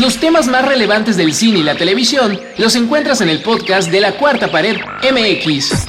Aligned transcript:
Los 0.00 0.20
temas 0.20 0.46
más 0.48 0.66
relevantes 0.68 1.16
del 1.16 1.32
cine 1.32 1.58
y 1.58 1.62
la 1.62 1.76
televisión 1.76 2.38
los 2.58 2.76
encuentras 2.76 3.20
en 3.20 3.28
el 3.28 3.42
podcast 3.42 3.90
de 3.90 4.00
la 4.00 4.16
Cuarta 4.18 4.50
Pared 4.50 4.76
MX. 5.02 5.86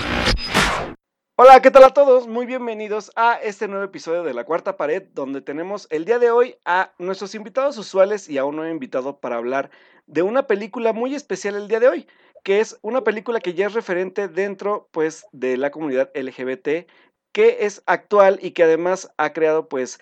Hola, 1.35 1.62
¿qué 1.62 1.70
tal 1.70 1.84
a 1.84 1.94
todos? 1.94 2.28
Muy 2.28 2.48
bienvenidos 2.48 3.12
a 3.16 3.36
este 3.36 3.68
nuevo 3.68 3.84
episodio 3.84 4.24
de 4.24 4.34
La 4.34 4.44
Cuarta 4.44 4.76
Pared, 4.76 5.04
donde 5.13 5.42
tenemos 5.42 5.88
el 5.92 6.05
día 6.05 6.18
de 6.18 6.32
hoy 6.32 6.55
a 6.66 6.94
nuestros 6.98 7.36
invitados 7.36 7.78
usuales 7.78 8.28
y 8.28 8.40
a 8.40 8.46
un 8.46 8.55
nuevo 8.55 8.71
invitado 8.71 9.20
para 9.20 9.36
hablar 9.36 9.70
de 10.07 10.23
una 10.23 10.48
película 10.48 10.94
muy 10.94 11.14
especial 11.14 11.55
el 11.55 11.68
día 11.68 11.80
de 11.80 11.89
hoy, 11.89 12.07
que 12.44 12.59
es 12.59 12.80
una 12.82 13.04
película 13.04 13.39
que 13.39 13.54
ya 13.54 13.68
es 13.68 13.73
referente 13.73 14.28
dentro 14.28 14.89
pues 14.91 15.28
de 15.32 15.57
la 15.57 15.70
comunidad 15.70 16.09
LGBT, 16.16 16.89
que 17.32 17.57
es 17.59 17.84
actual 17.86 18.39
y 18.41 18.52
que 18.52 18.64
además 18.64 19.12
ha 19.18 19.34
creado 19.34 19.70
pues 19.70 20.00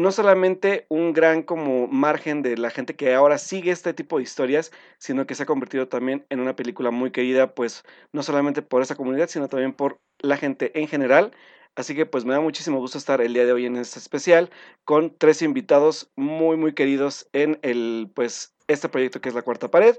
no 0.00 0.12
solamente 0.12 0.86
un 0.88 1.12
gran 1.12 1.42
como 1.42 1.86
margen 1.86 2.42
de 2.42 2.56
la 2.56 2.70
gente 2.70 2.96
que 2.96 3.14
ahora 3.14 3.38
sigue 3.38 3.70
este 3.70 3.94
tipo 3.94 4.16
de 4.16 4.24
historias, 4.24 4.72
sino 4.98 5.26
que 5.26 5.34
se 5.34 5.44
ha 5.44 5.46
convertido 5.46 5.88
también 5.88 6.26
en 6.30 6.40
una 6.40 6.56
película 6.56 6.90
muy 6.90 7.10
querida, 7.10 7.54
pues 7.54 7.84
no 8.12 8.22
solamente 8.22 8.62
por 8.62 8.82
esa 8.82 8.96
comunidad, 8.96 9.28
sino 9.28 9.48
también 9.48 9.72
por 9.72 10.00
la 10.20 10.36
gente 10.36 10.78
en 10.80 10.88
general. 10.88 11.32
Así 11.76 11.94
que 11.94 12.06
pues 12.06 12.24
me 12.24 12.34
da 12.34 12.40
muchísimo 12.40 12.78
gusto 12.78 12.98
estar 12.98 13.20
el 13.20 13.32
día 13.32 13.46
de 13.46 13.52
hoy 13.52 13.66
en 13.66 13.76
este 13.76 13.98
especial 13.98 14.50
con 14.84 15.16
tres 15.16 15.40
invitados 15.40 16.10
muy 16.16 16.56
muy 16.56 16.74
queridos 16.74 17.28
en 17.32 17.58
el 17.62 18.10
pues 18.14 18.54
este 18.66 18.88
proyecto 18.88 19.20
que 19.20 19.28
es 19.28 19.34
la 19.34 19.42
cuarta 19.42 19.70
pared. 19.70 19.96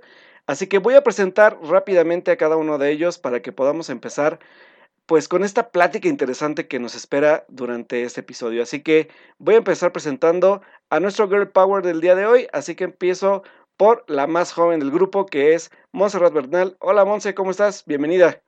Así 0.48 0.68
que 0.68 0.80
voy 0.80 0.96
a 0.96 1.04
presentar 1.04 1.58
rápidamente 1.64 2.32
a 2.32 2.38
cada 2.38 2.58
uno 2.58 2.78
de 2.78 2.92
ellos 2.92 3.20
para 3.20 3.42
que 3.42 3.52
podamos 3.52 3.90
empezar 3.90 4.40
pues 5.12 5.28
con 5.28 5.44
esta 5.44 5.72
plática 5.72 6.08
interesante 6.08 6.70
que 6.70 6.80
nos 6.80 6.96
espera 6.96 7.44
durante 7.50 8.04
este 8.04 8.22
episodio. 8.22 8.64
Así 8.64 8.82
que 8.82 9.10
voy 9.40 9.56
a 9.56 9.58
empezar 9.58 9.92
presentando 9.92 10.62
a 10.90 11.02
nuestro 11.02 11.28
Girl 11.28 11.50
Power 11.50 11.84
del 11.84 12.00
día 12.00 12.16
de 12.16 12.26
hoy. 12.26 12.48
Así 12.54 12.78
que 12.78 12.86
empiezo 12.86 13.44
por 13.76 14.06
la 14.08 14.26
más 14.26 14.54
joven 14.54 14.80
del 14.80 14.90
grupo, 14.90 15.26
que 15.26 15.54
es 15.54 15.70
Montserrat 15.92 16.32
Bernal. 16.32 16.78
Hola 16.80 17.04
Monse, 17.04 17.36
¿cómo 17.36 17.52
estás? 17.52 17.84
Bienvenida. 17.86 18.42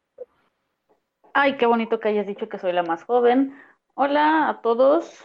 Ay, 1.34 1.58
qué 1.58 1.66
bonito 1.66 2.00
que 2.00 2.08
hayas 2.08 2.28
dicho 2.28 2.48
que 2.48 2.58
soy 2.58 2.72
la 2.72 2.84
más 2.84 3.04
joven. 3.04 3.54
Hola 3.96 4.48
a 4.48 4.62
todos 4.62 5.22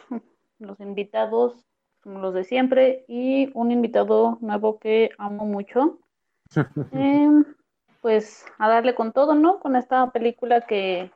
los 0.58 0.80
invitados, 0.80 1.64
los 2.02 2.34
de 2.34 2.42
siempre, 2.42 3.04
y 3.06 3.52
un 3.54 3.70
invitado 3.70 4.38
nuevo 4.40 4.80
que 4.80 5.10
amo 5.18 5.46
mucho. 5.46 6.00
Em, 6.90 7.44
pues 8.00 8.44
a 8.58 8.68
darle 8.68 8.96
con 8.96 9.12
todo, 9.12 9.36
¿no? 9.36 9.60
Con 9.60 9.76
esta 9.76 10.10
película 10.10 10.62
que 10.62 11.12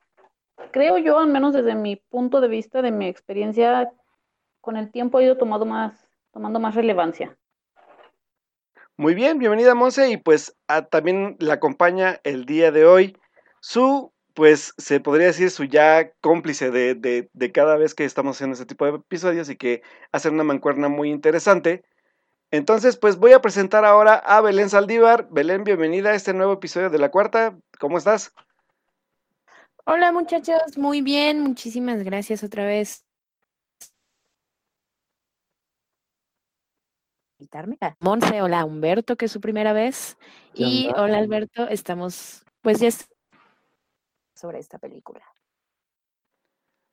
creo 0.70 0.98
yo, 0.98 1.18
al 1.18 1.28
menos 1.28 1.52
desde 1.52 1.74
mi 1.74 1.96
punto 1.96 2.41
de 2.41 2.48
vista, 2.48 2.82
de 2.82 2.91
mi 2.91 3.06
experiencia, 3.06 3.91
con 4.60 4.77
el 4.77 4.91
tiempo 4.91 5.18
ha 5.18 5.22
ido 5.22 5.36
tomando 5.36 5.66
más, 5.66 6.08
tomando 6.32 6.60
más 6.60 6.74
relevancia. 6.74 7.36
Muy 8.96 9.14
bien, 9.14 9.38
bienvenida 9.38 9.74
Monse 9.74 10.10
y 10.10 10.16
pues 10.16 10.56
también 10.90 11.36
la 11.40 11.55
acompaña 11.55 12.20
el 12.24 12.44
día 12.44 12.70
de 12.70 12.84
hoy 12.84 13.16
su, 13.60 14.12
pues 14.34 14.74
se 14.77 15.00
podría 15.00 15.28
decir 15.28 15.50
su 15.50 15.64
ya 15.64 16.12
cómplice 16.20 16.70
de, 16.70 16.94
de, 16.94 17.30
de 17.33 17.52
cada 17.52 17.77
vez 17.77 17.94
que 17.94 18.05
estamos 18.05 18.36
haciendo 18.36 18.55
este 18.55 18.66
tipo 18.66 18.84
de 18.84 18.96
episodios 18.96 19.48
y 19.48 19.56
que 19.56 19.83
hace 20.12 20.28
una 20.28 20.44
mancuerna 20.44 20.88
muy 20.88 21.10
interesante. 21.10 21.84
Entonces, 22.50 22.98
pues 22.98 23.16
voy 23.16 23.33
a 23.33 23.40
presentar 23.40 23.84
ahora 23.86 24.14
a 24.14 24.42
Belén 24.42 24.68
Saldívar. 24.68 25.27
Belén, 25.30 25.64
bienvenida 25.64 26.10
a 26.10 26.14
este 26.14 26.34
nuevo 26.34 26.52
episodio 26.52 26.90
de 26.90 26.98
La 26.98 27.10
Cuarta. 27.10 27.56
¿Cómo 27.80 27.96
estás? 27.96 28.34
Hola 29.84 30.12
muchachos, 30.12 30.78
muy 30.78 31.02
bien, 31.02 31.41
muchísimas 31.41 32.05
gracias 32.05 32.44
otra 32.44 32.64
vez. 32.64 33.05
Monse, 37.98 38.42
hola 38.42 38.64
Humberto, 38.64 39.16
que 39.16 39.24
es 39.24 39.33
su 39.33 39.41
primera 39.41 39.72
vez. 39.72 40.16
Y 40.55 40.89
hola 40.97 41.19
Alberto, 41.19 41.69
estamos 41.69 42.44
pues 42.61 42.78
ya 42.78 42.91
sobre 44.36 44.61
esta 44.61 44.78
película. 44.78 45.24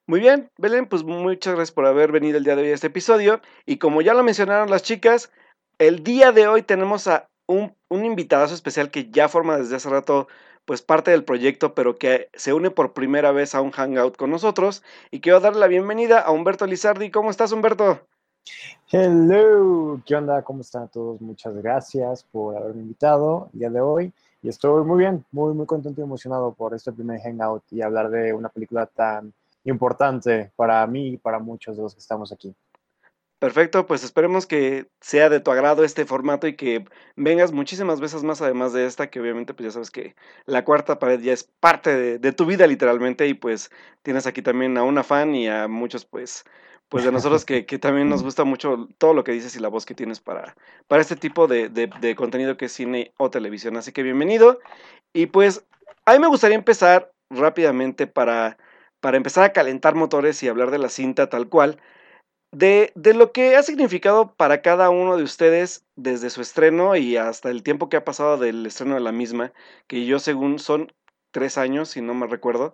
Muy 0.08 0.20
bien, 0.20 0.50
Belén, 0.58 0.88
pues 0.88 1.04
muchas 1.04 1.54
gracias 1.54 1.72
por 1.72 1.86
haber 1.86 2.12
venido 2.12 2.40
el 2.40 2.44
día 2.44 2.56
de 2.56 2.64
hoy 2.64 2.72
a 2.72 2.74
este 2.74 2.88
episodio. 2.88 3.42
Y 3.68 3.78
como 3.78 4.02
ya 4.02 4.16
lo 4.16 4.24
mencionaron 4.24 4.72
las 4.72 4.82
chicas, 4.82 5.32
el 5.78 6.04
día 6.04 6.32
de 6.32 6.48
hoy 6.48 6.64
tenemos 6.64 7.08
a 7.08 7.30
un, 7.46 7.76
un 7.88 8.06
invitadazo 8.06 8.56
especial 8.56 8.90
que 8.90 9.12
ya 9.12 9.30
forma 9.30 9.60
desde 9.60 9.76
hace 9.76 9.90
rato 9.90 10.28
pues 10.70 10.84
parte 10.84 11.10
del 11.10 11.24
proyecto, 11.24 11.74
pero 11.74 11.98
que 11.98 12.30
se 12.36 12.54
une 12.54 12.70
por 12.70 12.94
primera 12.94 13.32
vez 13.32 13.56
a 13.56 13.62
un 13.62 13.72
hangout 13.72 14.16
con 14.16 14.30
nosotros. 14.30 14.84
Y 15.10 15.20
quiero 15.20 15.40
darle 15.40 15.62
la 15.62 15.66
bienvenida 15.66 16.20
a 16.20 16.30
Humberto 16.30 16.68
Lizardi. 16.68 17.10
¿Cómo 17.10 17.32
estás, 17.32 17.52
Humberto? 17.52 18.02
Hello, 18.92 20.00
¿qué 20.06 20.16
onda? 20.16 20.44
¿Cómo 20.44 20.62
están 20.62 20.88
todos? 20.90 21.20
Muchas 21.22 21.56
gracias 21.56 22.24
por 22.24 22.56
haberme 22.56 22.84
invitado 22.84 23.50
el 23.54 23.60
día 23.62 23.72
de 23.72 23.82
hoy. 23.82 24.14
Y 24.44 24.50
estoy 24.50 24.84
muy 24.84 25.00
bien, 25.00 25.26
muy, 25.32 25.56
muy 25.56 25.66
contento 25.66 26.02
y 26.02 26.04
emocionado 26.04 26.54
por 26.54 26.76
este 26.76 26.92
primer 26.92 27.20
hangout 27.20 27.64
y 27.72 27.82
hablar 27.82 28.12
de 28.12 28.32
una 28.32 28.50
película 28.50 28.86
tan 28.86 29.34
importante 29.64 30.52
para 30.56 30.86
mí 30.86 31.14
y 31.14 31.18
para 31.18 31.40
muchos 31.40 31.78
de 31.78 31.82
los 31.82 31.96
que 31.96 32.00
estamos 32.00 32.32
aquí. 32.32 32.54
Perfecto, 33.40 33.88
pues 33.88 34.04
esperemos 34.04 34.46
que 34.46 34.88
sea 35.00 35.30
de 35.30 35.40
tu 35.40 35.50
agrado 35.50 35.86
este 35.86 36.06
formato 36.06 36.46
y 36.46 36.58
que 36.58 36.84
vengas 37.16 37.54
muchísimas 37.54 38.02
veces 38.02 38.22
más 38.24 38.42
además 38.42 38.74
de 38.74 38.86
esta, 38.86 39.10
que 39.10 39.22
obviamente 39.22 39.54
pues 39.54 39.68
ya 39.68 39.72
sabes 39.72 39.92
que 39.92 40.14
la 40.46 40.66
cuarta 40.66 41.00
pared 41.00 41.22
ya 41.22 41.32
es 41.32 41.46
parte 41.46 42.20
de, 42.20 42.32
tu 42.34 42.46
vida 42.46 42.68
literalmente 42.68 43.28
y 43.28 43.34
pues 43.34 43.72
tienes 44.04 44.28
aquí 44.28 44.42
también 44.42 44.78
a 44.78 44.84
una 44.84 45.06
fan 45.06 45.36
y 45.36 45.48
a 45.48 45.70
muchos 45.70 46.04
pues 46.04 46.44
pues 46.90 47.06
de 47.06 47.14
nosotros 47.14 47.46
que, 47.46 47.66
que 47.66 47.80
también 47.80 48.10
nos 48.10 48.24
gusta 48.24 48.44
mucho 48.44 48.90
todo 48.98 49.14
lo 49.14 49.24
que 49.24 49.32
dices 49.32 49.56
y 49.56 49.60
la 49.60 49.70
voz 49.70 49.86
que 49.86 49.96
tienes 49.96 50.20
para, 50.20 50.58
para 50.88 51.02
este 51.02 51.16
tipo 51.16 51.48
de, 51.48 51.70
de, 51.70 52.16
contenido 52.16 52.58
que 52.58 52.66
es 52.66 52.72
cine 52.72 53.14
o 53.18 53.30
televisión. 53.30 53.78
Así 53.78 53.92
que 53.92 54.02
bienvenido. 54.02 54.60
Y 55.14 55.28
pues 55.28 55.64
a 56.06 56.14
mí 56.14 56.20
me 56.20 56.28
gustaría 56.28 56.58
empezar 56.58 57.12
rápidamente 57.30 58.08
para, 58.08 58.58
para 59.02 59.18
empezar 59.18 59.44
a 59.44 59.54
calentar 59.54 59.94
motores 59.94 60.42
y 60.42 60.48
hablar 60.48 60.72
de 60.72 60.80
la 60.80 60.90
cinta 60.90 61.30
tal 61.30 61.48
cual 61.48 61.80
de, 62.52 62.92
de, 62.96 63.14
lo 63.14 63.32
que 63.32 63.56
ha 63.56 63.64
significado 63.64 64.34
para 64.36 64.62
cada 64.62 64.90
uno 64.90 65.18
de 65.18 65.24
ustedes 65.24 65.86
desde 65.96 66.30
su 66.30 66.42
estreno 66.42 66.96
y 66.96 67.18
hasta 67.18 67.50
el 67.50 67.64
tiempo 67.64 67.90
que 67.90 67.98
ha 67.98 68.06
pasado 68.06 68.38
del 68.38 68.66
estreno 68.66 68.96
de 68.96 69.02
la 69.02 69.12
misma, 69.12 69.54
que 69.88 70.06
yo 70.06 70.20
según 70.20 70.60
son 70.60 70.92
tres 71.32 71.58
años, 71.58 71.90
si 71.90 72.02
no 72.02 72.14
me 72.14 72.28
recuerdo. 72.28 72.74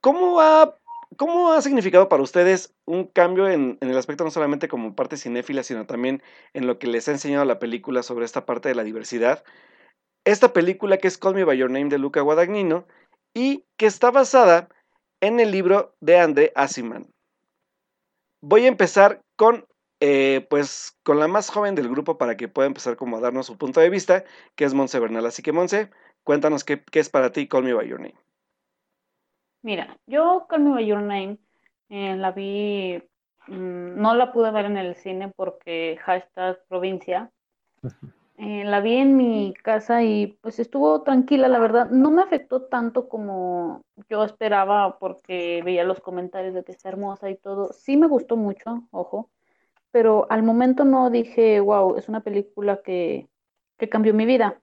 ¿Cómo 0.00 0.40
ha, 0.40 0.76
cómo 1.16 1.52
ha 1.52 1.62
significado 1.62 2.08
para 2.08 2.22
ustedes 2.22 2.74
un 2.86 3.06
cambio 3.06 3.48
en, 3.48 3.78
en, 3.80 3.90
el 3.90 3.96
aspecto 3.96 4.24
no 4.24 4.30
solamente 4.30 4.68
como 4.68 4.94
parte 4.94 5.16
cinéfila, 5.16 5.62
sino 5.62 5.86
también 5.86 6.22
en 6.52 6.66
lo 6.66 6.78
que 6.78 6.88
les 6.88 7.08
ha 7.08 7.12
enseñado 7.12 7.44
la 7.44 7.58
película 7.58 8.02
sobre 8.02 8.24
esta 8.24 8.46
parte 8.46 8.68
de 8.68 8.74
la 8.74 8.84
diversidad? 8.84 9.44
Esta 10.24 10.52
película 10.52 10.98
que 10.98 11.06
es 11.06 11.18
Call 11.18 11.34
Me 11.34 11.44
By 11.44 11.56
Your 11.56 11.70
Name 11.70 11.88
de 11.88 11.98
Luca 11.98 12.20
Guadagnino 12.20 12.86
y 13.32 13.64
que 13.78 13.86
está 13.86 14.10
basada 14.10 14.68
en 15.20 15.38
el 15.38 15.52
libro 15.52 15.94
de 16.00 16.18
André 16.18 16.52
Asiman 16.56 17.06
voy 18.48 18.64
a 18.64 18.68
empezar 18.68 19.22
con, 19.34 19.66
eh, 20.00 20.46
pues, 20.48 20.96
con 21.02 21.18
la 21.18 21.26
más 21.26 21.50
joven 21.50 21.74
del 21.74 21.88
grupo 21.88 22.16
para 22.16 22.36
que 22.36 22.48
pueda 22.48 22.68
empezar 22.68 22.96
como 22.96 23.16
a 23.16 23.20
darnos 23.20 23.46
su 23.46 23.58
punto 23.58 23.80
de 23.80 23.90
vista, 23.90 24.24
que 24.54 24.64
es 24.64 24.72
Monse 24.72 25.00
Bernal. 25.00 25.26
Así 25.26 25.42
que, 25.42 25.52
Monse, 25.52 25.90
cuéntanos 26.22 26.62
qué, 26.62 26.82
qué, 26.84 27.00
es 27.00 27.08
para 27.08 27.32
ti 27.32 27.48
Call 27.48 27.64
Me 27.64 27.74
By 27.74 27.88
Your 27.88 28.00
Name. 28.00 28.14
Mira, 29.62 29.98
yo 30.06 30.46
Call 30.48 30.62
Me 30.62 30.70
By 30.70 30.86
Your 30.86 31.02
Name 31.02 31.38
eh, 31.88 32.16
la 32.16 32.30
vi, 32.30 33.02
mmm, 33.48 34.00
no 34.00 34.14
la 34.14 34.32
pude 34.32 34.52
ver 34.52 34.66
en 34.66 34.76
el 34.76 34.94
cine 34.94 35.32
porque 35.34 35.98
hashtag 36.04 36.62
provincia. 36.68 37.32
Eh, 38.38 38.64
la 38.64 38.80
vi 38.80 38.96
en 38.96 39.16
mi 39.16 39.54
casa 39.62 40.02
y 40.02 40.38
pues 40.42 40.58
estuvo 40.58 41.02
tranquila, 41.02 41.48
la 41.48 41.58
verdad. 41.58 41.90
No 41.90 42.10
me 42.10 42.22
afectó 42.22 42.64
tanto 42.64 43.08
como 43.08 43.82
yo 44.10 44.24
esperaba 44.24 44.98
porque 44.98 45.62
veía 45.64 45.84
los 45.84 46.00
comentarios 46.00 46.52
de 46.54 46.62
que 46.62 46.72
está 46.72 46.90
hermosa 46.90 47.30
y 47.30 47.36
todo. 47.36 47.72
Sí 47.72 47.96
me 47.96 48.06
gustó 48.06 48.36
mucho, 48.36 48.86
ojo, 48.90 49.30
pero 49.90 50.26
al 50.30 50.42
momento 50.42 50.84
no 50.84 51.08
dije, 51.10 51.60
wow, 51.60 51.96
es 51.96 52.08
una 52.10 52.20
película 52.20 52.82
que, 52.82 53.26
que 53.78 53.88
cambió 53.88 54.12
mi 54.12 54.26
vida. 54.26 54.60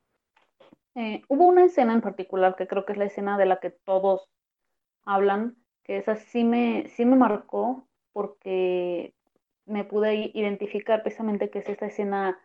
Eh, 0.96 1.24
hubo 1.28 1.48
una 1.48 1.66
escena 1.66 1.94
en 1.94 2.02
particular 2.02 2.56
que 2.56 2.68
creo 2.68 2.86
que 2.86 2.94
es 2.94 3.00
la 3.00 3.06
escena 3.06 3.40
de 3.40 3.48
la 3.48 3.60
que 3.60 3.72
todos 3.72 4.30
hablan, 5.06 5.58
que 5.84 5.98
esa 5.98 6.16
sí 6.16 6.44
me, 6.44 6.88
sí 6.90 7.06
me 7.06 7.16
marcó 7.16 7.88
porque 8.12 9.16
me 9.66 9.84
pude 9.84 10.32
identificar 10.36 11.02
precisamente 11.02 11.50
que 11.50 11.60
es 11.60 11.70
esta 11.70 11.88
escena 11.88 12.40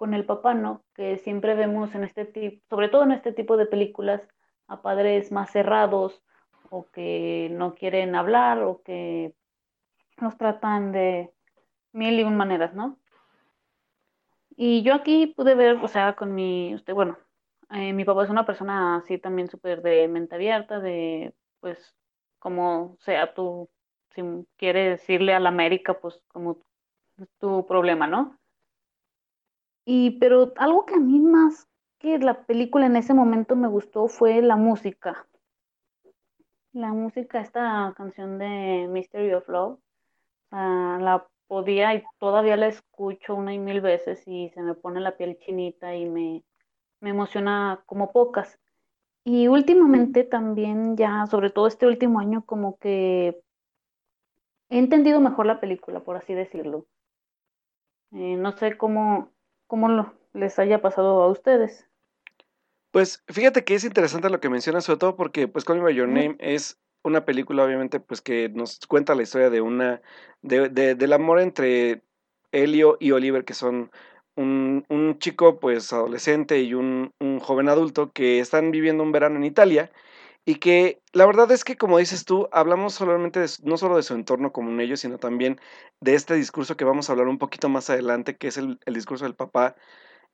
con 0.00 0.14
el 0.14 0.24
papá, 0.24 0.54
¿no? 0.54 0.82
Que 0.94 1.18
siempre 1.18 1.54
vemos 1.54 1.94
en 1.94 2.04
este 2.04 2.24
tipo, 2.24 2.64
sobre 2.70 2.88
todo 2.88 3.02
en 3.02 3.12
este 3.12 3.34
tipo 3.34 3.58
de 3.58 3.66
películas, 3.66 4.26
a 4.66 4.80
padres 4.80 5.30
más 5.30 5.50
cerrados 5.50 6.22
o 6.70 6.86
que 6.86 7.50
no 7.52 7.74
quieren 7.74 8.14
hablar 8.14 8.62
o 8.62 8.80
que 8.82 9.34
nos 10.18 10.38
tratan 10.38 10.92
de 10.92 11.30
mil 11.92 12.18
y 12.18 12.22
un 12.22 12.34
maneras, 12.34 12.72
¿no? 12.72 12.98
Y 14.56 14.82
yo 14.84 14.94
aquí 14.94 15.26
pude 15.26 15.54
ver, 15.54 15.76
o 15.82 15.88
sea, 15.88 16.16
con 16.16 16.34
mi, 16.34 16.74
usted, 16.74 16.94
bueno, 16.94 17.18
eh, 17.70 17.92
mi 17.92 18.06
papá 18.06 18.24
es 18.24 18.30
una 18.30 18.46
persona 18.46 18.96
así 18.96 19.18
también 19.18 19.50
súper 19.50 19.82
de 19.82 20.08
mente 20.08 20.34
abierta, 20.34 20.80
de, 20.80 21.34
pues, 21.60 21.94
como 22.38 22.96
sea 23.00 23.34
tú, 23.34 23.68
si 24.14 24.22
quieres 24.56 25.00
decirle 25.00 25.34
a 25.34 25.40
la 25.40 25.50
América, 25.50 26.00
pues, 26.00 26.22
como 26.28 26.56
tu 27.38 27.66
problema, 27.66 28.06
¿no? 28.06 28.39
Y, 29.92 30.12
pero 30.20 30.52
algo 30.54 30.86
que 30.86 30.94
a 30.94 31.00
mí 31.00 31.18
más 31.18 31.66
que 31.98 32.16
la 32.20 32.44
película 32.44 32.86
en 32.86 32.94
ese 32.94 33.12
momento 33.12 33.56
me 33.56 33.66
gustó 33.66 34.06
fue 34.06 34.40
la 34.40 34.54
música. 34.54 35.26
La 36.72 36.92
música, 36.92 37.40
esta 37.40 37.92
canción 37.96 38.38
de 38.38 38.86
Mystery 38.88 39.32
of 39.34 39.48
Love, 39.48 39.80
la 40.52 41.26
podía 41.48 41.92
y 41.96 42.04
todavía 42.20 42.56
la 42.56 42.68
escucho 42.68 43.34
una 43.34 43.52
y 43.52 43.58
mil 43.58 43.80
veces 43.80 44.22
y 44.28 44.50
se 44.50 44.62
me 44.62 44.74
pone 44.74 45.00
la 45.00 45.16
piel 45.16 45.36
chinita 45.40 45.96
y 45.96 46.08
me, 46.08 46.44
me 47.00 47.10
emociona 47.10 47.82
como 47.84 48.12
pocas. 48.12 48.60
Y 49.24 49.48
últimamente 49.48 50.22
también 50.22 50.96
ya, 50.96 51.26
sobre 51.26 51.50
todo 51.50 51.66
este 51.66 51.88
último 51.88 52.20
año, 52.20 52.46
como 52.46 52.78
que 52.78 53.42
he 54.68 54.78
entendido 54.78 55.20
mejor 55.20 55.46
la 55.46 55.58
película, 55.58 55.98
por 55.98 56.16
así 56.16 56.32
decirlo. 56.32 56.86
Eh, 58.12 58.36
no 58.36 58.52
sé 58.52 58.76
cómo, 58.76 59.30
cómo 59.70 60.12
les 60.34 60.58
haya 60.58 60.82
pasado 60.82 61.22
a 61.22 61.28
ustedes. 61.28 61.86
Pues 62.90 63.22
fíjate 63.28 63.62
que 63.64 63.76
es 63.76 63.84
interesante 63.84 64.28
lo 64.28 64.40
que 64.40 64.50
mencionas, 64.50 64.84
sobre 64.84 64.98
todo 64.98 65.14
porque 65.14 65.46
pues 65.46 65.64
Call 65.64 65.76
Me 65.76 65.84
By 65.84 65.94
Your 65.94 66.08
Name 66.08 66.36
es 66.40 66.80
una 67.04 67.24
película 67.24 67.64
obviamente 67.64 68.00
pues 68.00 68.20
que 68.20 68.48
nos 68.48 68.80
cuenta 68.88 69.14
la 69.14 69.22
historia 69.22 69.48
de 69.48 69.60
una, 69.60 70.02
de, 70.42 70.68
de, 70.68 70.96
del 70.96 71.12
amor 71.12 71.38
entre 71.38 72.02
Elio 72.50 72.96
y 72.98 73.12
Oliver, 73.12 73.44
que 73.44 73.54
son 73.54 73.92
un, 74.34 74.84
un 74.88 75.18
chico 75.20 75.60
pues 75.60 75.92
adolescente 75.92 76.60
y 76.60 76.74
un, 76.74 77.12
un 77.20 77.38
joven 77.38 77.68
adulto 77.68 78.10
que 78.10 78.40
están 78.40 78.72
viviendo 78.72 79.04
un 79.04 79.12
verano 79.12 79.36
en 79.36 79.44
Italia 79.44 79.92
y 80.50 80.56
que 80.56 81.00
la 81.12 81.26
verdad 81.26 81.48
es 81.52 81.62
que, 81.62 81.76
como 81.76 81.98
dices 81.98 82.24
tú, 82.24 82.48
hablamos 82.50 82.94
solamente 82.94 83.44
no 83.62 83.76
solo 83.76 83.94
de 83.94 84.02
su 84.02 84.14
entorno 84.14 84.52
como 84.52 84.68
un 84.68 84.80
ellos, 84.80 84.98
sino 84.98 85.16
también 85.16 85.60
de 86.00 86.16
este 86.16 86.34
discurso 86.34 86.76
que 86.76 86.84
vamos 86.84 87.08
a 87.08 87.12
hablar 87.12 87.28
un 87.28 87.38
poquito 87.38 87.68
más 87.68 87.88
adelante, 87.88 88.36
que 88.36 88.48
es 88.48 88.56
el, 88.56 88.80
discurso 88.84 89.26
del 89.26 89.36
papá, 89.36 89.76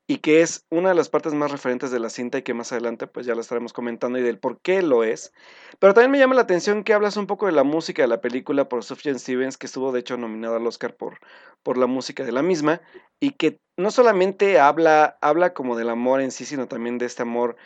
y 0.06 0.20
que 0.20 0.40
es 0.40 0.64
una 0.70 0.88
de 0.88 0.94
las 0.94 1.10
partes 1.10 1.34
más 1.34 1.50
referentes 1.52 1.90
de 1.90 2.00
la 2.00 2.08
cinta 2.08 2.38
y 2.38 2.42
que 2.42 2.54
más 2.54 2.72
adelante 2.72 3.06
pues 3.06 3.26
ya 3.26 3.34
la 3.34 3.42
estaremos 3.42 3.74
comentando 3.74 4.18
y 4.18 4.22
del 4.22 4.38
por 4.38 4.58
qué 4.62 4.80
lo 4.80 5.04
es. 5.04 5.34
Pero 5.80 5.92
también 5.92 6.12
me 6.12 6.18
llama 6.18 6.34
la 6.34 6.40
atención 6.40 6.82
que 6.82 6.94
hablas 6.94 7.18
un 7.18 7.26
poco 7.26 7.44
de 7.44 7.52
la 7.52 7.64
música 7.64 8.00
de 8.00 8.08
la 8.08 8.22
película 8.22 8.70
por 8.70 8.84
Sufjan 8.84 9.18
Stevens, 9.18 9.58
que 9.58 9.66
estuvo 9.66 9.92
de 9.92 10.00
hecho 10.00 10.16
nominado 10.16 10.56
al 10.56 10.66
Oscar 10.66 10.96
por, 10.96 11.18
por 11.62 11.76
la 11.76 11.86
música 11.86 12.24
de 12.24 12.32
la 12.32 12.40
misma, 12.40 12.80
y 13.20 13.32
que 13.32 13.60
no 13.76 13.90
solamente 13.90 14.60
habla, 14.60 15.18
habla 15.20 15.52
como 15.52 15.76
del 15.76 15.90
amor 15.90 16.22
en 16.22 16.30
sí, 16.30 16.46
sino 16.46 16.68
también 16.68 16.96
de 16.96 17.04
este 17.04 17.20
amor 17.20 17.56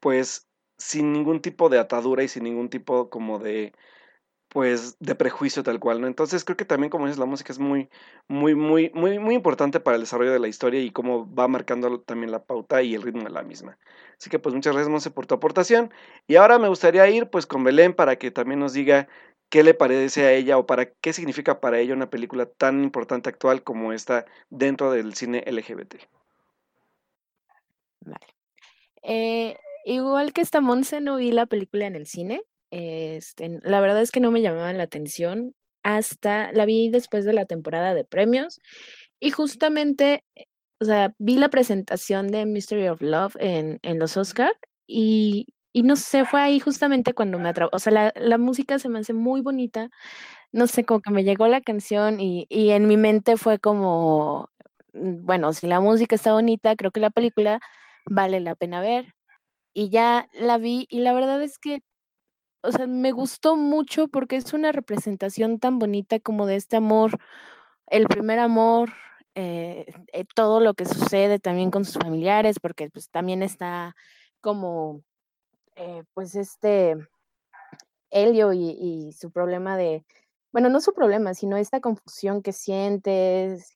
pues 0.00 0.47
sin 0.78 1.12
ningún 1.12 1.40
tipo 1.40 1.68
de 1.68 1.78
atadura 1.78 2.22
y 2.22 2.28
sin 2.28 2.44
ningún 2.44 2.70
tipo 2.70 3.10
como 3.10 3.38
de 3.38 3.72
pues 4.48 4.96
de 4.98 5.14
prejuicio 5.14 5.62
tal 5.62 5.78
cual, 5.78 6.00
¿no? 6.00 6.06
Entonces 6.06 6.44
creo 6.44 6.56
que 6.56 6.64
también 6.64 6.90
como 6.90 7.04
dices 7.04 7.18
la 7.18 7.26
música 7.26 7.52
es 7.52 7.58
muy 7.58 7.90
muy 8.28 8.54
muy 8.54 8.90
muy 8.94 9.18
muy 9.18 9.34
importante 9.34 9.78
para 9.80 9.96
el 9.96 10.02
desarrollo 10.02 10.32
de 10.32 10.38
la 10.38 10.48
historia 10.48 10.80
y 10.80 10.90
cómo 10.90 11.32
va 11.34 11.48
marcando 11.48 12.00
también 12.00 12.32
la 12.32 12.44
pauta 12.44 12.82
y 12.82 12.94
el 12.94 13.02
ritmo 13.02 13.24
de 13.24 13.30
la 13.30 13.42
misma. 13.42 13.78
Así 14.18 14.30
que 14.30 14.38
pues 14.38 14.54
muchas 14.54 14.72
gracias 14.72 14.90
Monse 14.90 15.10
por 15.10 15.26
tu 15.26 15.34
aportación 15.34 15.92
y 16.26 16.36
ahora 16.36 16.58
me 16.58 16.68
gustaría 16.68 17.08
ir 17.10 17.28
pues 17.28 17.46
con 17.46 17.62
Belén 17.64 17.94
para 17.94 18.16
que 18.16 18.30
también 18.30 18.60
nos 18.60 18.72
diga 18.72 19.08
qué 19.50 19.62
le 19.62 19.74
parece 19.74 20.24
a 20.24 20.32
ella 20.32 20.58
o 20.58 20.66
para 20.66 20.86
qué 20.86 21.12
significa 21.12 21.60
para 21.60 21.78
ella 21.78 21.94
una 21.94 22.10
película 22.10 22.46
tan 22.46 22.82
importante 22.82 23.28
actual 23.28 23.62
como 23.62 23.92
esta 23.92 24.24
dentro 24.50 24.90
del 24.92 25.14
cine 25.14 25.44
LGBT. 25.46 25.96
Vale. 28.00 28.26
Eh, 29.02 29.56
igual 29.84 30.32
que 30.32 30.40
esta 30.40 30.60
Monse 30.60 31.00
no 31.00 31.16
vi 31.16 31.32
la 31.32 31.46
película 31.46 31.86
en 31.86 31.96
el 31.96 32.06
cine. 32.06 32.42
Este, 32.70 33.60
la 33.62 33.80
verdad 33.80 34.02
es 34.02 34.10
que 34.10 34.20
no 34.20 34.30
me 34.30 34.42
llamaban 34.42 34.78
la 34.78 34.84
atención 34.84 35.54
hasta 35.82 36.52
la 36.52 36.66
vi 36.66 36.90
después 36.90 37.24
de 37.24 37.32
la 37.32 37.46
temporada 37.46 37.94
de 37.94 38.04
premios 38.04 38.60
y 39.20 39.30
justamente, 39.30 40.24
o 40.80 40.84
sea, 40.84 41.14
vi 41.18 41.36
la 41.36 41.48
presentación 41.50 42.28
de 42.28 42.46
Mystery 42.46 42.88
of 42.88 43.00
Love 43.02 43.36
en, 43.40 43.78
en 43.82 43.98
los 43.98 44.16
Oscars 44.16 44.52
y, 44.86 45.46
y, 45.72 45.82
no 45.82 45.96
sé, 45.96 46.24
fue 46.24 46.40
ahí 46.40 46.60
justamente 46.60 47.14
cuando 47.14 47.38
me 47.38 47.48
atrapó, 47.48 47.76
o 47.76 47.78
sea, 47.78 47.92
la, 47.92 48.12
la, 48.16 48.38
música 48.38 48.78
se 48.78 48.88
me 48.88 49.00
hace 49.00 49.12
muy 49.14 49.40
bonita, 49.42 49.90
no 50.52 50.66
sé, 50.66 50.84
como 50.84 51.00
que 51.00 51.10
me 51.10 51.24
llegó 51.24 51.48
la 51.48 51.60
canción 51.62 52.20
y, 52.20 52.46
y 52.50 52.70
en 52.70 52.88
mi 52.88 52.96
mente 52.96 53.36
fue 53.36 53.58
como, 53.58 54.50
mm, 54.94 55.24
bueno, 55.26 55.52
si 55.52 55.66
la 55.68 55.80
música 55.80 56.16
está 56.16 56.32
bonita, 56.32 56.76
creo 56.76 56.90
que 56.92 57.00
la 57.00 57.10
película 57.10 57.60
vale 58.06 58.40
la 58.40 58.54
pena 58.56 58.80
ver 58.80 59.14
y 59.78 59.90
ya 59.90 60.28
la 60.32 60.58
vi 60.58 60.88
y 60.90 60.98
la 61.02 61.12
verdad 61.12 61.40
es 61.40 61.56
que, 61.60 61.84
o 62.62 62.72
sea, 62.72 62.88
me 62.88 63.12
gustó 63.12 63.54
mucho 63.54 64.08
porque 64.08 64.34
es 64.34 64.52
una 64.52 64.72
representación 64.72 65.60
tan 65.60 65.78
bonita 65.78 66.18
como 66.18 66.46
de 66.46 66.56
este 66.56 66.76
amor, 66.76 67.12
el 67.86 68.08
primer 68.08 68.40
amor, 68.40 68.90
eh, 69.36 69.86
eh, 70.12 70.24
todo 70.34 70.58
lo 70.58 70.74
que 70.74 70.84
sucede 70.84 71.38
también 71.38 71.70
con 71.70 71.84
sus 71.84 72.02
familiares, 72.02 72.58
porque 72.60 72.90
pues 72.90 73.08
también 73.10 73.44
está 73.44 73.94
como, 74.40 75.02
eh, 75.76 76.02
pues 76.12 76.34
este, 76.34 76.96
Helio 78.10 78.52
y, 78.52 78.70
y, 78.70 79.12
su 79.12 79.30
problema 79.30 79.76
de, 79.76 80.04
bueno, 80.52 80.70
no 80.70 80.80
su 80.80 80.92
problema, 80.92 81.34
sino 81.34 81.56
esta 81.56 81.80
confusión 81.80 82.42
que 82.42 82.52
sientes, 82.52 83.74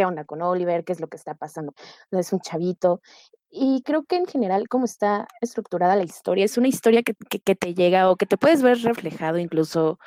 qué 0.00 0.06
onda 0.06 0.24
con 0.24 0.40
Oliver, 0.40 0.82
qué 0.84 0.92
es 0.94 1.00
lo 1.00 1.08
que 1.08 1.18
está 1.18 1.34
pasando. 1.34 1.74
Es 2.10 2.32
un 2.32 2.40
chavito. 2.40 3.02
Y 3.50 3.82
creo 3.82 4.04
que 4.04 4.16
en 4.16 4.26
general, 4.26 4.66
como 4.68 4.86
está 4.86 5.28
estructurada 5.42 5.94
la 5.94 6.04
historia, 6.04 6.46
es 6.46 6.56
una 6.56 6.68
historia 6.68 7.02
que, 7.02 7.14
que, 7.14 7.54
te 7.54 7.74
llega 7.74 8.10
o 8.10 8.16
que 8.16 8.24
te 8.24 8.38
puedes 8.38 8.62
ver 8.62 8.78
reflejado 8.78 9.38
incluso, 9.38 9.98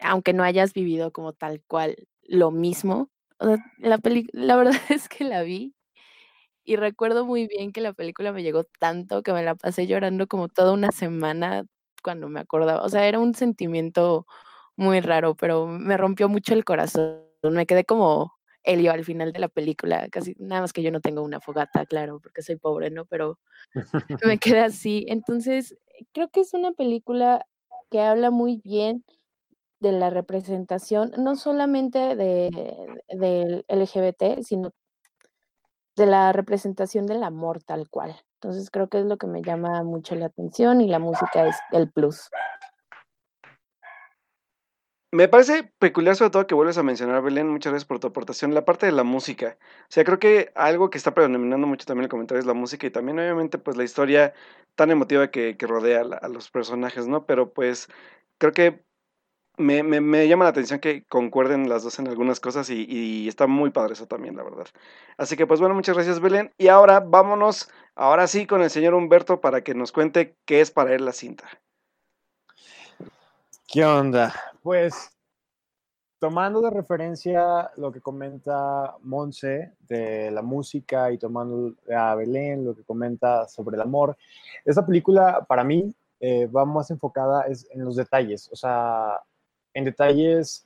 aunque 0.00 0.32
no 0.32 0.44
hayas 0.44 0.74
vivido 0.74 1.12
como 1.12 1.32
tal 1.32 1.60
cual 1.66 1.96
lo 2.22 2.52
mismo. 2.52 3.10
La, 3.78 3.98
la 4.32 4.56
verdad 4.56 4.74
es 4.90 5.08
que 5.08 5.24
la 5.24 5.42
vi 5.42 5.74
y 6.64 6.76
recuerdo 6.76 7.26
muy 7.26 7.48
bien 7.48 7.72
que 7.72 7.80
la 7.80 7.92
película 7.92 8.32
me 8.32 8.42
llegó 8.44 8.64
tanto 8.78 9.22
que 9.22 9.32
me 9.32 9.42
la 9.42 9.56
pasé 9.56 9.86
llorando 9.88 10.28
como 10.28 10.48
toda 10.48 10.72
una 10.72 10.92
semana 10.92 11.64
cuando 12.02 12.28
me 12.28 12.40
acordaba. 12.40 12.82
O 12.84 12.88
sea, 12.88 13.06
era 13.08 13.18
un 13.18 13.34
sentimiento 13.34 14.26
muy 14.76 15.00
raro, 15.00 15.34
pero 15.34 15.66
me 15.66 15.96
rompió 15.96 16.28
mucho 16.28 16.54
el 16.54 16.64
corazón. 16.64 17.22
Me 17.42 17.66
quedé 17.66 17.84
como 17.84 18.35
Helio 18.66 18.92
al 18.92 19.04
final 19.04 19.32
de 19.32 19.38
la 19.38 19.48
película, 19.48 20.08
casi 20.10 20.34
nada 20.38 20.60
más 20.60 20.72
que 20.72 20.82
yo 20.82 20.90
no 20.90 21.00
tengo 21.00 21.22
una 21.22 21.40
fogata, 21.40 21.86
claro, 21.86 22.20
porque 22.20 22.42
soy 22.42 22.56
pobre, 22.56 22.90
¿no? 22.90 23.06
Pero 23.06 23.38
me 24.24 24.38
queda 24.38 24.66
así. 24.66 25.06
Entonces, 25.08 25.76
creo 26.12 26.28
que 26.28 26.40
es 26.40 26.52
una 26.52 26.72
película 26.72 27.46
que 27.90 28.00
habla 28.00 28.30
muy 28.30 28.60
bien 28.62 29.04
de 29.80 29.92
la 29.92 30.10
representación, 30.10 31.12
no 31.18 31.36
solamente 31.36 32.16
de, 32.16 32.50
del 33.08 33.64
LGBT, 33.68 34.42
sino 34.42 34.72
de 35.96 36.06
la 36.06 36.32
representación 36.32 37.06
del 37.06 37.22
amor 37.22 37.62
tal 37.62 37.88
cual. 37.88 38.14
Entonces 38.34 38.70
creo 38.70 38.88
que 38.88 38.98
es 38.98 39.06
lo 39.06 39.16
que 39.16 39.26
me 39.26 39.42
llama 39.42 39.82
mucho 39.82 40.14
la 40.14 40.26
atención 40.26 40.80
y 40.80 40.88
la 40.88 40.98
música 40.98 41.46
es 41.46 41.56
el 41.72 41.90
plus. 41.90 42.28
Me 45.16 45.28
parece 45.28 45.64
peculiar 45.78 46.14
sobre 46.14 46.30
todo 46.30 46.46
que 46.46 46.54
vuelves 46.54 46.76
a 46.76 46.82
mencionar, 46.82 47.22
Belén, 47.22 47.48
muchas 47.48 47.72
gracias 47.72 47.88
por 47.88 47.98
tu 47.98 48.06
aportación, 48.08 48.52
la 48.52 48.66
parte 48.66 48.84
de 48.84 48.92
la 48.92 49.02
música. 49.02 49.56
O 49.84 49.86
sea, 49.88 50.04
creo 50.04 50.18
que 50.18 50.52
algo 50.54 50.90
que 50.90 50.98
está 50.98 51.14
predominando 51.14 51.66
mucho 51.66 51.86
también 51.86 52.04
el 52.04 52.10
comentario 52.10 52.38
es 52.38 52.44
la 52.44 52.52
música 52.52 52.86
y 52.86 52.90
también 52.90 53.18
obviamente 53.18 53.56
pues 53.56 53.78
la 53.78 53.84
historia 53.84 54.34
tan 54.74 54.90
emotiva 54.90 55.30
que, 55.30 55.56
rodea 55.58 56.02
a, 56.02 56.16
a, 56.26 56.28
los 56.28 56.50
personajes, 56.50 57.08
¿no? 57.08 57.24
Pero 57.24 57.50
pues 57.54 57.88
creo 58.36 58.52
que 58.52 58.84
me, 59.56 59.82
me, 59.82 60.02
me, 60.02 60.28
llama 60.28 60.44
la 60.44 60.50
atención 60.50 60.80
que 60.80 61.04
concuerden 61.06 61.70
las 61.70 61.82
dos 61.82 61.98
en 61.98 62.08
algunas 62.08 62.40
cosas 62.40 62.68
y, 62.70 62.84
y 62.86 63.28
está 63.28 63.46
muy 63.46 63.70
padre 63.70 63.94
eso 63.94 64.06
también, 64.06 64.36
la 64.36 64.44
verdad. 64.44 64.66
Así 65.16 65.36
que 65.36 65.46
pues 65.46 65.60
bueno, 65.60 65.74
muchas 65.74 65.94
gracias 65.96 66.20
Belén. 66.20 66.52
Y 66.58 66.68
ahora 66.68 67.00
vámonos, 67.00 67.70
ahora 67.94 68.26
sí, 68.26 68.46
con 68.46 68.62
el 68.62 68.70
señor 68.70 68.94
Humberto 68.94 69.40
para 69.40 69.62
que 69.64 69.74
nos 69.74 69.92
cuente 69.92 70.36
qué 70.44 70.60
es 70.60 70.70
para 70.70 70.94
él 70.94 71.06
la 71.06 71.12
cinta. 71.12 71.48
¿Qué 73.68 73.84
onda? 73.84 74.32
Pues 74.62 75.10
tomando 76.20 76.60
de 76.60 76.70
referencia 76.70 77.68
lo 77.76 77.90
que 77.90 78.00
comenta 78.00 78.94
Monse 79.02 79.72
de 79.88 80.30
la 80.30 80.40
música 80.40 81.10
y 81.10 81.18
tomando 81.18 81.74
a 81.92 82.14
Belén 82.14 82.64
lo 82.64 82.76
que 82.76 82.84
comenta 82.84 83.48
sobre 83.48 83.74
el 83.74 83.82
amor, 83.82 84.16
esta 84.64 84.86
película 84.86 85.44
para 85.48 85.64
mí 85.64 85.92
eh, 86.20 86.46
va 86.46 86.64
más 86.64 86.92
enfocada 86.92 87.44
en 87.46 87.84
los 87.84 87.96
detalles, 87.96 88.48
o 88.52 88.56
sea, 88.56 89.20
en 89.74 89.84
detalles 89.84 90.64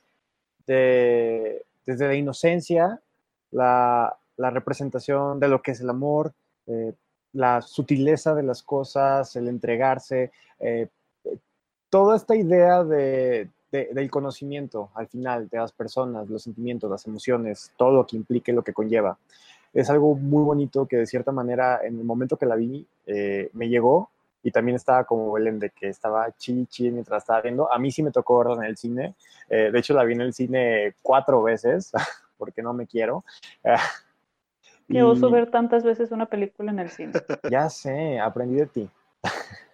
de, 0.67 1.65
desde 1.87 2.07
la 2.07 2.13
inocencia, 2.13 3.01
la, 3.49 4.15
la, 4.37 4.49
representación 4.51 5.39
de 5.39 5.47
lo 5.47 5.63
que 5.63 5.71
es 5.71 5.81
el 5.81 5.89
amor, 5.89 6.33
eh, 6.67 6.93
la 7.33 7.63
sutileza 7.63 8.35
de 8.35 8.43
las 8.43 8.61
cosas, 8.61 9.35
el 9.35 9.47
entregarse, 9.47 10.31
eh, 10.59 10.87
toda 11.91 12.15
esta 12.15 12.35
idea 12.35 12.83
de, 12.83 13.49
de, 13.71 13.89
del 13.93 14.09
conocimiento 14.09 14.89
al 14.95 15.07
final 15.07 15.47
de 15.49 15.57
las 15.59 15.71
personas, 15.71 16.27
los 16.29 16.41
sentimientos, 16.41 16.89
las 16.89 17.05
emociones, 17.05 17.71
todo 17.77 17.91
lo 17.91 18.07
que 18.07 18.15
implique, 18.15 18.53
lo 18.53 18.63
que 18.63 18.73
conlleva. 18.73 19.19
Es 19.73 19.89
algo 19.89 20.15
muy 20.15 20.43
bonito 20.43 20.87
que 20.87 20.97
de 20.97 21.05
cierta 21.05 21.31
manera 21.31 21.81
en 21.83 21.99
el 21.99 22.03
momento 22.03 22.37
que 22.37 22.45
la 22.45 22.55
vi 22.55 22.87
eh, 23.05 23.49
me 23.53 23.69
llegó 23.69 24.09
y 24.41 24.51
también 24.51 24.77
estaba 24.77 25.03
como 25.03 25.33
Belén 25.33 25.59
de 25.59 25.69
que 25.69 25.89
estaba 25.89 26.31
chi 26.31 26.65
chi 26.65 26.89
mientras 26.89 27.23
estaba 27.23 27.41
viendo. 27.41 27.71
A 27.71 27.77
mí 27.77 27.91
sí 27.91 28.01
me 28.01 28.11
tocó 28.11 28.39
verla 28.39 28.55
en 28.55 28.69
el 28.69 28.77
cine. 28.77 29.15
Eh, 29.49 29.69
de 29.71 29.79
hecho 29.79 29.93
la 29.93 30.03
vi 30.03 30.13
en 30.13 30.21
el 30.21 30.33
cine 30.33 30.95
cuatro 31.01 31.43
veces 31.43 31.91
porque 32.37 32.63
no 32.63 32.73
me 32.73 32.87
quiero. 32.87 33.23
Qué 34.87 35.03
oso 35.03 35.29
ver 35.29 35.51
tantas 35.51 35.83
veces 35.83 36.11
una 36.11 36.25
película 36.25 36.71
en 36.71 36.79
el 36.79 36.89
cine. 36.89 37.13
Ya 37.49 37.69
sé, 37.69 38.17
aprendí 38.19 38.55
de 38.55 38.67
ti. 38.67 38.89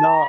no. 0.00 0.24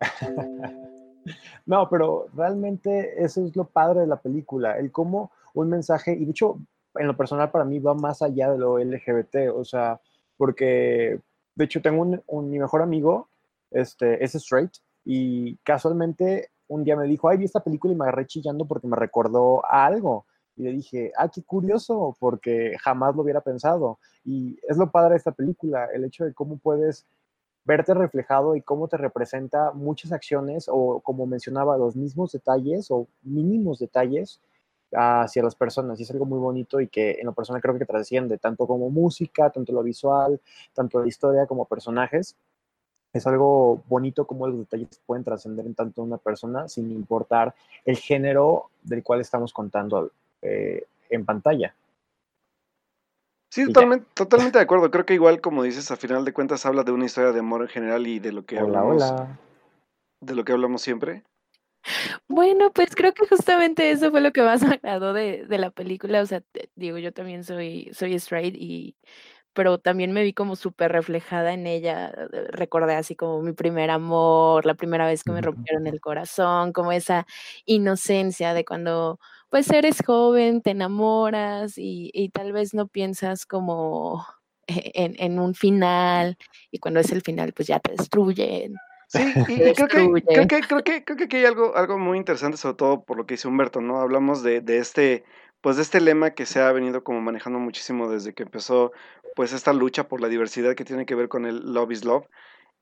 no, 1.66 1.88
pero 1.88 2.26
realmente 2.34 3.22
eso 3.22 3.44
es 3.44 3.54
lo 3.56 3.64
padre 3.64 4.00
de 4.00 4.06
la 4.06 4.20
película, 4.20 4.78
el 4.78 4.90
cómo 4.92 5.30
un 5.54 5.68
mensaje, 5.68 6.12
y 6.12 6.24
de 6.24 6.30
hecho, 6.30 6.58
en 6.96 7.06
lo 7.06 7.16
personal 7.16 7.50
para 7.50 7.64
mí 7.64 7.78
va 7.78 7.94
más 7.94 8.22
allá 8.22 8.50
de 8.50 8.58
lo 8.58 8.78
LGBT, 8.78 9.50
o 9.54 9.64
sea, 9.64 10.00
porque 10.36 11.20
de 11.54 11.64
hecho 11.64 11.80
tengo 11.80 12.20
un, 12.26 12.50
mi 12.50 12.58
mejor 12.58 12.82
amigo, 12.82 13.28
este, 13.70 14.22
es 14.22 14.34
straight, 14.34 14.72
y 15.04 15.56
casualmente 15.58 16.50
un 16.68 16.84
día 16.84 16.96
me 16.96 17.06
dijo, 17.06 17.28
ay, 17.28 17.38
vi 17.38 17.44
esta 17.44 17.62
película 17.62 17.92
y 17.92 17.96
me 17.96 18.04
agarré 18.04 18.26
chillando 18.26 18.66
porque 18.66 18.86
me 18.86 18.96
recordó 18.96 19.64
a 19.66 19.84
algo. 19.84 20.26
Y 20.56 20.62
le 20.62 20.72
dije, 20.72 21.12
ah, 21.18 21.28
qué 21.28 21.42
curioso, 21.42 22.16
porque 22.18 22.76
jamás 22.80 23.14
lo 23.14 23.22
hubiera 23.22 23.40
pensado. 23.40 23.98
Y 24.24 24.58
es 24.68 24.76
lo 24.76 24.90
padre 24.90 25.10
de 25.10 25.16
esta 25.16 25.32
película, 25.32 25.88
el 25.92 26.04
hecho 26.04 26.24
de 26.24 26.32
cómo 26.32 26.56
puedes 26.58 27.06
verte 27.64 27.94
reflejado 27.94 28.56
y 28.56 28.62
cómo 28.62 28.88
te 28.88 28.96
representa 28.96 29.72
muchas 29.72 30.12
acciones 30.12 30.66
o, 30.68 31.00
como 31.00 31.26
mencionaba, 31.26 31.78
los 31.78 31.96
mismos 31.96 32.32
detalles 32.32 32.90
o 32.90 33.06
mínimos 33.22 33.78
detalles 33.78 34.40
hacia 34.92 35.42
las 35.42 35.54
personas. 35.54 35.98
Y 35.98 36.02
es 36.02 36.10
algo 36.10 36.26
muy 36.26 36.38
bonito 36.38 36.80
y 36.80 36.88
que 36.88 37.12
en 37.12 37.26
lo 37.26 37.32
personal 37.32 37.62
creo 37.62 37.78
que 37.78 37.86
trasciende, 37.86 38.38
tanto 38.38 38.66
como 38.66 38.90
música, 38.90 39.50
tanto 39.50 39.72
lo 39.72 39.82
visual, 39.82 40.40
tanto 40.74 41.00
la 41.00 41.08
historia 41.08 41.46
como 41.46 41.64
personajes. 41.64 42.36
Es 43.12 43.26
algo 43.26 43.82
bonito 43.88 44.26
como 44.26 44.46
los 44.48 44.58
detalles 44.58 45.00
pueden 45.06 45.24
trascender 45.24 45.66
en 45.66 45.74
tanto 45.74 46.02
una 46.02 46.18
persona 46.18 46.68
sin 46.68 46.90
importar 46.90 47.54
el 47.84 47.96
género 47.96 48.70
del 48.82 49.02
cual 49.02 49.20
estamos 49.20 49.52
contando 49.52 50.10
eh, 50.42 50.84
en 51.10 51.24
pantalla. 51.24 51.74
Sí, 53.54 53.66
totalmente, 53.66 54.04
totalmente 54.14 54.58
de 54.58 54.64
acuerdo. 54.64 54.90
Creo 54.90 55.06
que 55.06 55.14
igual, 55.14 55.40
como 55.40 55.62
dices, 55.62 55.88
a 55.92 55.96
final 55.96 56.24
de 56.24 56.32
cuentas 56.32 56.66
habla 56.66 56.82
de 56.82 56.90
una 56.90 57.04
historia 57.04 57.30
de 57.30 57.38
amor 57.38 57.62
en 57.62 57.68
general 57.68 58.04
y 58.04 58.18
de 58.18 58.32
lo 58.32 58.44
que 58.44 58.56
hola, 58.56 58.80
hablamos. 58.80 59.02
Hola. 59.04 59.38
De 60.20 60.34
lo 60.34 60.44
que 60.44 60.50
hablamos 60.50 60.82
siempre. 60.82 61.22
Bueno, 62.26 62.72
pues 62.72 62.96
creo 62.96 63.14
que 63.14 63.28
justamente 63.28 63.92
eso 63.92 64.10
fue 64.10 64.20
lo 64.20 64.32
que 64.32 64.42
más 64.42 64.60
me 64.66 64.74
agradó 64.74 65.12
de, 65.12 65.46
de 65.46 65.58
la 65.58 65.70
película. 65.70 66.20
O 66.20 66.26
sea, 66.26 66.42
digo, 66.74 66.98
yo 66.98 67.12
también 67.12 67.44
soy, 67.44 67.90
soy 67.92 68.14
straight 68.14 68.56
y 68.58 68.96
pero 69.52 69.78
también 69.78 70.10
me 70.10 70.24
vi 70.24 70.32
como 70.32 70.56
súper 70.56 70.90
reflejada 70.90 71.52
en 71.52 71.68
ella. 71.68 72.08
Eh, 72.08 72.48
recordé 72.50 72.96
así 72.96 73.14
como 73.14 73.40
mi 73.40 73.52
primer 73.52 73.88
amor, 73.90 74.66
la 74.66 74.74
primera 74.74 75.06
vez 75.06 75.22
que 75.22 75.30
me 75.30 75.40
rompieron 75.40 75.86
el 75.86 76.00
corazón, 76.00 76.72
como 76.72 76.90
esa 76.90 77.24
inocencia 77.66 78.52
de 78.52 78.64
cuando 78.64 79.20
pues 79.50 79.70
eres 79.70 80.02
joven, 80.04 80.62
te 80.62 80.70
enamoras 80.70 81.78
y, 81.78 82.10
y 82.12 82.30
tal 82.30 82.52
vez 82.52 82.74
no 82.74 82.88
piensas 82.88 83.46
como 83.46 84.24
en, 84.66 85.14
en, 85.18 85.38
un 85.38 85.54
final 85.54 86.36
y 86.70 86.78
cuando 86.78 87.00
es 87.00 87.12
el 87.12 87.22
final 87.22 87.52
pues 87.52 87.68
ya 87.68 87.80
te 87.80 87.92
destruyen. 87.92 88.74
Sí, 89.08 89.20
y, 89.48 89.72
creo, 89.74 89.88
que, 89.88 90.22
creo, 90.26 90.46
que, 90.48 90.60
creo, 90.60 90.82
que, 90.82 91.04
creo 91.04 91.16
que 91.16 91.24
aquí 91.24 91.36
hay 91.36 91.44
algo, 91.44 91.76
algo 91.76 91.98
muy 91.98 92.18
interesante, 92.18 92.56
sobre 92.56 92.76
todo 92.76 93.04
por 93.04 93.16
lo 93.16 93.26
que 93.26 93.34
dice 93.34 93.48
Humberto, 93.48 93.80
¿no? 93.80 94.00
Hablamos 94.00 94.42
de, 94.42 94.60
de 94.60 94.78
este, 94.78 95.24
pues 95.60 95.76
de 95.76 95.82
este 95.82 96.00
lema 96.00 96.30
que 96.30 96.46
se 96.46 96.60
ha 96.60 96.72
venido 96.72 97.04
como 97.04 97.20
manejando 97.20 97.58
muchísimo 97.58 98.10
desde 98.10 98.34
que 98.34 98.44
empezó 98.44 98.92
pues 99.34 99.52
esta 99.52 99.72
lucha 99.72 100.08
por 100.08 100.20
la 100.20 100.28
diversidad 100.28 100.74
que 100.74 100.84
tiene 100.84 101.06
que 101.06 101.14
ver 101.14 101.28
con 101.28 101.46
el 101.46 101.72
Love 101.72 101.92
is 101.92 102.04
Love 102.04 102.26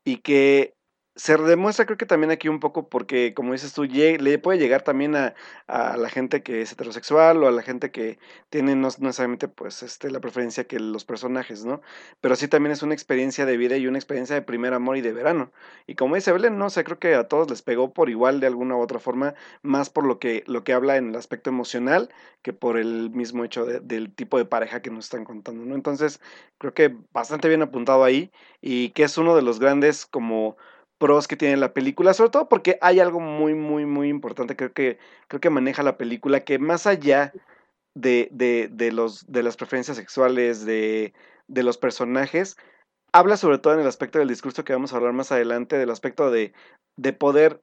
y 0.05 0.19
que 0.19 0.75
se 1.15 1.37
demuestra 1.37 1.85
creo 1.85 1.99
que 1.99 2.07
también 2.07 2.31
aquí 2.31 2.49
un 2.49 2.61
poco 2.61 2.89
porque, 2.89 3.35
como 3.35 3.53
dices 3.53 3.75
tú, 3.75 3.85
le 3.85 4.39
puede 4.39 4.59
llegar 4.59 4.83
también 4.83 5.15
a, 5.15 5.35
a, 5.67 5.97
la 5.97 6.09
gente 6.09 6.43
que 6.43 6.63
es 6.63 6.73
heterosexual 6.73 7.43
o 7.43 7.49
a 7.49 7.51
la 7.53 7.63
gente 7.63 7.91
que 7.91 8.19
tiene 8.49 8.75
no 8.77 8.89
necesariamente 8.99 9.49
pues 9.49 9.83
este, 9.83 10.11
la 10.11 10.21
preferencia 10.21 10.65
que 10.65 10.81
los 10.81 11.05
personajes, 11.05 11.65
¿no? 11.65 11.83
Pero 12.21 12.35
sí 12.37 12.49
también 12.49 12.73
es 12.73 12.83
una 12.83 12.95
experiencia 12.95 13.45
de 13.45 13.57
vida 13.59 13.77
y 13.77 13.87
una 13.87 13.99
experiencia 13.99 14.35
de 14.35 14.43
primer 14.43 14.73
amor 14.73 14.97
y 14.97 15.03
de 15.03 15.13
verano. 15.13 15.53
Y 15.87 15.97
como 15.97 16.15
dice 16.15 16.33
Belén, 16.33 16.57
no 16.59 16.71
sé, 16.71 16.83
creo 16.85 16.99
que 16.99 17.15
a 17.15 17.29
todos 17.29 17.51
les 17.51 17.63
pegó 17.63 17.93
por 17.93 18.09
igual 18.09 18.41
de 18.41 18.47
alguna 18.47 18.77
u 18.77 18.81
otra 18.81 18.99
forma, 18.99 19.35
más 19.63 19.91
por 19.91 20.07
lo 20.07 20.19
que, 20.19 20.45
lo 20.47 20.65
que 20.65 20.73
habla 20.73 20.97
en 20.97 21.11
el 21.11 21.17
aspecto 21.17 21.51
emocional 21.51 22.09
que 22.43 22.53
por 22.53 22.79
el 22.79 23.11
mismo 23.11 23.45
hecho 23.45 23.67
del 23.67 24.13
tipo 24.15 24.39
de 24.39 24.45
pareja 24.45 24.83
que 24.83 24.91
nos 24.91 25.05
están 25.05 25.25
contando, 25.25 25.65
¿no? 25.65 25.75
Entonces, 25.75 26.21
creo 26.59 26.75
que 26.75 26.97
bastante 27.13 27.49
bien 27.49 27.63
apuntado 27.63 28.03
ahí 28.05 28.33
y 28.61 28.91
que 28.91 29.05
es 29.05 29.19
uno 29.19 29.37
de 29.37 29.43
los 29.43 29.61
grandes 29.61 30.07
como 30.07 30.57
pros 31.03 31.27
que 31.27 31.37
tiene 31.37 31.57
la 31.57 31.75
película, 31.75 32.15
sobre 32.15 32.31
todo 32.31 32.49
porque 32.49 32.79
hay 32.81 33.01
algo 33.01 33.19
muy, 33.19 33.55
muy, 33.55 33.87
muy 33.87 34.09
importante, 34.09 34.55
creo 34.55 34.73
que, 34.73 34.99
creo 35.27 35.41
que 35.41 35.51
maneja 35.51 35.83
la 35.83 35.97
película, 35.97 36.45
que 36.45 36.61
más 36.61 36.87
allá 36.87 37.33
de, 37.97 38.29
de, 38.31 38.69
de 38.71 38.93
los, 38.93 39.27
de 39.27 39.43
las 39.43 39.57
preferencias 39.57 39.97
sexuales, 39.97 40.65
de, 40.65 41.13
de 41.49 41.63
los 41.65 41.77
personajes, 41.77 42.57
habla 43.13 43.37
sobre 43.37 43.59
todo 43.59 43.75
en 43.75 43.81
el 43.81 43.89
aspecto 43.89 44.21
del 44.21 44.29
discurso 44.29 44.63
que 44.63 44.75
vamos 44.75 44.93
a 44.93 44.97
hablar 44.97 45.13
más 45.13 45.33
adelante, 45.33 45.77
del 45.77 45.91
aspecto 45.91 46.31
de, 46.31 46.53
de 46.97 47.13
poder 47.13 47.61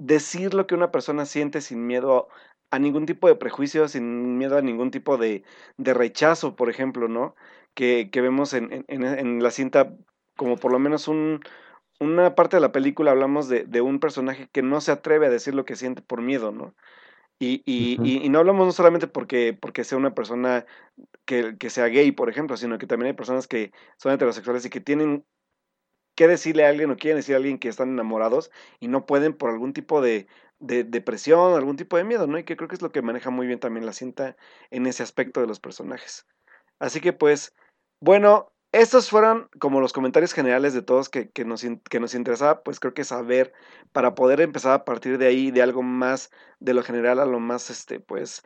decir 0.00 0.52
lo 0.52 0.66
que 0.66 0.74
una 0.74 0.90
persona 0.90 1.26
siente 1.26 1.60
sin 1.60 1.86
miedo 1.86 2.26
a, 2.72 2.80
ningún 2.80 3.06
tipo 3.06 3.28
de 3.28 3.36
prejuicio, 3.36 3.86
sin 3.86 4.38
miedo 4.38 4.58
a 4.58 4.62
ningún 4.62 4.90
tipo 4.90 5.18
de, 5.18 5.44
de 5.76 5.94
rechazo, 5.94 6.56
por 6.56 6.68
ejemplo, 6.68 7.06
¿no? 7.06 7.36
Que, 7.74 8.10
que 8.10 8.20
vemos 8.20 8.54
en, 8.54 8.84
en, 8.88 9.04
en, 9.04 9.40
la 9.40 9.52
cinta 9.52 9.94
como 10.36 10.56
por 10.56 10.72
lo 10.72 10.80
menos 10.80 11.06
un, 11.06 11.40
una 12.00 12.34
parte 12.34 12.56
de 12.56 12.60
la 12.62 12.72
película 12.72 13.12
hablamos 13.12 13.48
de, 13.48 13.64
de, 13.64 13.80
un 13.82 14.00
personaje 14.00 14.48
que 14.52 14.62
no 14.62 14.80
se 14.80 14.90
atreve 14.92 15.26
a 15.26 15.30
decir 15.30 15.54
lo 15.54 15.64
que 15.64 15.76
siente 15.76 16.02
por 16.02 16.22
miedo, 16.22 16.50
¿no? 16.50 16.74
Y, 17.38 17.62
y, 17.64 17.96
y, 18.02 18.28
no 18.28 18.38
hablamos 18.38 18.66
no 18.66 18.72
solamente 18.72 19.06
porque, 19.06 19.56
porque 19.58 19.82
sea 19.82 19.96
una 19.96 20.14
persona 20.14 20.66
que, 21.24 21.56
que, 21.56 21.70
sea 21.70 21.86
gay, 21.86 22.12
por 22.12 22.28
ejemplo, 22.28 22.56
sino 22.58 22.76
que 22.76 22.86
también 22.86 23.08
hay 23.08 23.12
personas 23.14 23.48
que 23.48 23.72
son 23.96 24.12
heterosexuales 24.12 24.66
y 24.66 24.70
que 24.70 24.82
tienen 24.82 25.24
que 26.14 26.28
decirle 26.28 26.66
a 26.66 26.68
alguien 26.68 26.90
o 26.90 26.96
quieren 26.96 27.16
decirle 27.16 27.36
a 27.36 27.38
alguien 27.38 27.58
que 27.58 27.68
están 27.68 27.88
enamorados 27.90 28.50
y 28.78 28.88
no 28.88 29.06
pueden 29.06 29.32
por 29.32 29.48
algún 29.48 29.72
tipo 29.72 30.02
de, 30.02 30.26
de 30.58 30.84
depresión, 30.84 31.54
algún 31.54 31.76
tipo 31.76 31.96
de 31.96 32.04
miedo, 32.04 32.26
¿no? 32.26 32.38
Y 32.38 32.44
que 32.44 32.56
creo 32.56 32.68
que 32.68 32.74
es 32.74 32.82
lo 32.82 32.92
que 32.92 33.00
maneja 33.00 33.30
muy 33.30 33.46
bien 33.46 33.58
también 33.58 33.86
la 33.86 33.94
cinta 33.94 34.36
en 34.70 34.86
ese 34.86 35.02
aspecto 35.02 35.40
de 35.40 35.46
los 35.46 35.60
personajes. 35.60 36.26
Así 36.78 37.00
que 37.00 37.14
pues, 37.14 37.54
bueno, 38.00 38.52
estos 38.72 39.10
fueron 39.10 39.48
como 39.58 39.80
los 39.80 39.92
comentarios 39.92 40.32
generales 40.32 40.74
de 40.74 40.82
todos 40.82 41.08
que, 41.08 41.30
nos, 41.44 41.64
que 41.88 42.00
nos 42.00 42.14
interesaba, 42.14 42.62
pues 42.62 42.78
creo 42.78 42.94
que 42.94 43.04
saber 43.04 43.52
para 43.92 44.14
poder 44.14 44.40
empezar 44.40 44.72
a 44.72 44.84
partir 44.84 45.18
de 45.18 45.26
ahí, 45.26 45.50
de 45.50 45.62
algo 45.62 45.82
más 45.82 46.30
de 46.60 46.74
lo 46.74 46.82
general 46.82 47.18
a 47.18 47.26
lo 47.26 47.40
más, 47.40 47.70
este, 47.70 48.00
pues, 48.00 48.42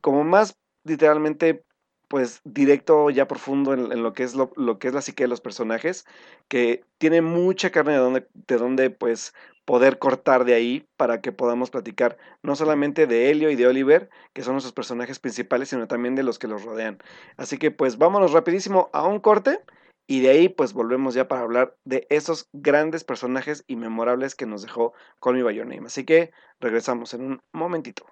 como 0.00 0.24
más 0.24 0.56
literalmente, 0.84 1.64
pues, 2.08 2.40
directo, 2.44 3.10
ya 3.10 3.28
profundo 3.28 3.74
en, 3.74 4.02
lo, 4.02 4.12
que 4.12 4.22
es 4.22 4.34
lo, 4.34 4.52
lo, 4.56 4.78
que 4.78 4.88
es 4.88 4.94
la 4.94 5.02
psique 5.02 5.24
de 5.24 5.28
los 5.28 5.40
personajes, 5.40 6.06
que 6.48 6.84
tiene 6.98 7.22
mucha 7.22 7.70
carne 7.70 7.92
de 7.92 7.98
donde, 7.98 8.28
de 8.34 8.56
donde, 8.56 8.90
pues, 8.90 9.32
poder 9.66 9.98
cortar 9.98 10.44
de 10.44 10.54
ahí 10.54 10.88
para 10.96 11.20
que 11.20 11.32
podamos 11.32 11.70
platicar 11.70 12.16
no 12.42 12.56
solamente 12.56 13.06
de 13.06 13.30
Helio 13.30 13.50
y 13.50 13.56
de 13.56 13.66
Oliver, 13.66 14.08
que 14.32 14.42
son 14.42 14.54
nuestros 14.54 14.72
personajes 14.72 15.18
principales, 15.18 15.68
sino 15.68 15.88
también 15.88 16.14
de 16.14 16.22
los 16.22 16.38
que 16.38 16.46
los 16.46 16.62
rodean. 16.62 16.98
Así 17.36 17.58
que 17.58 17.70
pues 17.72 17.98
vámonos 17.98 18.32
rapidísimo 18.32 18.88
a 18.92 19.04
un 19.06 19.18
corte 19.18 19.60
y 20.06 20.20
de 20.20 20.30
ahí 20.30 20.48
pues 20.48 20.72
volvemos 20.72 21.14
ya 21.14 21.26
para 21.26 21.42
hablar 21.42 21.76
de 21.84 22.06
esos 22.10 22.48
grandes 22.52 23.02
personajes 23.02 23.64
y 23.66 23.74
memorables 23.74 24.36
que 24.36 24.46
nos 24.46 24.62
dejó 24.62 24.94
Call 25.20 25.34
Me 25.34 25.42
By. 25.42 25.60
Así 25.84 26.04
que 26.04 26.30
regresamos 26.60 27.12
en 27.12 27.22
un 27.22 27.40
momentito. 27.52 28.06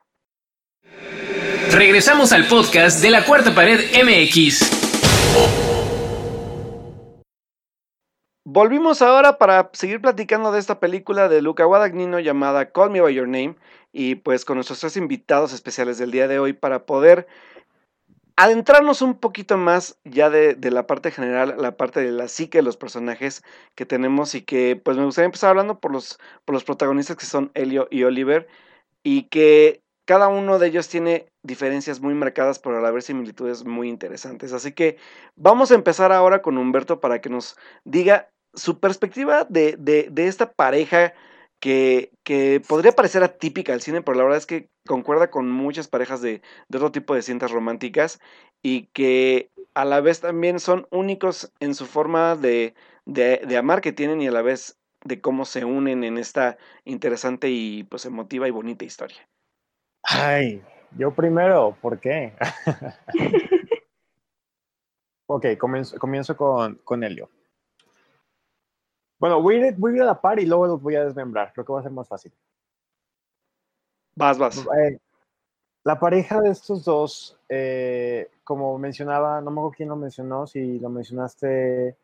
Regresamos 1.73 2.33
al 2.33 2.47
podcast 2.47 3.03
de 3.03 3.11
la 3.11 3.25
Cuarta 3.25 3.55
Pared 3.55 3.81
MX. 4.05 4.71
Volvimos 8.45 9.03
ahora 9.03 9.39
para 9.39 9.71
seguir 9.73 10.01
platicando 10.01 10.53
de 10.53 10.61
esta 10.61 10.79
película 10.79 11.29
de 11.29 11.43
Luca 11.43 11.65
Guadagnino 11.65 12.21
llamada 12.21 12.71
Call 12.71 12.91
Me 12.91 13.01
By 13.01 13.15
Your 13.15 13.27
Name 13.27 13.57
y 13.93 14.17
pues 14.17 14.45
con 14.45 14.57
nuestros 14.57 14.81
tres 14.81 14.97
invitados 14.97 15.53
especiales 15.53 15.99
del 15.99 16.11
día 16.11 16.29
de 16.29 16.39
hoy 16.39 16.53
para 16.53 16.87
poder 16.87 17.27
adentrarnos 18.37 19.03
un 19.03 19.15
poquito 19.19 19.57
más 19.57 19.99
ya 20.05 20.31
de, 20.31 20.57
la 20.71 20.87
parte 20.87 21.11
general, 21.11 21.57
la 21.59 21.77
parte 21.77 22.01
de 22.01 22.11
la 22.11 22.29
psique 22.29 22.59
de 22.59 22.63
los 22.63 22.77
personajes 22.77 23.43
que 23.75 23.87
tenemos 23.87 24.35
y 24.35 24.43
que 24.43 24.77
pues 24.77 24.97
me 24.97 25.05
gustaría 25.05 25.27
empezar 25.27 25.51
hablando 25.51 25.81
por 25.81 25.93
los, 25.93 26.19
por 26.45 26.55
los 26.55 26.65
protagonistas 26.65 27.17
que 27.17 27.27
son 27.27 27.51
Helio 27.55 27.89
y 27.91 28.05
Oliver 28.05 28.49
y 29.03 29.25
que 29.25 29.83
cada 30.05 30.29
uno 30.29 30.59
de 30.59 30.69
ellos 30.69 30.89
tiene 30.89 31.27
diferencias 31.45 32.01
muy 32.01 32.15
marcadas, 32.15 32.59
pero 32.59 32.79
a 32.79 32.81
la 32.81 32.91
vez 32.91 33.05
similitudes 33.05 33.65
muy 33.65 33.89
interesantes. 33.89 34.53
Así 34.53 34.73
que 34.73 34.97
vamos 35.37 35.71
a 35.71 35.77
empezar 35.77 36.11
ahora 36.11 36.43
con 36.43 36.59
Humberto 36.59 36.99
para 36.99 37.21
que 37.21 37.29
nos 37.29 37.57
diga 37.85 38.31
su 38.55 38.81
perspectiva 38.81 39.47
de, 39.49 39.77
de, 39.79 40.09
de 40.11 40.27
esta 40.27 40.53
pareja 40.53 41.15
que, 41.61 42.13
que, 42.25 42.61
podría 42.67 42.93
parecer 42.93 43.23
atípica 43.23 43.73
al 43.73 43.81
cine, 43.81 44.03
pero 44.03 44.17
la 44.19 44.25
verdad 44.25 44.39
es 44.39 44.47
que 44.47 44.69
concuerda 44.87 45.31
con 45.31 45.51
muchas 45.51 45.89
parejas 45.89 46.21
de, 46.21 46.43
de 46.69 46.79
otro 46.79 46.93
tipo 46.93 47.15
de 47.15 47.23
cintas 47.23 47.51
románticas 47.51 48.21
y 48.63 48.87
que 48.93 49.51
a 49.75 49.85
la 49.85 50.01
vez 50.01 50.21
también 50.21 50.61
son 50.61 50.87
únicos 50.91 51.53
en 51.61 51.75
su 51.75 51.87
forma 51.87 52.37
de, 52.37 52.75
de, 53.07 53.57
amar 53.57 53.81
que 53.81 53.93
tienen 53.93 54.21
y 54.21 54.29
a 54.29 54.33
la 54.33 54.43
vez 54.43 54.79
de 55.05 55.21
cómo 55.21 55.45
se 55.45 55.65
unen 55.65 56.05
en 56.05 56.19
esta 56.19 56.57
interesante 56.85 57.51
y 57.51 57.85
pues 57.85 58.07
emotiva 58.07 58.49
y 58.49 58.51
bonita 58.51 58.85
historia. 58.85 59.29
Ay, 60.03 60.63
Yo 60.97 61.13
primero, 61.13 61.77
¿por 61.81 61.99
qué? 61.99 62.35
ok, 65.27 65.47
comienzo, 65.59 65.99
comienzo 65.99 66.37
con, 66.37 66.77
con 66.85 67.03
Helio. 67.03 67.29
Bueno, 69.19 69.43
voy 69.43 69.57
a, 69.57 69.69
ir, 69.69 69.75
voy 69.77 69.93
a 69.93 69.97
ir 69.97 70.03
a 70.03 70.07
la 70.07 70.21
par 70.21 70.39
y 70.39 70.47
luego 70.47 70.67
los 70.67 70.83
voy 70.83 70.95
a 70.97 71.05
desmembrar. 71.05 71.53
Creo 71.53 71.65
que 71.65 71.73
va 71.73 71.81
a 71.81 71.83
ser 71.83 71.93
más 71.93 72.09
fácil. 72.09 72.33
Vas, 74.15 74.39
vas. 74.39 74.59
Eh, 74.59 74.99
la 75.83 75.99
pareja 75.99 76.41
de 76.41 76.51
estos 76.51 76.85
dos, 76.85 77.39
eh, 77.49 78.31
como 78.45 78.79
mencionaba, 78.79 79.41
no 79.41 79.51
me 79.51 79.61
acuerdo 79.61 79.77
quién 79.77 79.89
lo 79.89 79.97
mencionó, 79.97 80.47
si 80.47 80.79
lo 80.79 80.89
mencionaste 80.91 81.97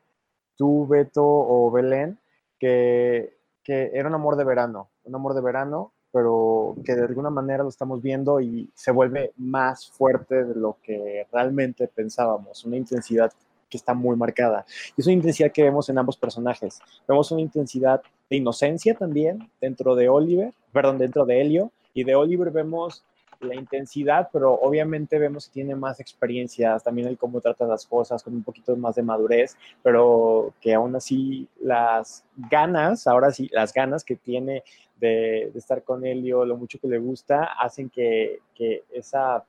tú, 0.56 0.86
Beto 0.86 1.24
o 1.24 1.70
Belén, 1.70 2.18
que, 2.58 3.38
que 3.62 3.90
era 3.94 4.08
un 4.08 4.14
amor 4.14 4.36
de 4.36 4.44
verano, 4.44 4.90
un 5.04 5.14
amor 5.14 5.34
de 5.34 5.40
verano, 5.40 5.92
pero 6.12 6.76
que 6.84 6.94
de 6.94 7.04
alguna 7.04 7.30
manera 7.30 7.62
lo 7.62 7.68
estamos 7.68 8.02
viendo 8.02 8.40
y 8.40 8.68
se 8.74 8.90
vuelve 8.90 9.32
más 9.36 9.88
fuerte 9.90 10.44
de 10.44 10.54
lo 10.54 10.76
que 10.82 11.26
realmente 11.32 11.88
pensábamos, 11.88 12.64
una 12.64 12.76
intensidad 12.76 13.32
que 13.68 13.76
está 13.76 13.94
muy 13.94 14.16
marcada. 14.16 14.66
Y 14.96 15.00
es 15.00 15.06
una 15.06 15.14
intensidad 15.14 15.52
que 15.52 15.62
vemos 15.62 15.88
en 15.88 15.98
ambos 15.98 16.16
personajes. 16.16 16.80
Vemos 17.06 17.30
una 17.30 17.40
intensidad 17.40 18.02
de 18.28 18.36
inocencia 18.36 18.94
también 18.94 19.48
dentro 19.60 19.94
de 19.94 20.08
Oliver, 20.08 20.52
perdón, 20.72 20.98
dentro 20.98 21.24
de 21.24 21.40
Helio, 21.40 21.70
y 21.94 22.04
de 22.04 22.14
Oliver 22.16 22.50
vemos 22.50 23.04
la 23.40 23.54
intensidad, 23.54 24.28
pero 24.32 24.52
obviamente 24.52 25.18
vemos 25.18 25.46
que 25.46 25.54
tiene 25.54 25.74
más 25.74 25.98
experiencias, 25.98 26.84
también 26.84 27.08
el 27.08 27.16
cómo 27.16 27.40
trata 27.40 27.66
las 27.66 27.86
cosas, 27.86 28.22
con 28.22 28.34
un 28.34 28.42
poquito 28.42 28.76
más 28.76 28.96
de 28.96 29.02
madurez, 29.02 29.56
pero 29.82 30.52
que 30.60 30.74
aún 30.74 30.94
así 30.94 31.48
las 31.60 32.22
ganas, 32.36 33.06
ahora 33.06 33.30
sí, 33.30 33.48
las 33.52 33.72
ganas 33.72 34.04
que 34.04 34.16
tiene 34.16 34.62
de, 35.00 35.50
estar 35.54 35.82
con 35.82 36.04
Helio, 36.04 36.44
lo 36.44 36.56
mucho 36.56 36.78
que 36.78 36.88
le 36.88 36.98
gusta, 36.98 37.54
hacen 37.58 37.90
que, 37.90 38.40
que 38.54 38.84
esa 38.92 39.44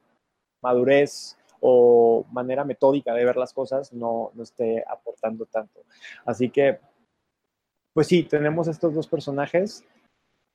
madurez 0.62 1.38
o 1.60 2.26
manera 2.32 2.64
metódica 2.64 3.14
de 3.14 3.24
ver 3.24 3.38
las 3.38 3.54
cosas 3.54 3.94
no, 3.94 4.32
no 4.34 4.44
esté 4.44 4.84
aportando 4.88 5.46
tanto. 5.46 5.82
Así 6.26 6.50
que, 6.50 6.80
pues 7.94 8.08
sí, 8.08 8.24
tenemos 8.24 8.68
estos 8.68 8.94
dos 8.94 9.08
personajes 9.08 9.84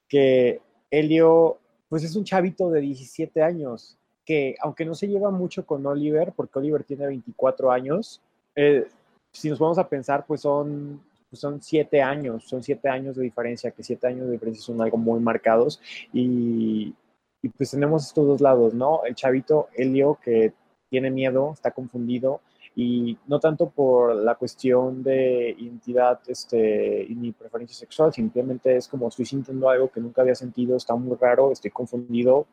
que 0.09 0.61
Helio, 0.91 1.59
pues 1.89 2.03
es 2.05 2.17
un 2.17 2.25
chavito 2.25 2.71
de 2.71 2.81
17 2.81 3.43
años, 3.43 3.99
que 4.25 4.57
aunque 4.61 4.85
no 4.85 4.95
se 4.95 5.07
lleva 5.07 5.31
mucho 5.31 5.65
con 5.65 5.87
Oliver, 5.87 6.33
porque 6.35 6.59
Oliver 6.59 6.85
tiene 6.85 7.07
24 7.07 7.71
años, 7.71 8.21
eh, 8.57 8.89
si 9.33 9.49
nos 9.49 9.59
vamos 9.59 9.79
a 9.79 9.89
pensar, 9.89 10.27
pues 10.27 10.41
son, 10.41 11.01
pues 11.29 11.41
son 11.41 11.63
siete 11.63 12.03
años, 12.03 12.45
son 12.45 12.63
siete 12.63 12.89
años 12.89 13.17
de 13.17 13.25
diferencia, 13.25 13.71
que 13.71 13.83
siete 13.83 14.07
años 14.07 14.27
de 14.27 14.33
diferencia 14.33 14.63
son 14.63 14.81
algo 14.81 14.97
muy 14.97 15.21
marcados 15.21 15.81
y, 16.13 16.95
y 17.43 17.49
pues 17.49 17.71
tenemos 17.71 18.07
estos 18.07 18.27
dos 18.27 18.41
lados, 18.41 18.75
¿no? 18.75 19.05
El 19.05 19.15
chavito 19.15 19.69
Helio 19.75 20.19
que 20.23 20.53
tiene 20.89 21.11
miedo, 21.11 21.53
está 21.53 21.71
confundido 21.73 22.41
y 22.75 23.17
no 23.27 23.41
tanto 23.41 23.71
por 23.71 24.15
la 24.15 24.35
cuestión 24.35 25.03
de 25.03 25.57
identidad 25.59 26.21
este, 26.27 27.07
ni 27.09 27.33
preferencia 27.33 27.77
sexual, 27.77 28.13
simplemente 28.13 28.77
es 28.77 28.87
como 28.87 29.09
estoy 29.09 29.25
sintiendo 29.25 29.71
algo 29.71 29.91
que 29.91 30.01
nunca 30.01 30.23
había 30.23 30.35
sentido, 30.35 30.77
está 30.77 30.95
muy 30.95 31.17
raro, 31.17 31.51
estoy 31.53 31.71
confundido, 31.71 32.47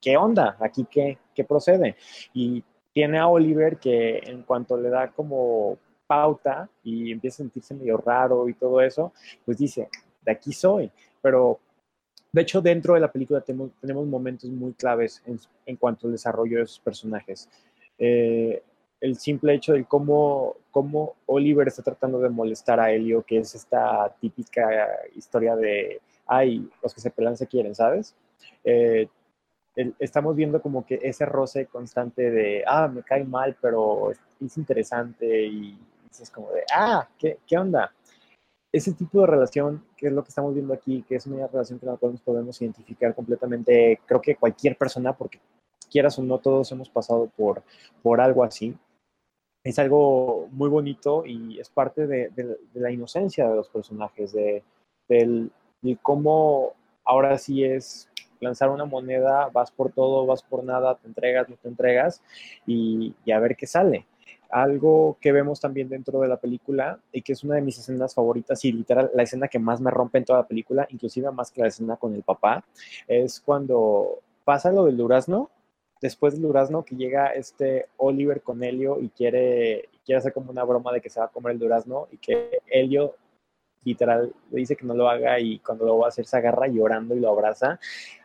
¿qué 0.00 0.16
onda? 0.16 0.56
¿Aquí 0.60 0.84
qué, 0.90 1.18
qué 1.32 1.44
procede? 1.44 1.96
Y 2.34 2.64
tiene 2.92 3.18
a 3.18 3.28
Oliver 3.28 3.78
que 3.78 4.18
en 4.18 4.42
cuanto 4.42 4.76
le 4.76 4.88
da 4.88 5.12
como 5.12 5.78
pauta 6.08 6.68
y 6.82 7.12
empieza 7.12 7.36
a 7.36 7.44
sentirse 7.44 7.74
medio 7.74 7.98
raro 7.98 8.48
y 8.48 8.54
todo 8.54 8.80
eso, 8.80 9.12
pues 9.44 9.58
dice, 9.58 9.88
de 10.22 10.32
aquí 10.32 10.52
soy, 10.52 10.90
pero 11.22 11.60
de 12.32 12.42
hecho 12.42 12.60
dentro 12.60 12.94
de 12.94 13.00
la 13.00 13.12
película 13.12 13.40
tenemos, 13.40 13.70
tenemos 13.80 14.06
momentos 14.06 14.50
muy 14.50 14.72
claves 14.72 15.22
en, 15.26 15.38
en 15.66 15.76
cuanto 15.76 16.06
al 16.06 16.12
desarrollo 16.12 16.58
de 16.58 16.64
esos 16.64 16.80
personajes. 16.80 17.48
Eh, 17.98 18.62
el 19.00 19.16
simple 19.16 19.54
hecho 19.54 19.74
de 19.74 19.84
cómo, 19.84 20.56
cómo 20.70 21.14
Oliver 21.26 21.68
está 21.68 21.82
tratando 21.82 22.18
de 22.18 22.28
molestar 22.28 22.80
a 22.80 22.90
Helio, 22.90 23.22
que 23.22 23.38
es 23.38 23.54
esta 23.54 24.12
típica 24.20 24.88
historia 25.14 25.54
de, 25.54 26.00
ay, 26.26 26.68
los 26.82 26.94
que 26.94 27.00
se 27.00 27.10
pelan 27.10 27.36
se 27.36 27.46
quieren, 27.46 27.74
¿sabes? 27.74 28.14
Eh, 28.64 29.08
estamos 30.00 30.34
viendo 30.34 30.60
como 30.60 30.84
que 30.84 30.98
ese 31.02 31.24
roce 31.24 31.66
constante 31.66 32.30
de, 32.30 32.64
ah, 32.66 32.88
me 32.88 33.02
cae 33.02 33.24
mal, 33.24 33.56
pero 33.60 34.10
es, 34.10 34.18
interesante 34.56 35.46
y 35.46 35.78
es 36.20 36.30
como 36.30 36.50
de, 36.52 36.62
ah, 36.74 37.08
¿qué, 37.18 37.38
¿qué, 37.46 37.58
onda? 37.58 37.92
Ese 38.72 38.92
tipo 38.92 39.20
de 39.20 39.26
relación, 39.26 39.84
que 39.96 40.08
es 40.08 40.12
lo 40.12 40.22
que 40.22 40.28
estamos 40.28 40.54
viendo 40.54 40.74
aquí, 40.74 41.02
que 41.08 41.16
es 41.16 41.26
una 41.26 41.46
relación 41.46 41.78
que 41.78 41.86
la 41.86 41.96
cual 41.96 42.12
nos 42.12 42.20
podemos 42.20 42.60
identificar 42.60 43.14
completamente, 43.14 44.00
creo 44.06 44.20
que 44.20 44.36
cualquier 44.36 44.76
persona, 44.76 45.12
porque 45.14 45.40
quieras 45.90 46.18
o 46.18 46.22
no, 46.22 46.38
todos 46.38 46.70
hemos 46.72 46.88
pasado 46.88 47.30
por, 47.36 47.62
por 48.02 48.20
algo 48.20 48.44
así. 48.44 48.76
Es 49.64 49.78
algo 49.78 50.48
muy 50.52 50.68
bonito 50.68 51.24
y 51.26 51.58
es 51.58 51.68
parte 51.68 52.06
de, 52.06 52.30
la 52.74 52.90
inocencia 52.90 53.48
de 53.48 53.56
los 53.56 53.68
personajes, 53.68 54.32
de, 54.32 54.62
del, 55.08 55.50
cómo 56.02 56.74
ahora 57.04 57.36
sí 57.38 57.64
es 57.64 58.08
lanzar 58.40 58.70
una 58.70 58.84
moneda, 58.84 59.50
vas 59.52 59.70
por 59.70 59.90
todo, 59.92 60.24
vas 60.26 60.42
por 60.42 60.62
nada, 60.62 60.94
te 60.94 61.08
entregas, 61.08 61.48
no 61.48 61.56
te 61.56 61.68
entregas 61.68 62.22
y, 62.66 63.14
y, 63.24 63.32
a 63.32 63.40
ver 63.40 63.56
qué 63.56 63.66
sale. 63.66 64.06
Algo 64.50 65.18
que 65.20 65.32
vemos 65.32 65.60
también 65.60 65.88
dentro 65.88 66.20
de 66.20 66.28
la 66.28 66.38
película 66.38 66.98
y 67.12 67.22
que 67.22 67.32
es 67.32 67.44
una 67.44 67.56
de 67.56 67.62
mis 67.62 67.78
escenas 67.78 68.14
favoritas 68.14 68.64
y 68.64 68.72
literal 68.72 69.10
la 69.14 69.22
escena 69.22 69.48
que 69.48 69.58
más 69.58 69.80
me 69.80 69.90
rompe 69.90 70.18
en 70.18 70.24
toda 70.24 70.40
la 70.40 70.46
película, 70.46 70.86
inclusive 70.90 71.30
más 71.30 71.50
que 71.50 71.62
la 71.62 71.68
escena 71.68 71.96
con 71.96 72.14
el 72.14 72.22
papá, 72.22 72.64
es 73.06 73.40
cuando 73.40 74.20
pasa 74.44 74.72
lo 74.72 74.86
del 74.86 74.96
durazno 74.96 75.50
después 76.00 76.34
del 76.34 76.42
durazno 76.42 76.84
que 76.84 76.96
llega 76.96 77.28
este 77.28 77.86
Oliver 77.96 78.42
con 78.42 78.62
Helio 78.62 79.00
y 79.00 79.08
quiere, 79.08 79.88
quiere 80.04 80.18
hacer 80.18 80.32
como 80.32 80.50
una 80.50 80.64
broma 80.64 80.92
de 80.92 81.00
que 81.00 81.10
se 81.10 81.20
va 81.20 81.26
a 81.26 81.30
comer 81.30 81.52
el 81.52 81.58
durazno 81.58 82.08
y 82.10 82.18
que 82.18 82.60
Helio 82.66 83.16
literal 83.84 84.32
le 84.50 84.58
dice 84.58 84.76
que 84.76 84.86
no 84.86 84.94
lo 84.94 85.08
haga 85.08 85.38
y 85.40 85.58
cuando 85.60 85.86
lo 85.86 85.98
va 85.98 86.06
a 86.06 86.08
hacer 86.08 86.26
se 86.26 86.36
agarra 86.36 86.66
llorando 86.66 87.14
y 87.14 87.20
lo 87.20 87.30
abraza. 87.30 87.78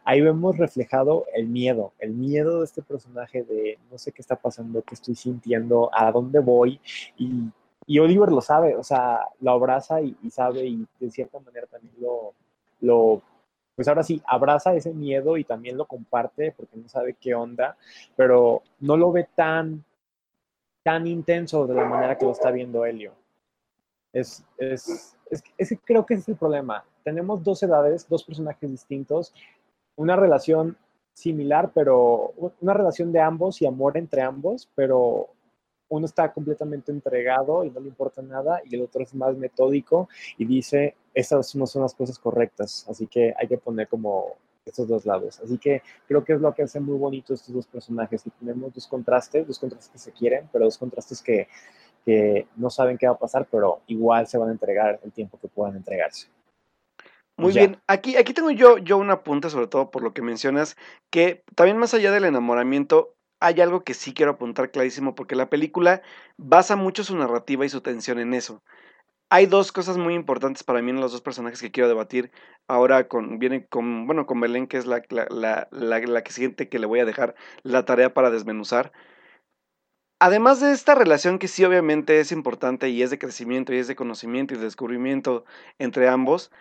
Ahí 0.03 0.21
vemos 0.21 0.57
reflejado 0.57 1.25
el 1.33 1.47
miedo, 1.47 1.93
el 1.99 2.13
miedo 2.13 2.59
de 2.59 2.65
este 2.65 2.81
personaje 2.81 3.43
de 3.43 3.79
no 3.91 3.97
sé 3.97 4.11
qué 4.11 4.21
está 4.21 4.35
pasando, 4.35 4.81
qué 4.81 4.95
estoy 4.95 5.15
sintiendo, 5.15 5.89
a 5.93 6.11
dónde 6.11 6.39
voy 6.39 6.79
y, 7.17 7.49
y 7.85 7.99
Oliver 7.99 8.31
lo 8.31 8.41
sabe, 8.41 8.75
o 8.75 8.83
sea, 8.83 9.27
lo 9.41 9.51
abraza 9.51 10.01
y, 10.01 10.15
y, 10.23 10.29
sabe 10.29 10.65
y 10.65 10.85
de 10.99 11.11
cierta 11.11 11.39
manera 11.39 11.67
también 11.67 11.93
lo, 11.99 12.33
lo 12.81 13.21
pues 13.75 13.87
ahora 13.87 14.03
sí, 14.03 14.21
abraza 14.25 14.75
ese 14.75 14.93
miedo 14.93 15.37
y 15.37 15.43
también 15.43 15.77
lo 15.77 15.85
comparte 15.85 16.51
porque 16.51 16.77
no 16.77 16.87
sabe 16.87 17.15
qué 17.19 17.33
onda, 17.33 17.75
pero 18.15 18.61
no 18.79 18.97
lo 18.97 19.11
ve 19.11 19.27
tan, 19.35 19.83
tan 20.83 21.07
intenso 21.07 21.65
de 21.65 21.75
la 21.75 21.85
manera 21.85 22.17
que 22.17 22.25
lo 22.25 22.31
está 22.31 22.51
viendo 22.51 22.85
Helio. 22.85 23.13
Es, 24.11 24.45
es, 24.59 25.17
es, 25.57 25.77
creo 25.83 26.05
que 26.05 26.15
ese 26.15 26.21
es 26.21 26.29
el 26.29 26.35
problema. 26.35 26.83
Tenemos 27.03 27.43
dos 27.43 27.61
edades, 27.63 28.07
dos 28.07 28.23
personajes 28.23 28.69
distintos, 28.69 29.33
una 29.95 30.15
relación 30.15 30.77
similar, 31.13 31.71
pero 31.73 32.33
una 32.61 32.73
relación 32.73 33.11
de 33.11 33.21
ambos 33.21 33.61
y 33.61 33.65
amor 33.65 33.97
entre 33.97 34.21
ambos, 34.21 34.69
pero 34.75 35.29
uno 35.89 36.05
está 36.05 36.31
completamente 36.33 36.91
entregado 36.91 37.63
y 37.63 37.69
no 37.69 37.79
le 37.79 37.89
importa 37.89 38.21
nada 38.21 38.61
y 38.65 38.75
el 38.75 38.81
otro 38.81 39.03
es 39.03 39.13
más 39.13 39.37
metódico 39.37 40.09
y 40.37 40.45
dice, 40.45 40.95
estas 41.13 41.55
no 41.55 41.67
son 41.67 41.83
las 41.83 41.93
cosas 41.93 42.17
correctas, 42.17 42.85
así 42.89 43.05
que 43.05 43.33
hay 43.37 43.47
que 43.47 43.59
poner 43.59 43.87
como 43.87 44.37
estos 44.65 44.87
dos 44.87 45.05
lados. 45.05 45.39
Así 45.41 45.57
que 45.57 45.81
creo 46.07 46.23
que 46.23 46.33
es 46.33 46.41
lo 46.41 46.53
que 46.53 46.63
hace 46.63 46.79
muy 46.79 46.97
bonito 46.97 47.33
estos 47.33 47.53
dos 47.53 47.67
personajes 47.67 48.25
y 48.25 48.29
tenemos 48.31 48.73
dos 48.73 48.87
contrastes, 48.87 49.45
dos 49.45 49.59
contrastes 49.59 49.91
que 49.91 49.99
se 49.99 50.11
quieren, 50.11 50.49
pero 50.51 50.65
dos 50.65 50.77
contrastes 50.77 51.21
que, 51.21 51.47
que 52.05 52.47
no 52.55 52.69
saben 52.69 52.97
qué 52.97 53.07
va 53.07 53.13
a 53.13 53.19
pasar, 53.19 53.47
pero 53.49 53.81
igual 53.87 54.27
se 54.27 54.37
van 54.37 54.49
a 54.49 54.51
entregar 54.51 54.99
el 55.03 55.11
tiempo 55.11 55.39
que 55.39 55.47
puedan 55.47 55.75
entregarse. 55.75 56.27
Muy 57.35 57.53
bien, 57.53 57.77
aquí, 57.87 58.15
aquí 58.15 58.33
tengo 58.33 58.51
yo, 58.51 58.77
yo 58.77 58.97
un 58.97 59.09
apunte, 59.09 59.49
sobre 59.49 59.67
todo 59.67 59.89
por 59.89 60.03
lo 60.03 60.13
que 60.13 60.21
mencionas, 60.21 60.77
que 61.09 61.43
también 61.55 61.77
más 61.77 61.93
allá 61.93 62.11
del 62.11 62.25
enamoramiento, 62.25 63.15
hay 63.39 63.59
algo 63.59 63.83
que 63.83 63.95
sí 63.95 64.13
quiero 64.13 64.33
apuntar 64.33 64.71
clarísimo 64.71 65.15
porque 65.15 65.35
la 65.35 65.49
película 65.49 66.01
basa 66.37 66.75
mucho 66.75 67.03
su 67.03 67.17
narrativa 67.17 67.65
y 67.65 67.69
su 67.69 67.81
tensión 67.81 68.19
en 68.19 68.33
eso. 68.33 68.61
Hay 69.29 69.47
dos 69.47 69.71
cosas 69.71 69.97
muy 69.97 70.13
importantes 70.13 70.63
para 70.63 70.81
mí 70.83 70.91
en 70.91 71.01
los 71.01 71.11
dos 71.11 71.21
personajes 71.21 71.59
que 71.59 71.71
quiero 71.71 71.89
debatir. 71.89 72.31
Ahora 72.67 73.07
con, 73.07 73.39
viene 73.39 73.65
con, 73.65 74.05
bueno, 74.05 74.27
con 74.27 74.39
Belén, 74.39 74.67
que 74.67 74.77
es 74.77 74.85
la, 74.85 75.01
la, 75.09 75.67
la 75.71 76.23
que 76.23 76.31
siente 76.31 76.69
que 76.69 76.77
le 76.77 76.85
voy 76.85 76.99
a 76.99 77.05
dejar 77.05 77.33
la 77.63 77.83
tarea 77.83 78.13
para 78.13 78.29
desmenuzar. 78.29 78.91
Además 80.19 80.59
de 80.61 80.71
esta 80.71 80.95
relación 80.95 81.37
que 81.39 81.47
sí 81.47 81.65
obviamente 81.65 82.19
es 82.19 82.31
importante 82.31 82.89
y 82.89 83.01
es 83.03 83.09
de 83.09 83.19
crecimiento 83.19 83.73
y 83.73 83.77
es 83.77 83.87
de 83.87 83.95
conocimiento 83.95 84.53
y 84.53 84.57
de 84.57 84.63
descubrimiento 84.63 85.43
entre 85.79 86.07
ambos, 86.07 86.51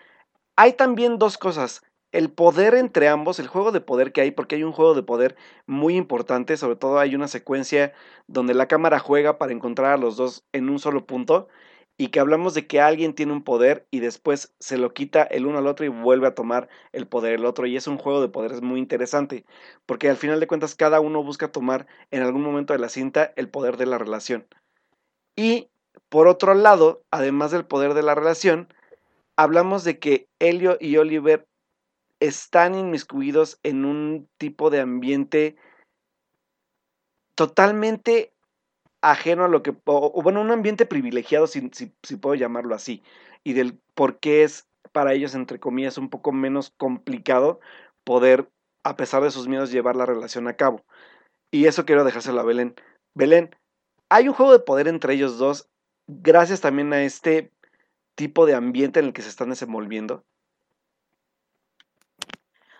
hay 0.57 0.73
también 0.75 1.19
dos 1.19 1.39
cosas. 1.39 1.83
El 2.13 2.31
poder 2.31 2.75
entre 2.75 3.09
ambos, 3.09 3.39
el 3.39 3.49
juego 3.49 3.73
de 3.73 3.81
poder 3.81 4.13
que 4.13 4.21
hay, 4.21 4.31
porque 4.33 4.57
hay 4.57 4.65
un 4.65 4.73
juego 4.73 4.95
de 4.95 5.03
poder 5.03 5.37
muy 5.67 5.97
importante, 5.97 6.57
sobre 6.57 6.77
todo 6.77 6.99
hay 6.99 7.15
una 7.15 7.29
secuencia 7.29 7.93
donde 8.27 8.55
la 8.55 8.69
cámara 8.69 8.99
juega 8.99 9.39
para 9.39 9.53
encontrar 9.53 9.93
a 9.93 9.97
los 9.97 10.17
dos 10.17 10.45
en 10.53 10.69
un 10.69 10.79
solo 10.79 11.07
punto, 11.07 11.49
y 11.99 12.09
que 12.09 12.21
hablamos 12.21 12.55
de 12.55 12.67
que 12.67 12.81
alguien 12.81 13.15
tiene 13.15 13.33
un 13.33 13.45
poder 13.45 13.87
y 13.91 14.01
después 14.01 14.55
se 14.59 14.79
lo 14.79 14.93
quita 14.93 15.23
el 15.23 15.47
uno 15.47 15.59
al 15.59 15.67
otro 15.67 15.85
y 15.85 15.89
vuelve 15.89 16.27
a 16.27 16.35
tomar 16.35 16.69
el 16.93 17.07
poder 17.07 17.35
el 17.35 17.45
otro. 17.45 17.67
Y 17.67 17.77
es 17.77 17.87
un 17.87 17.99
juego 17.99 18.21
de 18.21 18.29
poderes 18.29 18.63
muy 18.63 18.81
interesante, 18.81 19.45
porque 19.87 20.09
al 20.09 20.17
final 20.17 20.41
de 20.41 20.47
cuentas 20.47 20.75
cada 20.75 21.01
uno 21.01 21.23
busca 21.23 21.53
tomar 21.53 21.87
en 22.11 22.23
algún 22.23 22.43
momento 22.43 22.73
de 22.73 22.79
la 22.79 22.89
cinta 22.89 23.33
el 23.37 23.49
poder 23.49 23.77
de 23.77 23.87
la 23.87 23.99
relación. 23.99 24.47
Y 25.37 25.69
por 26.09 26.29
otro 26.29 26.55
lado, 26.55 27.03
además 27.11 27.51
del 27.51 27.65
poder 27.65 27.95
de 27.95 28.03
la 28.03 28.15
relación, 28.15 28.73
hablamos 29.37 29.85
de 29.85 29.99
que 29.99 30.29
Helio 30.39 30.77
y 30.81 30.97
Oliver 30.97 31.47
están 32.21 32.75
inmiscuidos 32.75 33.59
en 33.63 33.85
un 33.85 34.29
tipo 34.39 34.71
de 34.71 34.81
ambiente 34.81 35.57
totalmente 37.35 38.32
ajeno 39.03 39.45
a 39.45 39.49
lo 39.49 39.63
que, 39.63 39.75
o, 39.85 40.23
bueno, 40.23 40.41
un 40.41 40.51
ambiente 40.51 40.87
privilegiado, 40.87 41.47
si, 41.47 41.71
si, 41.73 42.17
puedo 42.17 42.35
llamarlo 42.35 42.75
así, 42.75 43.03
y 43.45 43.53
del 43.53 43.79
por 43.95 44.19
qué 44.19 44.45
es 44.45 44.69
para 44.93 45.13
ellos, 45.13 45.35
entre 45.35 45.61
comillas, 45.61 45.99
un 45.99 46.09
poco 46.09 46.33
menos 46.33 46.73
complicado 46.77 47.61
poder, 48.05 48.49
a 48.85 48.97
pesar 48.97 49.23
de 49.23 49.31
sus 49.31 49.49
miedos, 49.49 49.71
llevar 49.71 49.97
la 49.97 50.07
relación 50.07 50.49
a 50.49 50.55
cabo. 50.55 50.85
Y 51.51 51.67
eso 51.67 51.85
quiero 51.85 52.05
dejárselo 52.05 52.41
a 52.41 52.45
Belén. 52.45 52.75
Belén, 53.15 53.55
hay 54.09 54.29
un 54.29 54.35
juego 54.35 54.53
de 54.53 54.61
poder 54.61 54.89
entre 54.89 55.15
ellos 55.15 55.39
dos, 55.39 55.69
gracias 56.07 56.61
también 56.61 56.93
a 56.93 57.03
este 57.03 57.51
tipo 58.15 58.47
de 58.47 58.55
ambiente 58.55 59.01
en 59.01 59.07
el 59.07 59.13
que 59.13 59.23
se 59.23 59.29
están 59.29 59.51
desenvolviendo. 59.51 60.25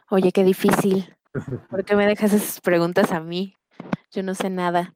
Oye, 0.09 0.31
qué 0.31 0.45
difícil. 0.45 1.17
¿Por 1.71 1.85
qué 1.85 1.97
me 1.97 2.07
dejas 2.07 2.33
esas 2.33 2.61
preguntas 2.61 3.13
a 3.13 3.21
mí? 3.21 3.57
Yo 4.11 4.23
no 4.23 4.35
sé 4.35 4.51
nada. 4.51 4.95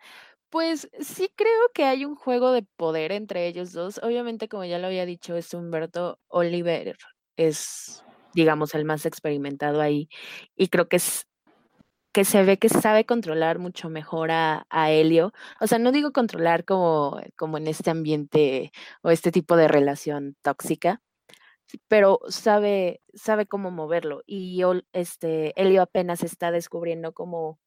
Pues 0.51 0.89
sí 1.01 1.31
creo 1.35 1.51
que 1.75 1.85
hay 1.85 2.05
un 2.05 2.15
juego 2.15 2.53
de 2.53 2.63
poder 2.77 3.13
entre 3.13 3.47
ellos 3.49 3.73
dos. 3.73 4.01
Obviamente, 4.03 4.49
como 4.49 4.65
ya 4.65 4.79
lo 4.79 4.87
había 4.87 5.07
dicho, 5.07 5.37
es 5.37 5.53
Humberto 5.55 6.19
Oliver, 6.29 6.97
es, 7.37 8.05
digamos, 8.35 8.75
el 8.75 8.85
más 8.85 9.07
experimentado 9.07 9.81
ahí. 9.81 10.09
Y 10.57 10.69
creo 10.69 10.89
que 10.89 10.97
es 10.97 11.27
que 12.17 12.25
se 12.25 12.43
ve 12.45 12.59
que 12.59 12.71
sabe 12.71 13.05
controlar 13.05 13.59
mucho 13.59 13.91
mejor 13.91 14.31
a, 14.31 14.67
a 14.71 14.91
Helio. 14.91 15.35
O 15.61 15.67
sea, 15.67 15.79
no 15.79 15.93
digo 15.93 16.13
controlar 16.13 16.65
como, 16.65 17.21
como 17.37 17.59
en 17.59 17.67
este 17.67 17.91
ambiente 17.91 18.73
o 19.03 19.11
este 19.11 19.31
tipo 19.31 19.55
de 19.57 19.69
relación 19.69 20.35
tóxica, 20.41 21.03
pero 21.89 22.21
sabe, 22.29 23.03
sabe 23.15 23.47
cómo 23.47 23.71
moverlo. 23.71 24.23
Y 24.27 24.63
este, 24.95 25.53
Helio 25.61 25.83
apenas 25.83 26.23
está 26.23 26.51
descubriendo 26.53 27.13
cómo, 27.13 27.59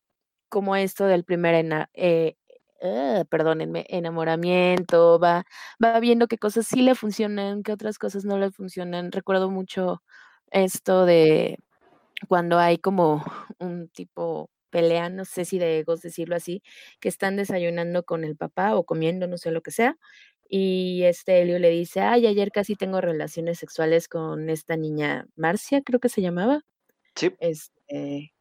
cómo 0.49 0.75
esto 0.75 1.05
del 1.05 1.25
primer 1.25 1.87
eh, 1.93 2.35
uh, 2.81 3.25
perdónenme, 3.25 3.85
enamoramiento, 3.89 5.19
va, 5.19 5.45
va 5.83 5.99
viendo 5.99 6.27
qué 6.27 6.37
cosas 6.37 6.67
sí 6.67 6.81
le 6.81 6.95
funcionan, 6.95 7.63
qué 7.63 7.71
otras 7.73 7.97
cosas 7.99 8.25
no 8.25 8.37
le 8.37 8.51
funcionan. 8.51 9.11
Recuerdo 9.11 9.49
mucho 9.49 10.01
esto 10.51 11.05
de 11.05 11.57
cuando 12.27 12.59
hay 12.59 12.77
como 12.77 13.23
un 13.59 13.89
tipo 13.89 14.49
pelea, 14.71 15.09
no 15.09 15.25
sé 15.25 15.45
si 15.45 15.59
de 15.59 15.79
egos 15.79 16.01
decirlo 16.01 16.35
así, 16.35 16.63
que 16.99 17.09
están 17.09 17.35
desayunando 17.37 18.03
con 18.03 18.23
el 18.23 18.35
papá 18.37 18.75
o 18.75 18.85
comiendo, 18.85 19.27
no 19.27 19.37
sé 19.37 19.51
lo 19.51 19.61
que 19.61 19.71
sea, 19.71 19.97
y 20.49 21.03
este 21.03 21.41
Helio 21.41 21.59
le 21.59 21.69
dice, 21.69 22.01
ay, 22.01 22.27
ayer 22.27 22.51
casi 22.51 22.75
tengo 22.75 23.01
relaciones 23.01 23.59
sexuales 23.59 24.07
con 24.07 24.49
esta 24.49 24.77
niña 24.77 25.27
Marcia, 25.35 25.81
creo 25.83 25.99
que 25.99 26.09
se 26.09 26.21
llamaba. 26.21 26.61
Sí. 27.15 27.31
Este, 27.39 28.33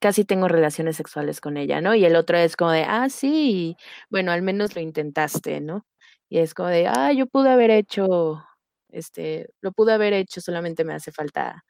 casi 0.00 0.24
tengo 0.24 0.48
relaciones 0.48 0.96
sexuales 0.96 1.40
con 1.40 1.56
ella, 1.56 1.80
¿no? 1.80 1.94
Y 1.94 2.04
el 2.04 2.16
otro 2.16 2.36
es 2.38 2.56
como 2.56 2.72
de, 2.72 2.84
ah, 2.84 3.08
sí, 3.08 3.76
bueno, 4.10 4.32
al 4.32 4.42
menos 4.42 4.74
lo 4.76 4.80
intentaste, 4.82 5.60
¿no? 5.60 5.86
Y 6.28 6.38
es 6.38 6.54
como 6.54 6.68
de, 6.68 6.86
ah, 6.88 7.12
yo 7.12 7.26
pude 7.26 7.50
haber 7.50 7.70
hecho, 7.70 8.44
este, 8.90 9.50
lo 9.60 9.72
pude 9.72 9.92
haber 9.92 10.12
hecho, 10.14 10.40
solamente 10.40 10.84
me 10.84 10.94
hace 10.94 11.12
falta, 11.12 11.64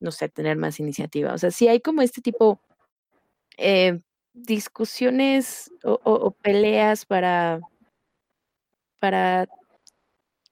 no 0.00 0.12
sé, 0.12 0.28
tener 0.28 0.56
más 0.56 0.80
iniciativa. 0.80 1.34
O 1.34 1.38
sea, 1.38 1.50
si 1.50 1.68
hay 1.68 1.80
como 1.80 2.02
este 2.02 2.22
tipo 2.22 2.60
eh, 3.58 4.00
discusiones 4.34 5.72
o, 5.84 6.30
peleas 6.42 7.06
para, 7.06 7.60
para 9.00 9.48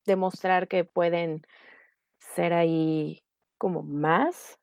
demostrar 0.06 0.68
que 0.68 0.84
pueden 0.84 1.42
ser 2.18 2.54
ahí 2.54 3.22
como 3.58 3.82
más, 3.82 4.58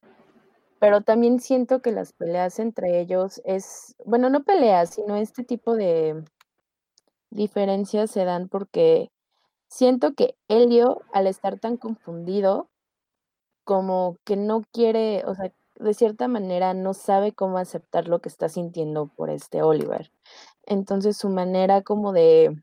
pero 0.81 1.01
también 1.01 1.39
siento 1.39 1.79
que 1.83 1.91
las 1.91 2.11
peleas 2.11 2.57
entre 2.57 2.99
ellos 2.99 3.39
es, 3.45 3.95
bueno, 4.03 4.31
no 4.31 4.43
peleas, 4.43 4.95
sino 4.95 5.15
este 5.15 5.43
tipo 5.43 5.75
de 5.75 6.25
diferencias 7.29 8.09
se 8.09 8.25
dan 8.25 8.49
porque 8.49 9.11
siento 9.67 10.15
que 10.15 10.35
Helio, 10.47 11.03
al 11.13 11.27
estar 11.27 11.59
tan 11.59 11.77
confundido, 11.77 12.67
como 13.63 14.17
que 14.25 14.35
no 14.37 14.63
quiere, 14.73 15.23
o 15.27 15.35
sea, 15.35 15.53
de 15.75 15.93
cierta 15.93 16.27
manera 16.27 16.73
no 16.73 16.95
sabe 16.95 17.31
cómo 17.31 17.59
aceptar 17.59 18.07
lo 18.07 18.19
que 18.19 18.29
está 18.29 18.49
sintiendo 18.49 19.05
por 19.05 19.29
este 19.29 19.61
Oliver. 19.61 20.11
Entonces 20.65 21.15
su 21.15 21.29
manera 21.29 21.83
como 21.83 22.11
de 22.11 22.59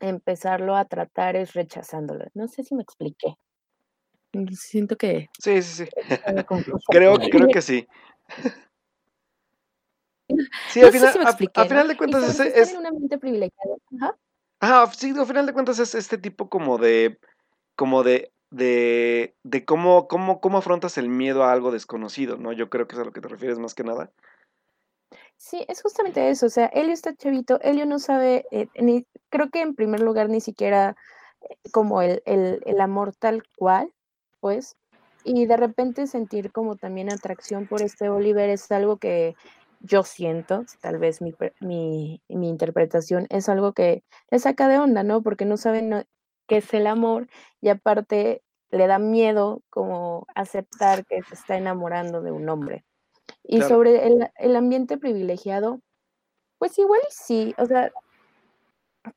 empezarlo 0.00 0.76
a 0.76 0.86
tratar 0.86 1.36
es 1.36 1.52
rechazándolo. 1.52 2.24
No 2.32 2.48
sé 2.48 2.64
si 2.64 2.74
me 2.74 2.82
expliqué. 2.82 3.36
Siento 4.56 4.96
que... 4.96 5.30
Sí, 5.38 5.62
sí, 5.62 5.84
sí. 5.84 5.90
creo, 6.88 7.16
creo 7.18 7.48
que 7.52 7.62
sí. 7.62 7.86
Sí, 10.70 10.80
al, 10.80 10.90
final, 10.90 11.26
a, 11.26 11.66
final 11.66 11.88
de 11.88 11.96
cuentas 11.96 12.40
es, 12.40 12.40
es... 12.40 12.72
En 12.72 12.78
un 12.78 12.86
ambiente 12.86 13.18
privilegiado. 13.18 13.78
Ajá. 13.96 14.16
Ajá, 14.60 14.90
sí, 14.92 15.10
al 15.16 15.26
final 15.26 15.46
de 15.46 15.52
cuentas 15.52 15.78
es 15.78 15.94
este 15.94 16.16
tipo 16.16 16.48
como 16.48 16.78
de, 16.78 17.18
como 17.76 18.02
de, 18.02 18.32
de, 18.50 19.36
de 19.42 19.64
cómo, 19.64 20.08
cómo, 20.08 20.40
cómo 20.40 20.58
afrontas 20.58 20.96
el 20.96 21.08
miedo 21.08 21.44
a 21.44 21.52
algo 21.52 21.70
desconocido, 21.70 22.38
¿no? 22.38 22.52
Yo 22.52 22.70
creo 22.70 22.88
que 22.88 22.94
es 22.94 23.00
a 23.00 23.04
lo 23.04 23.12
que 23.12 23.20
te 23.20 23.28
refieres 23.28 23.58
más 23.58 23.74
que 23.74 23.84
nada. 23.84 24.10
Sí, 25.36 25.64
es 25.68 25.82
justamente 25.82 26.30
eso, 26.30 26.46
o 26.46 26.48
sea, 26.48 26.66
Elio 26.66 26.92
está 26.92 27.14
chavito, 27.14 27.60
Elio 27.60 27.84
no 27.84 27.98
sabe, 27.98 28.46
eh, 28.50 28.68
ni, 28.80 29.06
creo 29.28 29.50
que 29.50 29.60
en 29.60 29.74
primer 29.74 30.00
lugar 30.00 30.30
ni 30.30 30.40
siquiera 30.40 30.96
eh, 31.42 31.56
como 31.72 32.00
el, 32.00 32.22
el, 32.24 32.62
el 32.64 32.80
amor 32.80 33.14
tal 33.14 33.42
cual, 33.56 33.92
pues, 34.44 34.76
y 35.24 35.46
de 35.46 35.56
repente 35.56 36.06
sentir 36.06 36.52
como 36.52 36.76
también 36.76 37.10
atracción 37.10 37.66
por 37.66 37.80
este 37.80 38.10
Oliver 38.10 38.50
es 38.50 38.70
algo 38.70 38.98
que 38.98 39.36
yo 39.80 40.02
siento, 40.02 40.66
tal 40.82 40.98
vez 40.98 41.22
mi, 41.22 41.32
mi, 41.60 42.20
mi 42.28 42.50
interpretación 42.50 43.26
es 43.30 43.48
algo 43.48 43.72
que 43.72 44.04
le 44.30 44.38
saca 44.38 44.68
de 44.68 44.78
onda, 44.78 45.02
¿no? 45.02 45.22
Porque 45.22 45.46
no 45.46 45.56
saben 45.56 46.04
qué 46.46 46.58
es 46.58 46.74
el 46.74 46.86
amor 46.86 47.26
y 47.62 47.70
aparte 47.70 48.42
le 48.70 48.86
da 48.86 48.98
miedo 48.98 49.62
como 49.70 50.26
aceptar 50.34 51.06
que 51.06 51.22
se 51.22 51.36
está 51.36 51.56
enamorando 51.56 52.20
de 52.20 52.30
un 52.30 52.46
hombre. 52.50 52.84
Y 53.44 53.62
sobre 53.62 54.06
el, 54.06 54.28
el, 54.36 54.56
ambiente 54.56 54.98
privilegiado, 54.98 55.80
pues 56.58 56.78
igual 56.78 57.00
sí, 57.08 57.54
o 57.56 57.64
sea, 57.64 57.90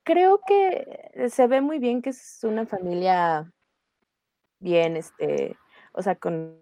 creo 0.04 0.40
que 0.48 1.28
se 1.30 1.48
ve 1.48 1.60
muy 1.60 1.80
bien 1.80 2.02
que 2.02 2.12
es 2.12 2.40
una 2.44 2.66
familia 2.66 3.52
bien, 4.60 4.98
este, 4.98 5.58
o 5.94 6.02
sea, 6.02 6.16
con 6.16 6.60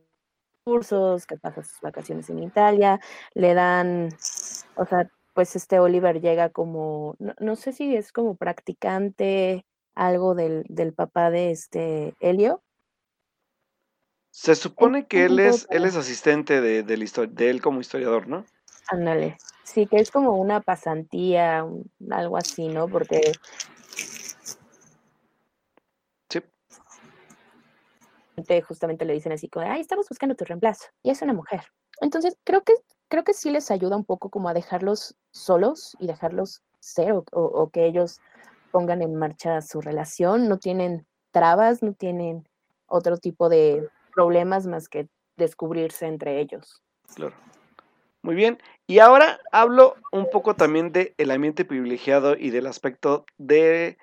cursos, 0.63 1.25
que 1.27 1.37
pasa 1.37 1.63
sus 1.63 1.79
vacaciones 1.81 2.29
en 2.29 2.41
Italia, 2.41 2.99
le 3.33 3.53
dan, 3.53 4.09
o 4.75 4.85
sea, 4.85 5.09
pues 5.33 5.55
este 5.55 5.79
Oliver 5.79 6.21
llega 6.21 6.49
como, 6.49 7.15
no, 7.19 7.55
sé 7.55 7.73
si 7.73 7.95
es 7.95 8.11
como 8.11 8.35
practicante, 8.35 9.65
algo 9.93 10.33
del, 10.33 10.65
del 10.67 10.93
papá 10.93 11.29
de 11.29 11.51
este 11.51 12.15
Helio. 12.19 12.63
Se 14.31 14.55
supone 14.55 15.07
que 15.07 15.25
él 15.25 15.39
es, 15.39 15.67
él 15.69 15.85
es 15.85 15.95
asistente 15.95 16.59
de, 16.59 16.83
de 16.83 17.49
él 17.49 17.61
como 17.61 17.79
historiador, 17.79 18.27
¿no? 18.27 18.45
Ándale, 18.87 19.37
sí, 19.63 19.87
que 19.87 19.97
es 19.97 20.11
como 20.11 20.33
una 20.33 20.61
pasantía, 20.61 21.65
algo 22.11 22.37
así, 22.37 22.67
¿no? 22.67 22.87
Porque 22.87 23.31
justamente 28.65 29.05
le 29.05 29.13
dicen 29.13 29.31
así 29.31 29.49
como, 29.49 29.65
ay, 29.69 29.81
estamos 29.81 30.07
buscando 30.09 30.35
tu 30.35 30.45
reemplazo, 30.45 30.85
y 31.03 31.11
es 31.11 31.21
una 31.21 31.33
mujer. 31.33 31.61
Entonces, 32.01 32.37
creo 32.43 32.63
que, 32.63 32.73
creo 33.07 33.23
que 33.23 33.33
sí 33.33 33.49
les 33.49 33.71
ayuda 33.71 33.95
un 33.95 34.05
poco 34.05 34.29
como 34.29 34.49
a 34.49 34.53
dejarlos 34.53 35.15
solos 35.31 35.95
y 35.99 36.07
dejarlos 36.07 36.61
ser 36.79 37.13
o, 37.31 37.69
que 37.71 37.85
ellos 37.85 38.19
pongan 38.71 39.01
en 39.01 39.15
marcha 39.15 39.61
su 39.61 39.81
relación, 39.81 40.47
no 40.47 40.59
tienen 40.59 41.05
trabas, 41.31 41.81
no 41.81 41.93
tienen 41.93 42.47
otro 42.87 43.17
tipo 43.17 43.49
de 43.49 43.87
problemas 44.13 44.67
más 44.67 44.87
que 44.87 45.07
descubrirse 45.37 46.05
entre 46.05 46.39
ellos. 46.39 46.81
Claro. 47.15 47.35
Muy 48.21 48.35
bien. 48.35 48.57
Y 48.87 48.99
ahora 48.99 49.39
hablo 49.51 49.95
un 50.11 50.29
poco 50.29 50.55
también 50.55 50.91
del 50.91 51.13
el 51.17 51.31
ambiente 51.31 51.63
privilegiado 51.63 52.35
y 52.35 52.49
del 52.49 52.65
aspecto 52.65 53.25
de, 53.37 53.97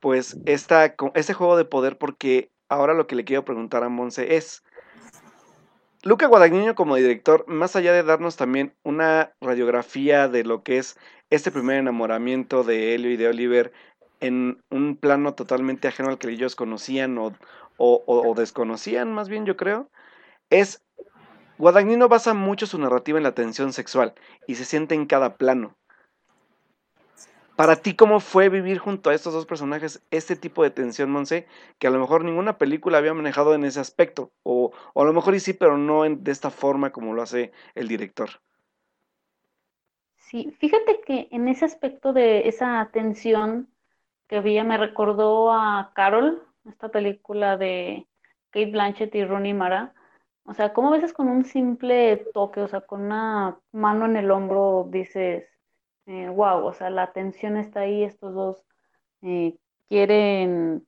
pues, 0.00 0.38
esta, 0.46 0.94
este 1.14 1.34
juego 1.34 1.56
de 1.56 1.66
poder, 1.66 1.98
porque 1.98 2.50
ahora 2.68 2.94
lo 2.94 3.06
que 3.06 3.16
le 3.16 3.24
quiero 3.24 3.44
preguntar 3.44 3.82
a 3.84 3.88
Monse 3.88 4.36
es, 4.36 4.64
Luca 6.02 6.26
Guadagnino 6.26 6.74
como 6.74 6.96
director, 6.96 7.44
más 7.48 7.74
allá 7.74 7.92
de 7.92 8.02
darnos 8.02 8.36
también 8.36 8.74
una 8.84 9.32
radiografía 9.40 10.28
de 10.28 10.44
lo 10.44 10.62
que 10.62 10.78
es 10.78 10.98
este 11.30 11.50
primer 11.50 11.78
enamoramiento 11.78 12.62
de 12.62 12.94
Helio 12.94 13.10
y 13.10 13.16
de 13.16 13.28
Oliver, 13.28 13.72
en 14.20 14.62
un 14.70 14.96
plano 14.96 15.34
totalmente 15.34 15.88
ajeno 15.88 16.08
al 16.08 16.18
que 16.18 16.28
ellos 16.28 16.54
conocían 16.54 17.18
o, 17.18 17.34
o 17.76 18.34
desconocían, 18.36 19.12
más 19.12 19.28
bien 19.28 19.44
yo 19.44 19.56
creo, 19.56 19.90
es 20.48 20.82
Guadagnino 21.58 22.08
basa 22.08 22.34
mucho 22.34 22.66
su 22.66 22.78
narrativa 22.78 23.18
en 23.18 23.24
la 23.24 23.34
tensión 23.34 23.72
sexual 23.72 24.14
y 24.46 24.56
se 24.56 24.64
siente 24.64 24.94
en 24.94 25.06
cada 25.06 25.36
plano. 25.36 25.74
Para 27.56 27.76
ti, 27.76 27.96
¿cómo 27.96 28.20
fue 28.20 28.50
vivir 28.50 28.78
junto 28.78 29.08
a 29.08 29.14
estos 29.14 29.32
dos 29.32 29.46
personajes 29.46 30.06
este 30.10 30.36
tipo 30.36 30.62
de 30.62 30.70
tensión, 30.70 31.10
Monse, 31.10 31.46
que 31.78 31.86
a 31.86 31.90
lo 31.90 31.98
mejor 31.98 32.22
ninguna 32.22 32.58
película 32.58 32.98
había 32.98 33.14
manejado 33.14 33.54
en 33.54 33.64
ese 33.64 33.80
aspecto? 33.80 34.30
O, 34.42 34.72
a 34.94 35.04
lo 35.04 35.14
mejor 35.14 35.34
y 35.34 35.40
sí, 35.40 35.54
pero 35.54 35.78
no 35.78 36.02
de 36.02 36.32
esta 36.32 36.50
forma 36.50 36.92
como 36.92 37.14
lo 37.14 37.22
hace 37.22 37.52
el 37.74 37.88
director. 37.88 38.28
Sí, 40.18 40.54
fíjate 40.58 41.00
que 41.06 41.28
en 41.30 41.48
ese 41.48 41.64
aspecto 41.64 42.12
de 42.12 42.46
esa 42.46 42.90
tensión 42.92 43.70
que 44.28 44.36
había 44.36 44.62
me 44.62 44.76
recordó 44.76 45.50
a 45.50 45.92
Carol, 45.94 46.42
esta 46.68 46.90
película 46.90 47.56
de 47.56 48.06
Kate 48.50 48.70
Blanchett 48.70 49.14
y 49.14 49.24
Rooney 49.24 49.54
Mara, 49.54 49.94
o 50.44 50.52
sea, 50.52 50.74
como 50.74 50.88
a 50.88 50.92
veces 50.92 51.14
con 51.14 51.28
un 51.28 51.44
simple 51.44 52.26
toque, 52.34 52.60
o 52.60 52.68
sea, 52.68 52.82
con 52.82 53.02
una 53.02 53.58
mano 53.72 54.04
en 54.04 54.16
el 54.16 54.30
hombro 54.30 54.86
dices, 54.90 55.48
wow, 56.06 56.60
eh, 56.60 56.62
o 56.64 56.72
sea, 56.72 56.90
la 56.90 57.12
tensión 57.12 57.56
está 57.56 57.80
ahí, 57.80 58.04
estos 58.04 58.34
dos 58.34 58.64
eh, 59.22 59.56
quieren 59.88 60.86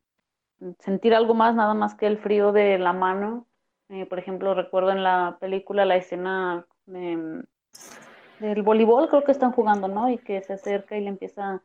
sentir 0.78 1.14
algo 1.14 1.34
más, 1.34 1.54
nada 1.54 1.74
más 1.74 1.94
que 1.94 2.06
el 2.06 2.18
frío 2.18 2.52
de 2.52 2.78
la 2.78 2.92
mano. 2.92 3.46
Eh, 3.88 4.06
por 4.06 4.18
ejemplo, 4.18 4.54
recuerdo 4.54 4.90
en 4.90 5.02
la 5.02 5.38
película 5.40 5.84
la 5.84 5.96
escena 5.96 6.66
del 6.86 8.62
voleibol, 8.62 9.08
creo 9.08 9.24
que 9.24 9.32
están 9.32 9.52
jugando, 9.52 9.88
¿no? 9.88 10.10
Y 10.10 10.18
que 10.18 10.42
se 10.42 10.54
acerca 10.54 10.96
y 10.96 11.00
le 11.00 11.08
empieza 11.08 11.62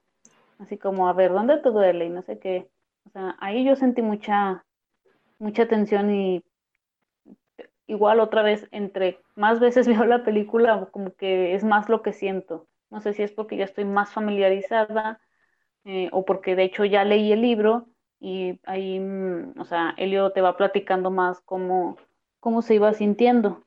así 0.60 0.78
como 0.78 1.08
a 1.08 1.14
ver, 1.14 1.32
¿dónde 1.32 1.58
te 1.58 1.70
duele? 1.70 2.06
Y 2.06 2.10
no 2.10 2.22
sé 2.22 2.40
qué. 2.40 2.70
O 3.06 3.10
sea, 3.10 3.36
ahí 3.40 3.66
yo 3.66 3.76
sentí 3.76 4.02
mucha, 4.02 4.66
mucha 5.40 5.68
tensión 5.68 6.14
y 6.14 6.44
igual 7.88 8.20
otra 8.20 8.42
vez, 8.42 8.68
entre 8.72 9.20
más 9.36 9.60
veces 9.60 9.88
veo 9.88 10.06
la 10.06 10.24
película, 10.24 10.88
como 10.92 11.14
que 11.14 11.56
es 11.56 11.64
más 11.64 11.90
lo 11.90 12.02
que 12.02 12.14
siento. 12.14 12.68
No 12.94 13.02
sé 13.02 13.14
si 13.14 13.24
es 13.24 13.32
porque 13.32 13.58
ya 13.58 13.66
estoy 13.66 13.86
más 13.86 14.14
familiarizada 14.14 15.20
eh, 15.84 16.10
o 16.12 16.26
porque 16.26 16.56
de 16.56 16.66
hecho 16.66 16.86
ya 16.86 17.04
leí 17.04 17.32
el 17.32 17.42
libro 17.42 17.88
y 18.20 18.60
ahí, 18.66 19.00
mm, 19.00 19.60
o 19.60 19.66
sea, 19.66 19.96
Elio 19.98 20.32
te 20.32 20.42
va 20.42 20.56
platicando 20.56 21.10
más 21.10 21.42
cómo, 21.42 21.98
cómo 22.40 22.62
se 22.62 22.76
iba 22.76 22.94
sintiendo. 22.94 23.66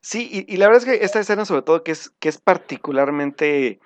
Sí, 0.00 0.44
y, 0.48 0.56
la 0.56 0.66
verdad 0.66 0.82
es 0.82 0.98
que 0.98 1.04
esta 1.04 1.20
escena 1.20 1.44
sobre 1.44 1.62
todo 1.62 1.84
que 1.84 1.92
es, 1.92 2.10
que 2.18 2.28
es 2.28 2.38
particularmente 2.38 3.78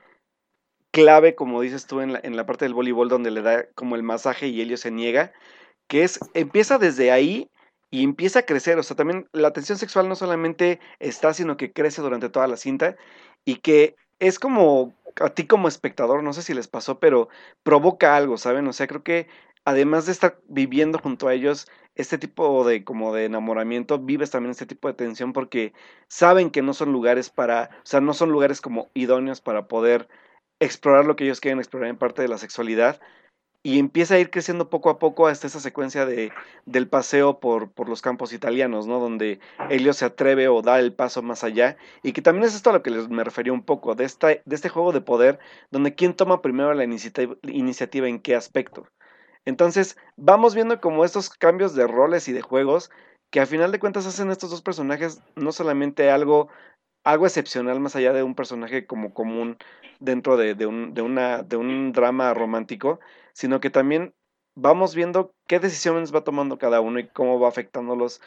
clave, 0.90 1.34
como 1.34 1.60
dices 1.60 1.86
tú, 1.86 2.00
en 2.00 2.14
la, 2.14 2.20
en 2.22 2.34
la 2.34 2.46
parte 2.46 2.64
del 2.64 2.72
voleibol 2.72 3.10
donde 3.10 3.30
le 3.30 3.42
da 3.42 3.66
como 3.74 3.94
el 3.94 4.02
masaje 4.02 4.46
y 4.46 4.62
Elio 4.62 4.78
se 4.78 4.90
niega, 4.90 5.34
que 5.86 6.02
es, 6.02 6.18
empieza 6.32 6.78
desde 6.78 7.12
ahí 7.12 7.50
y 7.90 8.04
empieza 8.04 8.40
a 8.40 8.42
crecer, 8.42 8.78
o 8.78 8.82
sea, 8.82 8.96
también 8.96 9.28
la 9.32 9.52
tensión 9.52 9.78
sexual 9.78 10.08
no 10.08 10.14
solamente 10.14 10.80
está, 10.98 11.32
sino 11.34 11.56
que 11.56 11.72
crece 11.72 12.02
durante 12.02 12.28
toda 12.28 12.46
la 12.46 12.56
cinta 12.56 12.96
y 13.44 13.56
que 13.56 13.96
es 14.18 14.38
como 14.38 14.94
a 15.20 15.30
ti 15.30 15.46
como 15.46 15.68
espectador, 15.68 16.22
no 16.22 16.32
sé 16.32 16.42
si 16.42 16.54
les 16.54 16.68
pasó, 16.68 17.00
pero 17.00 17.28
provoca 17.62 18.16
algo, 18.16 18.36
¿saben? 18.36 18.66
O 18.68 18.72
sea, 18.72 18.86
creo 18.86 19.02
que 19.02 19.28
además 19.64 20.06
de 20.06 20.12
estar 20.12 20.40
viviendo 20.48 20.98
junto 20.98 21.28
a 21.28 21.34
ellos 21.34 21.66
este 21.94 22.18
tipo 22.18 22.64
de 22.64 22.84
como 22.84 23.14
de 23.14 23.24
enamoramiento, 23.24 23.98
vives 23.98 24.30
también 24.30 24.52
este 24.52 24.66
tipo 24.66 24.88
de 24.88 24.94
tensión 24.94 25.32
porque 25.32 25.72
saben 26.08 26.50
que 26.50 26.62
no 26.62 26.74
son 26.74 26.92
lugares 26.92 27.30
para, 27.30 27.70
o 27.82 27.86
sea, 27.86 28.00
no 28.00 28.14
son 28.14 28.30
lugares 28.30 28.60
como 28.60 28.90
idóneos 28.94 29.40
para 29.40 29.66
poder 29.66 30.08
explorar 30.60 31.04
lo 31.06 31.16
que 31.16 31.24
ellos 31.24 31.40
quieren 31.40 31.58
explorar 31.58 31.90
en 31.90 31.98
parte 31.98 32.22
de 32.22 32.28
la 32.28 32.38
sexualidad, 32.38 33.00
y 33.62 33.78
empieza 33.78 34.14
a 34.14 34.18
ir 34.18 34.30
creciendo 34.30 34.70
poco 34.70 34.88
a 34.90 34.98
poco 34.98 35.26
hasta 35.26 35.46
esa 35.46 35.60
secuencia 35.60 36.06
de, 36.06 36.32
del 36.64 36.88
paseo 36.88 37.40
por, 37.40 37.70
por 37.72 37.88
los 37.88 38.02
campos 38.02 38.32
italianos, 38.32 38.86
¿no? 38.86 39.00
Donde 39.00 39.40
Helio 39.68 39.92
se 39.92 40.04
atreve 40.04 40.48
o 40.48 40.62
da 40.62 40.78
el 40.78 40.92
paso 40.92 41.22
más 41.22 41.42
allá 41.44 41.76
y 42.02 42.12
que 42.12 42.22
también 42.22 42.44
es 42.44 42.54
esto 42.54 42.70
a 42.70 42.72
lo 42.72 42.82
que 42.82 42.90
les 42.90 43.08
me 43.08 43.24
refería 43.24 43.52
un 43.52 43.64
poco, 43.64 43.94
de, 43.94 44.04
esta, 44.04 44.28
de 44.28 44.42
este 44.46 44.68
juego 44.68 44.92
de 44.92 45.00
poder 45.00 45.38
donde 45.70 45.94
quién 45.94 46.14
toma 46.14 46.40
primero 46.40 46.72
la 46.74 46.84
iniciativa, 46.84 47.36
iniciativa 47.42 48.08
en 48.08 48.20
qué 48.20 48.36
aspecto. 48.36 48.86
Entonces 49.44 49.96
vamos 50.16 50.54
viendo 50.54 50.80
como 50.80 51.04
estos 51.04 51.30
cambios 51.30 51.74
de 51.74 51.86
roles 51.86 52.28
y 52.28 52.32
de 52.32 52.42
juegos 52.42 52.90
que 53.30 53.40
a 53.40 53.46
final 53.46 53.72
de 53.72 53.80
cuentas 53.80 54.06
hacen 54.06 54.30
estos 54.30 54.50
dos 54.50 54.62
personajes 54.62 55.20
no 55.36 55.52
solamente 55.52 56.10
algo 56.10 56.48
algo 57.04 57.26
excepcional 57.26 57.80
más 57.80 57.96
allá 57.96 58.12
de 58.12 58.22
un 58.22 58.34
personaje 58.34 58.86
como 58.86 59.14
común 59.14 59.56
dentro 59.98 60.36
de, 60.36 60.54
de, 60.54 60.66
un, 60.66 60.94
de, 60.94 61.02
una, 61.02 61.42
de 61.42 61.56
un 61.56 61.92
drama 61.92 62.34
romántico, 62.34 63.00
sino 63.38 63.60
que 63.60 63.70
también 63.70 64.14
vamos 64.56 64.96
viendo 64.96 65.32
qué 65.46 65.60
decisiones 65.60 66.12
va 66.12 66.24
tomando 66.24 66.58
cada 66.58 66.80
uno 66.80 66.98
y 66.98 67.06
cómo 67.06 67.38
va 67.38 67.46
afectándolos 67.46 68.20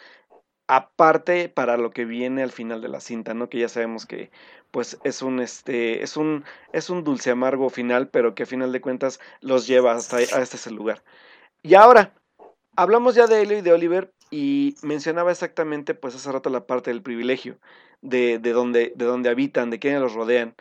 aparte 0.68 1.50
para 1.50 1.76
lo 1.76 1.92
que 1.92 2.06
viene 2.06 2.44
al 2.44 2.54
final 2.54 2.82
de 2.82 2.88
la 2.88 3.02
cinta, 3.02 3.34
¿no? 3.34 3.50
Que 3.50 3.60
ya 3.60 3.68
sabemos 3.68 4.06
que 4.06 4.32
pues 4.72 5.00
es 5.04 5.22
un 5.22 5.42
este 5.42 6.02
es 6.02 6.16
un 6.16 6.46
es 6.72 6.90
un 6.90 7.04
dulce 7.04 7.30
amargo 7.30 7.70
final, 7.70 8.08
pero 8.08 8.36
que 8.36 8.44
a 8.44 8.46
final 8.46 8.72
de 8.72 8.80
cuentas 8.80 9.20
los 9.42 9.68
lleva 9.68 9.92
hasta 9.92 10.16
a 10.16 10.42
este 10.42 10.72
lugar. 10.72 11.04
Y 11.62 11.74
ahora 11.74 12.14
hablamos 12.78 13.14
ya 13.14 13.28
de 13.28 13.42
Elio 13.42 13.58
y 13.58 13.62
de 13.62 13.74
Oliver 13.74 14.14
y 14.30 14.76
mencionaba 14.82 15.32
exactamente 15.32 15.94
pues 15.94 16.16
hace 16.16 16.32
rato 16.32 16.50
la 16.50 16.66
parte 16.66 16.90
del 16.90 17.02
privilegio, 17.02 17.60
de, 18.00 18.40
de 18.40 18.54
donde 18.54 18.94
de 18.96 19.04
donde 19.04 19.30
habitan, 19.30 19.72
de 19.72 19.80
quienes 19.80 20.00
los 20.00 20.14
rodean 20.14 20.56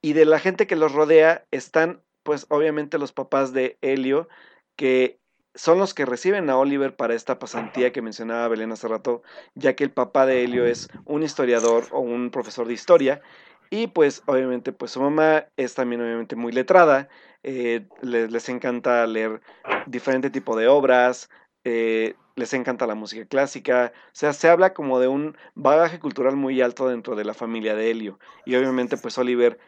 y 0.00 0.14
de 0.14 0.24
la 0.24 0.38
gente 0.38 0.66
que 0.66 0.76
los 0.76 0.92
rodea 0.92 1.44
están 1.50 2.00
pues 2.24 2.46
obviamente 2.48 2.98
los 2.98 3.12
papás 3.12 3.52
de 3.52 3.78
Helio, 3.80 4.28
que 4.76 5.20
son 5.54 5.78
los 5.78 5.94
que 5.94 6.04
reciben 6.04 6.50
a 6.50 6.58
Oliver 6.58 6.96
para 6.96 7.14
esta 7.14 7.38
pasantía 7.38 7.92
que 7.92 8.02
mencionaba 8.02 8.48
Belén 8.48 8.72
hace 8.72 8.88
rato, 8.88 9.22
ya 9.54 9.76
que 9.76 9.84
el 9.84 9.92
papá 9.92 10.26
de 10.26 10.42
Helio 10.42 10.66
es 10.66 10.88
un 11.04 11.22
historiador 11.22 11.84
o 11.92 12.00
un 12.00 12.30
profesor 12.30 12.66
de 12.66 12.74
historia, 12.74 13.22
y 13.70 13.86
pues 13.86 14.22
obviamente 14.26 14.72
pues 14.72 14.90
su 14.92 15.00
mamá 15.00 15.46
es 15.56 15.74
también 15.74 16.00
obviamente 16.00 16.34
muy 16.34 16.52
letrada, 16.52 17.08
eh, 17.42 17.86
les, 18.02 18.48
encanta 18.48 19.06
leer 19.06 19.40
diferente 19.86 20.30
tipo 20.30 20.56
de 20.56 20.66
obras, 20.66 21.30
eh, 21.64 22.14
les 22.36 22.52
encanta 22.52 22.86
la 22.86 22.94
música 22.94 23.24
clásica, 23.26 23.92
o 23.94 24.10
sea, 24.12 24.32
se 24.32 24.48
habla 24.48 24.74
como 24.74 24.98
de 24.98 25.08
un 25.08 25.36
bagaje 25.54 26.00
cultural 26.00 26.36
muy 26.36 26.60
alto 26.62 26.88
dentro 26.88 27.14
de 27.14 27.24
la 27.24 27.34
familia 27.34 27.76
de 27.76 27.90
Helio, 27.90 28.18
y 28.44 28.56
obviamente 28.56 28.96
pues 28.96 29.16
Oliver 29.18 29.58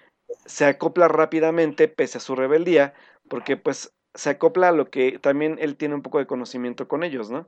se 0.45 0.65
acopla 0.65 1.09
rápidamente 1.09 1.89
pese 1.89 2.19
a 2.19 2.21
su 2.21 2.35
rebeldía, 2.35 2.95
porque 3.29 3.57
pues 3.57 3.95
se 4.15 4.31
acopla 4.31 4.69
a 4.69 4.73
lo 4.73 4.91
que 4.91 5.19
también 5.19 5.59
él 5.61 5.77
tiene 5.77 5.95
un 5.95 6.03
poco 6.03 6.19
de 6.19 6.27
conocimiento 6.27 6.89
con 6.89 7.03
ellos, 7.03 7.31
¿no? 7.31 7.47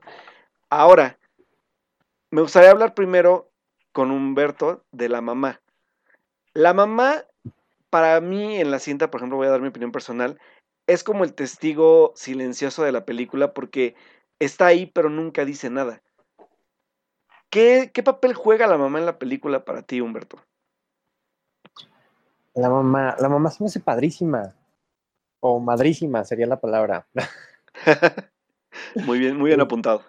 Ahora, 0.69 1.17
me 2.31 2.41
gustaría 2.41 2.71
hablar 2.71 2.93
primero 2.93 3.49
con 3.91 4.11
Humberto 4.11 4.85
de 4.91 5.09
la 5.09 5.21
mamá. 5.21 5.61
La 6.53 6.73
mamá, 6.73 7.23
para 7.89 8.21
mí 8.21 8.57
en 8.57 8.71
la 8.71 8.79
cinta, 8.79 9.09
por 9.09 9.19
ejemplo, 9.19 9.37
voy 9.37 9.47
a 9.47 9.51
dar 9.51 9.61
mi 9.61 9.69
opinión 9.69 9.91
personal, 9.91 10.39
es 10.87 11.03
como 11.03 11.23
el 11.23 11.33
testigo 11.33 12.13
silencioso 12.15 12.83
de 12.83 12.91
la 12.91 13.05
película 13.05 13.53
porque 13.53 13.95
está 14.39 14.67
ahí 14.67 14.85
pero 14.87 15.09
nunca 15.09 15.45
dice 15.45 15.69
nada. 15.69 16.01
¿Qué, 17.49 17.91
qué 17.93 18.03
papel 18.03 18.33
juega 18.35 18.67
la 18.67 18.77
mamá 18.77 18.99
en 18.99 19.05
la 19.07 19.17
película 19.17 19.65
para 19.65 19.81
ti, 19.81 20.01
Humberto? 20.01 20.39
La 22.59 22.69
mamá, 22.69 23.15
la 23.17 23.29
mamá 23.29 23.49
se 23.51 23.63
me 23.63 23.67
hace 23.67 23.79
padrísima. 23.79 24.53
O 25.39 25.61
madrísima 25.61 26.25
sería 26.25 26.45
la 26.45 26.59
palabra. 26.59 27.07
muy 29.07 29.17
bien, 29.17 29.37
muy 29.37 29.47
bien 29.47 29.61
apuntado. 29.61 30.01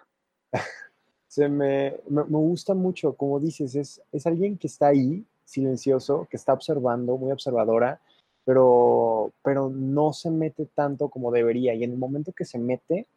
Se 1.27 1.47
me, 1.47 1.95
me, 2.09 2.23
gusta 2.23 2.73
mucho, 2.73 3.13
como 3.13 3.39
dices, 3.39 3.73
es, 3.75 4.01
es 4.11 4.27
alguien 4.27 4.57
que 4.57 4.67
está 4.67 4.87
ahí, 4.87 5.25
silencioso, 5.45 6.27
que 6.29 6.35
está 6.35 6.51
observando, 6.51 7.15
muy 7.15 7.31
observadora, 7.31 8.01
pero, 8.43 9.31
pero 9.41 9.69
no 9.69 10.11
se 10.11 10.29
mete 10.29 10.65
tanto 10.65 11.07
como 11.07 11.31
debería. 11.31 11.73
Y 11.73 11.85
en 11.85 11.91
el 11.91 11.97
momento 11.97 12.33
que 12.33 12.43
se 12.43 12.59
mete, 12.59 13.07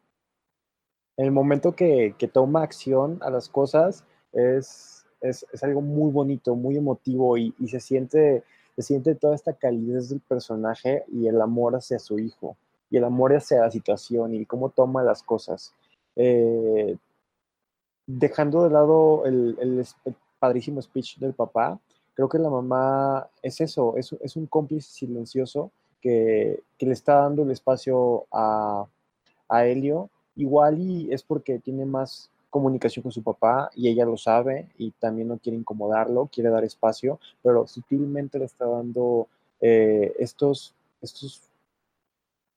en 1.17 1.25
el 1.25 1.33
momento 1.33 1.75
que, 1.75 2.15
que 2.17 2.29
toma 2.29 2.63
acción 2.63 3.19
a 3.21 3.31
las 3.31 3.49
cosas, 3.49 4.05
es, 4.33 5.05
es, 5.21 5.45
es 5.53 5.65
algo 5.65 5.81
muy 5.81 6.13
bonito, 6.13 6.55
muy 6.55 6.77
emotivo 6.77 7.37
y, 7.37 7.53
y 7.59 7.67
se 7.67 7.81
siente 7.81 8.45
se 8.77 8.83
siente 8.83 9.15
toda 9.15 9.35
esta 9.35 9.53
calidez 9.53 10.09
del 10.09 10.21
personaje 10.21 11.05
y 11.13 11.27
el 11.29 11.41
amor 11.41 11.77
hacia 11.77 11.99
su 11.99 12.19
hijo, 12.19 12.57
y 12.91 12.97
el 12.97 13.05
amor 13.05 13.35
hacia 13.35 13.61
la 13.61 13.71
situación 13.71 14.35
y 14.35 14.47
cómo 14.47 14.71
toma 14.71 15.03
las 15.03 15.23
cosas. 15.23 15.73
Eh, 16.17 16.97
dejando 18.07 18.65
de 18.65 18.71
lado 18.71 19.25
el, 19.27 19.87
padrísimo 20.39 20.83
speech 20.83 21.19
del 21.19 21.33
papá, 21.33 21.79
creo 22.15 22.29
que 22.29 22.39
la 22.39 22.51
mamá 22.51 23.29
es 23.43 23.61
eso, 23.61 23.97
es, 23.97 24.15
es 24.21 24.37
un 24.37 24.47
cómplice 24.47 24.91
silencioso 24.91 25.71
que, 26.01 26.63
que, 26.77 26.87
le 26.87 26.93
está 26.93 27.21
dando 27.21 27.43
el 27.43 27.51
espacio 27.51 28.27
a, 28.31 28.87
a 29.49 29.67
Helio. 29.67 30.11
Igual 30.37 30.81
y 30.81 31.13
es 31.13 31.23
porque 31.23 31.59
tiene 31.59 31.87
más 31.87 32.31
comunicación 32.55 33.03
con 33.03 33.11
su 33.11 33.21
papá 33.21 33.69
y 33.75 33.89
ella 33.89 34.05
lo 34.05 34.17
sabe 34.17 34.69
y 34.79 34.93
también 34.93 35.27
no 35.27 35.39
quiere 35.39 35.59
incomodarlo, 35.59 36.31
quiere 36.33 36.51
dar 36.51 36.63
espacio, 36.63 37.19
pero 37.43 37.67
sutilmente 37.67 38.39
le 38.39 38.45
está 38.45 38.65
dando 38.65 39.27
eh, 39.61 40.15
estos 40.21 40.73
estos, 41.01 41.43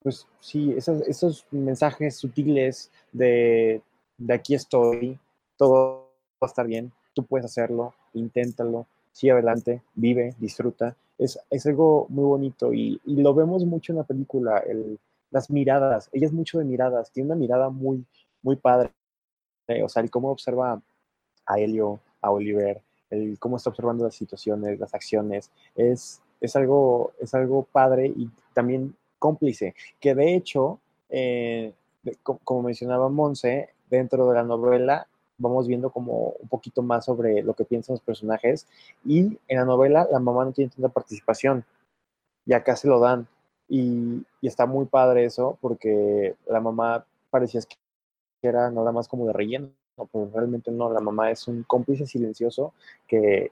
pues 0.03 0.27
sí, 0.39 0.71
esos, 0.77 1.01
esos 1.07 1.47
mensajes 1.49 2.15
sutiles 2.15 2.91
de, 3.11 3.81
de 4.19 4.33
aquí 4.35 4.53
estoy, 4.53 5.19
todo 5.57 6.11
va 6.41 6.45
a 6.45 6.51
estar 6.51 6.67
bien, 6.67 6.91
tú 7.15 7.25
puedes 7.25 7.45
hacerlo, 7.45 7.95
inténtalo, 8.13 8.85
sigue 9.11 9.31
adelante, 9.31 9.81
vive, 9.95 10.35
disfruta. 10.37 10.95
Es, 11.17 11.39
es 11.49 11.65
algo 11.65 12.05
muy 12.09 12.25
bonito 12.25 12.71
y, 12.71 13.01
y, 13.03 13.15
lo 13.15 13.33
vemos 13.33 13.65
mucho 13.65 13.91
en 13.91 13.97
la 13.97 14.03
película, 14.03 14.59
el, 14.59 14.99
las 15.31 15.49
miradas. 15.49 16.09
Ella 16.13 16.27
es 16.27 16.33
mucho 16.33 16.59
de 16.59 16.65
miradas, 16.65 17.11
tiene 17.11 17.27
una 17.31 17.35
mirada 17.35 17.69
muy, 17.71 18.05
muy 18.43 18.57
padre. 18.57 18.91
O 19.83 19.89
sea, 19.89 20.01
el 20.01 20.09
cómo 20.09 20.31
observa 20.31 20.81
a 21.45 21.59
Helio, 21.59 21.99
a 22.21 22.31
Oliver, 22.31 22.81
el 23.09 23.37
cómo 23.39 23.57
está 23.57 23.69
observando 23.69 24.05
las 24.05 24.15
situaciones, 24.15 24.79
las 24.79 24.93
acciones, 24.93 25.51
es, 25.75 26.21
es, 26.41 26.55
algo, 26.55 27.13
es 27.19 27.33
algo 27.33 27.63
padre 27.63 28.07
y 28.07 28.29
también 28.53 28.95
cómplice, 29.19 29.75
que 29.99 30.13
de 30.13 30.35
hecho, 30.35 30.79
eh, 31.09 31.73
como 32.23 32.63
mencionaba 32.63 33.09
Monse, 33.09 33.69
dentro 33.89 34.29
de 34.29 34.35
la 34.35 34.43
novela 34.43 35.07
vamos 35.37 35.67
viendo 35.67 35.91
como 35.91 36.33
un 36.39 36.47
poquito 36.49 36.81
más 36.81 37.05
sobre 37.05 37.41
lo 37.43 37.53
que 37.53 37.63
piensan 37.63 37.93
los 37.93 38.01
personajes 38.01 38.67
y 39.05 39.37
en 39.47 39.57
la 39.57 39.65
novela 39.65 40.07
la 40.11 40.19
mamá 40.19 40.45
no 40.45 40.51
tiene 40.51 40.71
tanta 40.71 40.89
participación 40.89 41.63
y 42.45 42.53
acá 42.53 42.75
se 42.75 42.87
lo 42.87 42.99
dan 42.99 43.27
y, 43.69 44.25
y 44.41 44.47
está 44.47 44.65
muy 44.65 44.85
padre 44.85 45.25
eso 45.25 45.57
porque 45.61 46.35
la 46.47 46.59
mamá 46.59 47.05
parecía 47.29 47.59
que 48.41 48.47
era 48.47 48.69
nada 48.71 48.91
más 48.91 49.07
como 49.07 49.25
de 49.27 49.33
relleno, 49.33 49.69
pero 50.11 50.29
realmente 50.33 50.71
no, 50.71 50.91
la 50.91 50.99
mamá 50.99 51.31
es 51.31 51.47
un 51.47 51.63
cómplice 51.63 52.05
silencioso 52.05 52.73
que, 53.07 53.51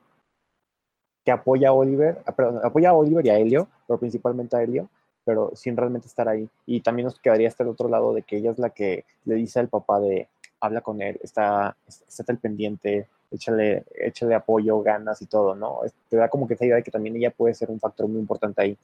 que 1.24 1.32
apoya 1.32 1.70
a 1.70 1.74
Oliver, 1.74 2.22
ah, 2.26 2.32
perdón, 2.32 2.62
apoya 2.64 2.90
a 2.90 2.94
Oliver 2.94 3.26
y 3.26 3.30
a 3.30 3.38
Helio, 3.38 3.68
pero 3.88 4.00
principalmente 4.00 4.56
a 4.56 4.64
Helio, 4.64 4.90
pero 5.24 5.52
sin 5.56 5.76
realmente 5.76 6.08
estar 6.08 6.30
ahí. 6.30 6.48
Y 6.68 6.82
también 6.82 7.06
nos 7.06 7.20
quedaría 7.20 7.48
hasta 7.48 7.64
el 7.64 7.70
otro 7.70 7.90
lado 7.90 8.14
de 8.14 8.22
que 8.22 8.38
ella 8.38 8.52
es 8.52 8.60
la 8.60 8.70
que 8.70 9.06
le 9.26 9.36
dice 9.36 9.60
al 9.60 9.70
papá 9.70 10.00
de, 10.00 10.28
habla 10.62 10.82
con 10.82 11.02
él, 11.02 11.20
está, 11.24 11.76
está 11.88 12.32
al 12.32 12.38
pendiente, 12.38 13.08
échale, 13.32 13.86
échale 13.96 14.36
apoyo, 14.36 14.82
ganas 14.82 15.22
y 15.22 15.26
todo, 15.26 15.56
¿no? 15.56 15.80
Te 16.10 16.18
da 16.18 16.30
como 16.30 16.48
que 16.48 16.54
esa 16.54 16.66
idea 16.66 16.76
de 16.78 16.84
que 16.84 16.92
también 16.92 17.16
ella 17.16 17.32
puede 17.32 17.56
ser 17.56 17.72
un 17.72 17.80
factor 17.80 18.08
muy 18.08 18.20
importante 18.20 18.62
ahí, 18.62 18.78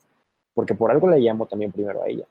porque 0.53 0.73
por 0.73 0.91
algo 0.91 1.07
le 1.07 1.19
llamo 1.19 1.45
también 1.45 1.71
primero 1.71 2.01
a 2.03 2.07
ella. 2.07 2.25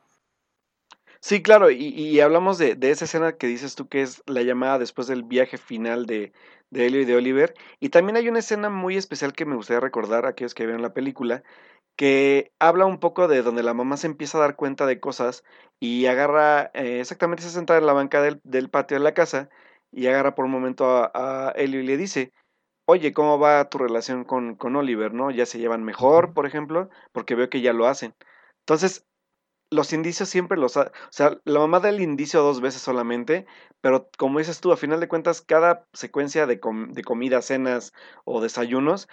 Sí, 1.22 1.42
claro, 1.42 1.70
y, 1.70 1.76
y 1.88 2.20
hablamos 2.20 2.56
de, 2.56 2.74
de, 2.76 2.90
esa 2.90 3.04
escena 3.04 3.32
que 3.36 3.46
dices 3.46 3.74
tú 3.74 3.88
que 3.88 4.00
es 4.02 4.22
la 4.26 4.40
llamada 4.42 4.78
después 4.78 5.06
del 5.06 5.22
viaje 5.22 5.58
final 5.58 6.06
de, 6.06 6.32
de 6.70 6.86
Helio 6.86 7.02
y 7.02 7.04
de 7.04 7.14
Oliver, 7.14 7.54
y 7.78 7.90
también 7.90 8.16
hay 8.16 8.28
una 8.28 8.38
escena 8.38 8.70
muy 8.70 8.96
especial 8.96 9.34
que 9.34 9.44
me 9.44 9.54
gustaría 9.54 9.80
recordar 9.80 10.24
a 10.24 10.30
aquellos 10.30 10.54
que 10.54 10.64
vieron 10.64 10.80
la 10.82 10.94
película, 10.94 11.42
que 11.96 12.52
habla 12.58 12.86
un 12.86 13.00
poco 13.00 13.28
de 13.28 13.42
donde 13.42 13.62
la 13.62 13.74
mamá 13.74 13.96
se 13.98 14.06
empieza 14.08 14.38
a 14.38 14.42
dar 14.42 14.56
cuenta 14.56 14.86
de 14.86 15.00
cosas 15.00 15.44
y 15.80 16.06
agarra, 16.06 16.70
eh, 16.74 17.00
exactamente 17.00 17.42
se 17.42 17.50
senta 17.50 17.76
en 17.76 17.86
la 17.86 17.92
banca 17.94 18.22
del, 18.22 18.40
del, 18.44 18.70
patio 18.70 18.96
de 18.98 19.04
la 19.04 19.14
casa 19.14 19.50
y 19.92 20.06
agarra 20.06 20.34
por 20.34 20.46
un 20.46 20.52
momento 20.52 20.86
a, 20.86 21.12
a 21.14 21.52
Helio 21.52 21.80
y 21.80 21.86
le 21.86 21.96
dice, 21.98 22.32
oye, 22.86 23.12
¿cómo 23.12 23.38
va 23.38 23.68
tu 23.70 23.78
relación 23.78 24.24
con, 24.24 24.56
con 24.56 24.76
Oliver? 24.76 25.14
¿No? 25.14 25.30
¿Ya 25.30 25.46
se 25.46 25.58
llevan 25.58 25.84
mejor, 25.84 26.34
por 26.34 26.46
ejemplo? 26.46 26.90
Porque 27.12 27.34
veo 27.34 27.50
que 27.50 27.60
ya 27.62 27.72
lo 27.72 27.86
hacen. 27.86 28.14
Entonces, 28.60 29.06
los 29.70 29.92
indicios 29.92 30.28
siempre 30.28 30.58
los... 30.58 30.76
Ha, 30.76 30.82
o 30.82 31.12
sea, 31.12 31.38
la 31.44 31.60
mamá 31.60 31.80
da 31.80 31.88
el 31.88 32.00
indicio 32.00 32.42
dos 32.42 32.60
veces 32.60 32.82
solamente, 32.82 33.46
pero 33.80 34.10
como 34.18 34.38
dices 34.38 34.60
tú, 34.60 34.72
a 34.72 34.76
final 34.76 35.00
de 35.00 35.08
cuentas, 35.08 35.42
cada 35.42 35.86
secuencia 35.92 36.46
de, 36.46 36.60
com 36.60 36.92
de 36.92 37.02
comida, 37.02 37.42
cenas 37.42 37.92
o 38.24 38.40
desayunos, 38.40 39.08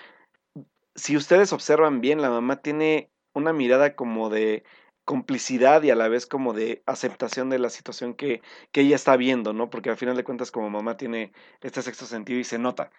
si 0.96 1.16
ustedes 1.16 1.54
observan 1.54 2.02
bien, 2.02 2.22
la 2.22 2.30
mamá 2.30 2.62
tiene 2.62 3.12
una 3.34 3.54
mirada 3.54 3.96
como 3.96 4.30
de 4.30 4.64
complicidad 5.06 5.84
y 5.84 5.92
a 5.92 5.96
la 5.96 6.10
vez 6.10 6.26
como 6.26 6.54
de 6.54 6.84
aceptación 6.86 7.50
de 7.50 7.60
la 7.60 7.70
situación 7.70 8.14
que, 8.14 8.42
que 8.72 8.82
ella 8.82 8.96
está 8.96 9.16
viendo, 9.16 9.54
¿no? 9.54 9.70
Porque 9.70 9.90
al 9.90 9.98
final 9.98 10.18
de 10.18 10.24
cuentas 10.26 10.52
como 10.52 10.70
mamá 10.70 10.98
tiene 10.98 11.32
este 11.62 11.82
sexto 11.82 12.06
sentido 12.06 12.40
y 12.40 12.44
se 12.44 12.60
nota. 12.60 12.92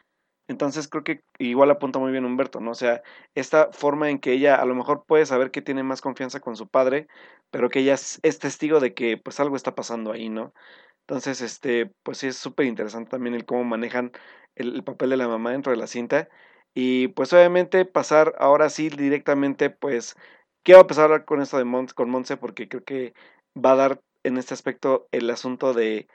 Entonces 0.49 0.89
creo 0.89 1.05
que 1.05 1.23
igual 1.39 1.71
apunta 1.71 1.99
muy 1.99 2.11
bien 2.13 2.25
Humberto, 2.25 2.61
¿no? 2.61 2.73
O 2.73 2.75
sea, 2.75 3.03
esta 3.35 3.71
forma 3.73 4.11
en 4.11 4.19
que 4.19 4.33
ella 4.33 4.57
a 4.57 4.65
lo 4.67 4.75
mejor 4.75 5.05
puede 5.07 5.27
saber 5.27 5.51
que 5.51 5.63
tiene 5.63 5.83
más 5.83 6.01
confianza 6.01 6.41
con 6.41 6.57
su 6.57 6.69
padre, 6.69 7.07
pero 7.51 7.69
que 7.71 7.81
ella 7.81 7.95
es, 7.95 8.19
es 8.23 8.39
testigo 8.39 8.81
de 8.81 8.95
que 8.95 9.19
pues 9.19 9.41
algo 9.41 9.57
está 9.57 9.75
pasando 9.75 10.13
ahí, 10.13 10.29
¿no? 10.31 10.55
Entonces, 11.03 11.41
este, 11.43 11.93
pues 12.03 12.19
sí 12.19 12.29
es 12.29 12.37
súper 12.37 12.67
interesante 12.67 13.11
también 13.11 13.35
el 13.35 13.47
cómo 13.47 13.65
manejan 13.65 14.13
el, 14.57 14.75
el, 14.75 14.85
papel 14.85 15.11
de 15.11 15.17
la 15.19 15.29
mamá 15.29 15.53
dentro 15.53 15.73
de 15.73 15.79
la 15.79 15.87
cinta. 15.87 16.29
Y 16.75 17.09
pues 17.09 17.33
obviamente 17.33 17.85
pasar 17.87 18.35
ahora 18.39 18.71
sí 18.71 18.91
directamente, 18.91 19.71
pues, 19.71 20.17
quiero 20.65 20.83
empezar 20.83 21.03
a 21.03 21.05
hablar 21.07 21.25
con 21.25 21.41
esto 21.43 21.59
de 21.59 21.65
Mon 21.65 21.87
con 21.89 22.11
Monse 22.11 22.37
porque 22.37 22.69
creo 22.69 22.85
que 22.85 23.15
va 23.57 23.73
a 23.73 23.77
dar 23.77 24.03
en 24.23 24.37
este 24.39 24.55
aspecto 24.55 25.09
el 25.13 25.31
asunto 25.31 25.73
de 25.75 26.09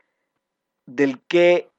del 0.86 1.22
qué 1.28 1.72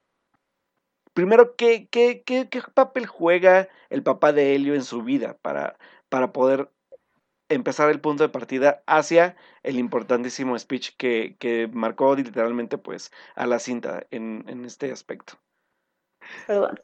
primero, 1.15 1.55
¿qué, 1.55 1.87
qué, 1.89 2.45
papel 2.75 3.07
juega 3.07 3.67
el 3.89 4.03
papá 4.03 4.33
de 4.33 4.53
Helio 4.53 4.75
en 4.75 4.83
su 4.83 5.01
vida 5.01 5.37
para, 5.41 5.77
poder 6.31 6.69
empezar 7.49 7.89
el 7.89 8.01
punto 8.01 8.23
de 8.23 8.29
partida 8.29 8.83
hacia 8.85 9.35
el 9.63 9.79
importantísimo 9.79 10.57
speech 10.59 10.95
que, 10.97 11.35
que 11.39 11.67
marcó 11.71 12.15
literalmente 12.15 12.77
pues 12.77 13.11
a 13.35 13.47
la 13.47 13.59
cinta 13.59 14.05
en, 14.11 14.43
en 14.47 14.65
este 14.65 14.91
aspecto. 14.91 15.33
Perdón. 16.47 16.79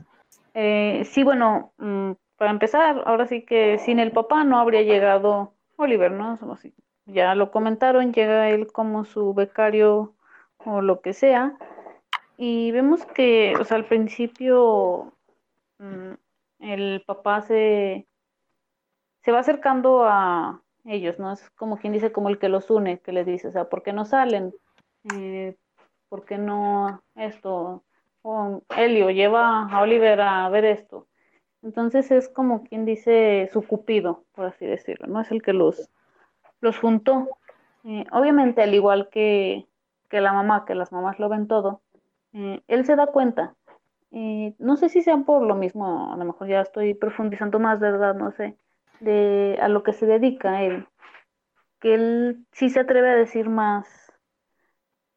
Eh, 0.54 1.04
sí, 1.06 1.24
bueno, 1.24 1.74
mmm, 1.78 2.12
para 2.38 2.52
empezar, 2.52 3.04
ahora 3.06 3.28
sí 3.28 3.44
que 3.44 3.80
sin 3.80 4.00
el 4.00 4.12
papá 4.12 4.44
no 4.44 4.60
habría 4.60 4.82
llegado 4.82 5.54
Oliver, 5.78 6.12
¿no? 6.12 6.40
Ya 7.06 7.36
lo 7.36 7.52
comentaron, 7.52 8.14
llega 8.14 8.50
él 8.50 8.72
como 8.72 9.04
su 9.04 9.34
becario 9.34 10.16
o 10.58 10.82
lo 10.82 11.02
que 11.02 11.14
sea, 11.14 11.58
y 12.44 12.72
vemos 12.72 13.06
que, 13.06 13.54
o 13.60 13.64
sea, 13.64 13.78
al 13.78 13.86
principio 13.86 15.14
mmm, 15.78 16.14
el 16.58 17.04
papá 17.06 17.44
se, 17.44 18.08
se 19.22 19.32
va 19.32 19.42
acercando 19.42 20.06
a 20.06 20.60
ellos, 20.86 21.20
¿no? 21.20 21.32
Es 21.32 21.48
como 21.52 21.78
quien 21.78 21.94
dice, 21.94 22.12
como 22.12 22.30
el 22.30 22.40
que 22.40 22.50
los 22.50 22.72
une, 22.72 23.00
que 23.00 23.12
les 23.12 23.28
dice, 23.28 23.50
o 23.50 23.52
sea, 23.52 23.66
¿por 23.70 23.84
qué 23.84 23.94
no 23.94 24.06
salen? 24.06 24.56
Eh, 25.14 25.56
¿Por 26.10 26.26
qué 26.26 26.40
no 26.40 27.04
esto? 27.14 27.84
O 28.24 28.64
Helio 28.76 29.12
lleva 29.12 29.68
a 29.68 29.82
Oliver 29.84 30.20
a 30.22 30.50
ver 30.50 30.66
esto. 30.66 31.06
Entonces 31.62 32.10
es 32.10 32.28
como 32.28 32.64
quien 32.64 32.86
dice 32.86 33.52
su 33.54 33.62
cupido, 33.62 34.24
por 34.32 34.48
así 34.48 34.66
decirlo, 34.66 35.06
¿no? 35.06 35.22
Es 35.22 35.30
el 35.30 35.44
que 35.44 35.54
los, 35.54 35.92
los 36.60 36.80
juntó. 36.80 37.38
Eh, 37.84 38.06
obviamente, 38.12 38.64
al 38.64 38.74
igual 38.74 39.10
que, 39.10 39.68
que 40.10 40.22
la 40.22 40.34
mamá, 40.34 40.66
que 40.66 40.74
las 40.74 40.92
mamás 40.92 41.20
lo 41.20 41.30
ven 41.30 41.48
todo, 41.48 41.82
eh, 42.34 42.62
él 42.68 42.86
se 42.86 42.96
da 42.96 43.08
cuenta. 43.08 43.56
No 44.60 44.76
sé 44.78 44.90
si 44.90 45.02
sea 45.02 45.18
por 45.18 45.42
lo 45.44 45.56
mismo, 45.56 46.14
a 46.14 46.18
lo 46.18 46.26
mejor 46.26 46.48
ya 46.48 46.62
estoy 46.62 46.94
profundizando 46.94 47.60
más, 47.60 47.80
¿verdad? 47.80 48.14
No 48.16 48.32
sé, 48.32 48.58
de 49.00 49.58
a 49.62 49.70
lo 49.70 49.84
que 49.84 49.94
se 49.94 50.06
dedica 50.06 50.64
él. 50.64 50.88
Que 51.80 51.96
él 51.96 52.46
sí 52.52 52.70
se 52.70 52.82
atreve 52.82 53.10
a 53.10 53.16
decir 53.16 53.50
más, 53.50 53.88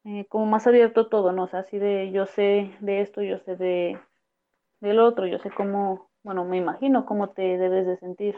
eh, 0.05 0.25
como 0.29 0.45
más 0.45 0.65
abierto 0.67 1.07
todo, 1.07 1.31
¿no? 1.31 1.43
O 1.43 1.47
sea, 1.47 1.61
así 1.61 1.77
de 1.77 2.11
yo 2.11 2.25
sé 2.25 2.71
de 2.79 3.01
esto, 3.01 3.21
yo 3.21 3.39
sé 3.39 3.55
de 3.55 3.99
del 4.81 4.99
otro, 4.99 5.25
yo 5.27 5.39
sé 5.39 5.51
cómo, 5.51 6.09
bueno, 6.23 6.45
me 6.45 6.57
imagino 6.57 7.05
cómo 7.05 7.29
te 7.29 7.57
debes 7.57 7.87
de 7.87 7.97
sentir. 7.97 8.35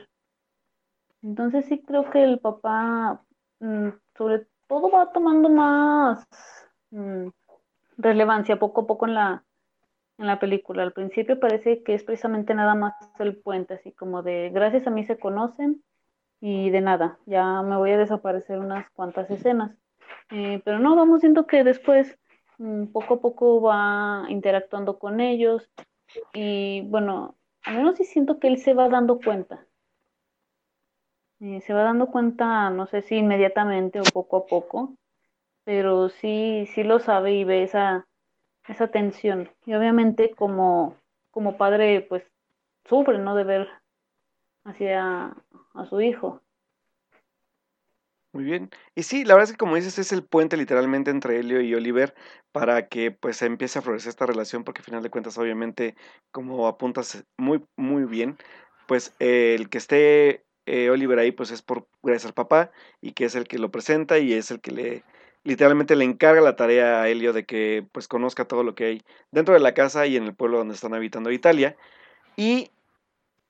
Entonces 1.21 1.65
sí 1.65 1.83
creo 1.83 2.09
que 2.09 2.23
el 2.23 2.39
papá, 2.39 3.21
mmm, 3.59 3.89
sobre 4.17 4.47
todo, 4.67 4.89
va 4.91 5.11
tomando 5.11 5.49
más 5.49 6.27
mmm, 6.91 7.29
relevancia 7.97 8.59
poco 8.59 8.81
a 8.81 8.87
poco 8.87 9.07
en 9.07 9.15
la, 9.15 9.43
en 10.17 10.27
la 10.27 10.39
película. 10.39 10.83
Al 10.83 10.93
principio 10.93 11.39
parece 11.39 11.83
que 11.83 11.93
es 11.93 12.03
precisamente 12.03 12.53
nada 12.53 12.75
más 12.75 12.93
el 13.19 13.35
puente, 13.35 13.75
así 13.75 13.91
como 13.91 14.23
de 14.23 14.49
gracias 14.53 14.87
a 14.87 14.91
mí 14.91 15.05
se 15.05 15.17
conocen 15.17 15.83
y 16.39 16.69
de 16.69 16.81
nada, 16.81 17.17
ya 17.25 17.61
me 17.63 17.77
voy 17.77 17.91
a 17.91 17.97
desaparecer 17.97 18.59
unas 18.59 18.89
cuantas 18.91 19.29
escenas. 19.31 19.75
Eh, 20.29 20.61
pero 20.63 20.79
no, 20.79 20.95
vamos 20.95 21.21
viendo 21.21 21.47
que 21.47 21.63
después 21.63 22.17
mmm, 22.57 22.85
poco 22.85 23.15
a 23.15 23.21
poco 23.21 23.61
va 23.61 24.25
interactuando 24.29 24.99
con 24.99 25.19
ellos 25.19 25.69
y 26.33 26.81
bueno, 26.87 27.35
al 27.63 27.77
menos 27.77 27.97
sí 27.97 28.05
siento 28.05 28.39
que 28.39 28.47
él 28.47 28.57
se 28.57 28.73
va 28.73 28.89
dando 28.89 29.19
cuenta. 29.19 29.65
Eh, 31.39 31.61
se 31.61 31.73
va 31.73 31.83
dando 31.83 32.07
cuenta, 32.07 32.69
no 32.71 32.87
sé 32.87 33.01
si 33.03 33.15
inmediatamente 33.15 33.99
o 33.99 34.03
poco 34.03 34.37
a 34.37 34.45
poco, 34.47 34.95
pero 35.67 36.07
sí, 36.07 36.65
sí 36.73 36.83
lo 36.83 36.97
sabe 36.97 37.33
y 37.33 37.43
ve 37.43 37.61
esa, 37.61 38.07
esa 38.69 38.87
tensión. 38.87 39.51
Y 39.65 39.73
obviamente 39.73 40.33
como, 40.33 40.95
como 41.29 41.57
padre, 41.57 42.05
pues 42.07 42.23
sufre, 42.85 43.17
¿no? 43.17 43.35
De 43.35 43.43
ver 43.43 43.67
hacia 44.63 45.35
a 45.73 45.85
su 45.89 45.99
hijo. 45.99 46.41
Muy 48.31 48.45
bien. 48.45 48.69
Y 48.95 49.03
sí, 49.03 49.25
la 49.25 49.33
verdad 49.33 49.49
es 49.49 49.51
que 49.51 49.57
como 49.57 49.75
dices, 49.75 49.99
es 49.99 50.13
el 50.13 50.23
puente 50.23 50.55
literalmente 50.55 51.11
entre 51.11 51.37
Helio 51.37 51.59
y 51.59 51.75
Oliver 51.75 52.15
para 52.53 52.87
que 52.87 53.11
pues 53.11 53.41
empiece 53.41 53.79
a 53.79 53.81
florecer 53.81 54.11
esta 54.11 54.25
relación, 54.25 54.63
porque 54.63 54.79
al 54.79 54.85
final 54.85 55.03
de 55.03 55.09
cuentas, 55.09 55.37
obviamente, 55.37 55.97
como 56.31 56.67
apuntas 56.67 57.25
muy, 57.35 57.61
muy 57.75 58.05
bien, 58.05 58.37
pues 58.87 59.13
el 59.19 59.67
que 59.67 59.79
esté 59.79 60.45
eh, 60.65 60.89
Oliver 60.91 61.19
ahí 61.19 61.33
pues 61.33 61.51
es 61.51 61.61
por 61.61 61.89
gracias 62.03 62.27
al 62.27 62.33
papá 62.33 62.71
y 63.01 63.11
que 63.11 63.25
es 63.25 63.35
el 63.35 63.49
que 63.49 63.59
lo 63.59 63.69
presenta 63.69 64.17
y 64.17 64.31
es 64.31 64.49
el 64.49 64.61
que 64.61 64.71
le 64.71 65.03
literalmente 65.47 65.95
le 65.95 66.03
encarga 66.03 66.41
la 66.41 66.55
tarea 66.55 67.01
a 67.01 67.07
Helio 67.07 67.31
de 67.31 67.45
que 67.45 67.87
pues 67.91 68.07
conozca 68.07 68.45
todo 68.45 68.63
lo 68.63 68.75
que 68.75 68.85
hay 68.85 69.03
dentro 69.31 69.53
de 69.53 69.59
la 69.59 69.73
casa 69.73 70.05
y 70.05 70.17
en 70.17 70.23
el 70.25 70.35
pueblo 70.35 70.57
donde 70.57 70.73
están 70.73 70.93
habitando 70.93 71.31
Italia. 71.31 71.77
Y 72.35 72.69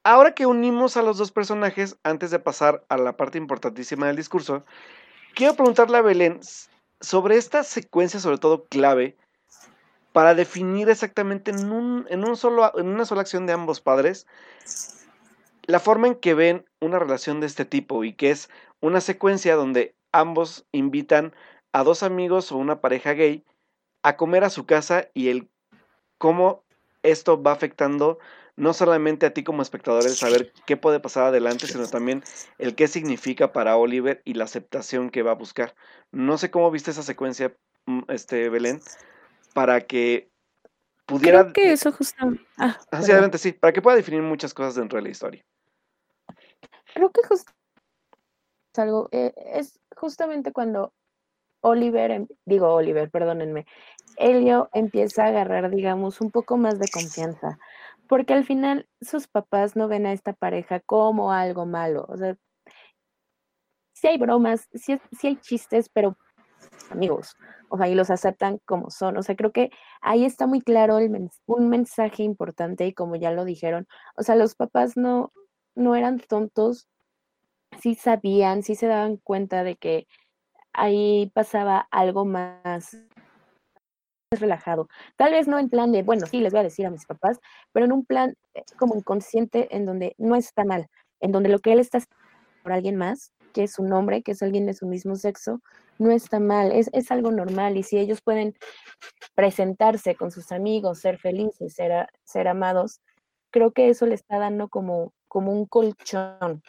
ahora 0.04 0.34
que 0.34 0.46
unimos 0.46 0.96
a 0.96 1.02
los 1.02 1.18
dos 1.18 1.32
personajes, 1.32 1.98
antes 2.04 2.30
de 2.30 2.40
pasar 2.40 2.86
a 2.90 2.98
la 2.98 3.18
parte 3.18 3.40
importantísima 3.40 4.08
del 4.08 4.16
discurso, 4.16 4.64
quiero 5.34 5.56
preguntarle 5.56 5.98
a 5.98 6.02
Belén 6.02 6.40
sobre 7.02 7.38
esta 7.38 7.64
secuencia, 7.64 8.20
sobre 8.20 8.38
todo 8.38 8.66
clave, 8.66 9.18
para 10.14 10.36
definir 10.36 10.90
exactamente 10.90 11.52
en, 11.52 11.72
un, 11.72 12.06
en, 12.10 12.28
un 12.28 12.38
solo, 12.38 12.72
en 12.78 12.88
una 12.88 13.06
sola 13.06 13.22
acción 13.22 13.48
de 13.48 13.54
ambos 13.54 13.82
padres 13.82 14.28
la 15.68 15.80
forma 15.80 16.08
en 16.08 16.16
que 16.16 16.34
ven 16.34 16.66
una 16.80 16.98
relación 16.98 17.40
de 17.42 17.48
este 17.48 17.66
tipo 17.66 18.04
y 18.04 18.14
que 18.14 18.32
es 18.32 18.50
una 18.80 19.02
secuencia 19.02 19.56
donde 19.56 19.96
ambos 20.12 20.66
invitan 20.72 21.34
a 21.78 21.84
dos 21.84 22.02
amigos 22.02 22.52
o 22.52 22.58
una 22.58 22.82
pareja 22.82 23.14
gay 23.14 23.46
a 24.02 24.18
comer 24.18 24.44
a 24.44 24.50
su 24.50 24.66
casa 24.66 25.10
y 25.14 25.30
el 25.30 25.48
cómo 26.18 26.64
esto 27.04 27.42
va 27.42 27.52
afectando 27.52 28.18
no 28.56 28.74
solamente 28.74 29.28
a 29.28 29.34
ti 29.34 29.44
como 29.44 29.62
espectador 29.62 30.04
el 30.04 30.16
saber 30.16 30.52
qué 30.66 30.76
puede 30.76 31.00
pasar 31.00 31.26
adelante, 31.26 31.68
sino 31.68 31.88
también 31.88 32.24
el 32.58 32.74
qué 32.74 32.88
significa 32.88 33.52
para 33.52 33.78
Oliver 33.78 34.24
y 34.26 34.34
la 34.34 34.46
aceptación 34.46 35.12
que 35.12 35.22
va 35.22 35.32
a 35.32 35.36
buscar. 35.36 35.76
No 36.12 36.40
sé 36.40 36.50
cómo 36.50 36.72
viste 36.72 36.90
esa 36.90 37.04
secuencia, 37.04 37.56
mm, 37.86 38.02
este 38.08 38.50
Belén, 38.50 38.82
para 39.54 39.82
que 39.82 40.32
pudiera... 41.06 41.42
Creo 41.42 41.54
que 41.54 41.72
eso 41.74 41.92
justamente... 41.92 42.44
Ah, 42.58 42.80
Hacia 42.90 43.14
adelante, 43.14 43.38
sí, 43.38 43.52
para 43.52 43.72
que 43.72 43.84
pueda 43.84 43.96
definir 43.96 44.24
muchas 44.24 44.52
cosas 44.56 44.74
dentro 44.74 44.98
de 44.98 45.04
la 45.04 45.10
historia. 45.10 45.46
Creo 46.96 47.12
que 47.12 47.22
justo 47.28 47.54
algo, 48.78 49.10
eh, 49.12 49.34
es 49.54 49.80
justamente 49.96 50.52
cuando 50.52 50.94
Oliver, 51.62 52.12
em, 52.12 52.28
digo 52.46 52.74
Oliver, 52.74 53.10
perdónenme, 53.10 53.66
Elio 54.18 54.70
empieza 54.74 55.26
a 55.26 55.28
agarrar, 55.28 55.70
digamos, 55.70 56.22
un 56.22 56.32
poco 56.32 56.58
más 56.58 56.80
de 56.80 56.88
confianza, 56.92 57.60
porque 58.08 58.34
al 58.34 58.46
final 58.46 58.88
sus 59.02 59.28
papás 59.28 59.76
no 59.76 59.88
ven 59.88 60.06
a 60.06 60.14
esta 60.14 60.34
pareja 60.34 60.80
como 60.80 61.32
algo 61.32 61.66
malo, 61.66 62.06
o 62.10 62.18
sea, 62.18 62.38
sí 63.94 64.08
hay 64.08 64.18
bromas, 64.18 64.68
sí, 64.74 65.00
hay 65.24 65.36
chistes, 65.38 65.90
pero 65.90 66.18
amigos, 66.90 67.36
o 67.70 67.78
sea, 67.78 67.88
y 67.88 67.96
los 67.96 68.10
aceptan 68.10 68.60
como 68.66 68.90
son, 68.90 69.18
o 69.18 69.24
sea, 69.24 69.36
creo 69.36 69.52
que 69.52 69.72
ahí 70.02 70.26
está 70.26 70.48
muy 70.48 70.62
claro 70.62 70.98
un 71.46 71.70
mensaje 71.70 72.24
importante 72.24 72.86
y 72.88 72.94
como 72.94 73.16
ya 73.16 73.32
lo 73.32 73.46
dijeron, 73.46 73.88
o 74.16 74.24
sea, 74.24 74.36
los 74.36 74.56
papás 74.56 74.98
no, 74.98 75.32
no 75.76 75.96
eran 75.96 76.20
tontos, 76.20 76.88
sí 77.82 77.96
sabían, 77.96 78.64
sí 78.64 78.76
se 78.76 78.88
daban 78.88 79.18
cuenta 79.18 79.64
de 79.64 79.76
que 79.76 80.08
ahí 80.78 81.32
pasaba 81.34 81.88
algo 81.92 82.24
más 82.24 82.96
relajado. 84.32 84.88
Tal 85.16 85.32
vez 85.32 85.48
no 85.48 85.60
en 85.60 85.70
plan 85.70 85.92
de, 85.92 86.04
bueno, 86.04 86.26
sí, 86.28 86.40
les 86.40 86.54
voy 86.54 86.62
a 86.62 86.64
decir 86.64 86.86
a 86.86 86.92
mis 86.92 87.06
papás, 87.06 87.40
pero 87.72 87.86
en 87.86 87.92
un 87.92 88.06
plan 88.06 88.36
eh, 88.54 88.64
como 88.78 88.96
inconsciente 88.96 89.76
en 89.76 89.86
donde 89.86 90.16
no 90.18 90.36
está 90.36 90.64
mal, 90.64 90.88
en 91.20 91.32
donde 91.32 91.50
lo 91.50 91.60
que 91.60 91.74
él 91.74 91.80
está 91.80 92.00
haciendo 92.00 92.18
por 92.64 92.74
alguien 92.74 92.98
más, 92.98 93.32
que 93.54 93.64
es 93.64 93.80
un 93.80 93.92
hombre, 93.94 94.22
que 94.22 94.34
es 94.34 94.42
alguien 94.42 94.66
de 94.66 94.74
su 94.74 94.86
mismo 94.86 95.16
sexo, 95.16 95.62
no 95.98 96.12
está 96.12 96.40
mal, 96.40 96.72
es, 96.72 96.90
es 96.94 97.10
algo 97.12 97.32
normal 97.32 97.78
y 97.78 97.84
si 97.84 97.98
ellos 97.98 98.22
pueden 98.22 98.56
presentarse 99.34 100.16
con 100.16 100.32
sus 100.32 100.52
amigos, 100.52 101.00
ser 101.00 101.18
felices, 101.18 101.74
ser, 101.74 102.08
ser 102.24 102.48
amados, 102.48 103.00
creo 103.50 103.72
que 103.72 103.90
eso 103.90 104.06
le 104.06 104.16
está 104.16 104.38
dando 104.38 104.68
como, 104.68 105.14
como 105.28 105.54
un 105.54 105.66
colchón, 105.66 106.62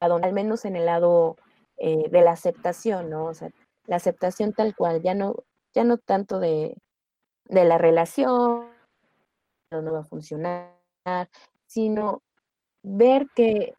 al 0.00 0.32
menos 0.32 0.64
en 0.64 0.74
el 0.74 0.86
lado 0.86 1.36
eh, 1.84 2.08
de 2.10 2.20
la 2.22 2.30
aceptación, 2.30 3.10
¿no? 3.10 3.24
O 3.24 3.34
sea, 3.34 3.50
la 3.86 3.96
aceptación 3.96 4.52
tal 4.52 4.76
cual, 4.76 5.02
ya 5.02 5.14
no, 5.14 5.34
ya 5.74 5.82
no 5.82 5.98
tanto 5.98 6.38
de, 6.38 6.76
la 7.46 7.76
relación, 7.76 8.68
no 9.72 9.92
va 9.92 9.98
a 9.98 10.04
funcionar, 10.04 10.78
sino 11.66 12.22
ver 12.84 13.26
que, 13.34 13.74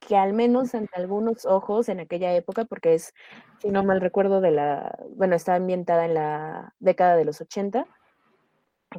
que 0.00 0.16
al 0.16 0.32
menos 0.32 0.74
ante 0.74 0.98
algunos 0.98 1.44
ojos 1.44 1.90
en 1.90 2.00
aquella 2.00 2.34
época, 2.34 2.64
porque 2.64 2.94
es, 2.94 3.12
si 3.60 3.68
no 3.68 3.84
mal 3.84 4.00
recuerdo, 4.00 4.40
de 4.40 4.52
la, 4.52 4.98
bueno, 5.10 5.36
está 5.36 5.56
ambientada 5.56 6.06
en 6.06 6.14
la 6.14 6.74
década 6.78 7.16
de 7.16 7.26
los 7.26 7.42
80, 7.42 7.86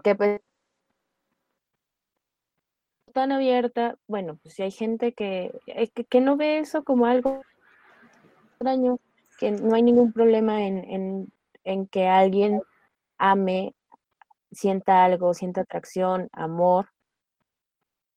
que 0.03 0.13
pues 0.13 0.41
tan 3.13 3.31
abierta, 3.31 3.97
bueno, 4.05 4.37
pues 4.43 4.53
si 4.53 4.61
hay 4.61 4.69
gente 4.69 5.13
que, 5.13 5.59
eh, 5.65 5.89
que 5.89 6.21
no 6.21 6.37
ve 6.37 6.59
eso 6.59 6.83
como 6.83 7.07
algo 7.07 7.41
extraño, 8.57 8.99
que 9.37 9.51
no 9.51 9.75
hay 9.75 9.83
ningún 9.83 10.11
problema 10.11 10.65
en, 10.65 11.31
que 11.91 12.07
alguien 12.07 12.61
ame, 13.19 13.75
sienta 14.51 15.05
algo, 15.05 15.33
sienta 15.33 15.61
atracción, 15.61 16.29
amor 16.31 16.87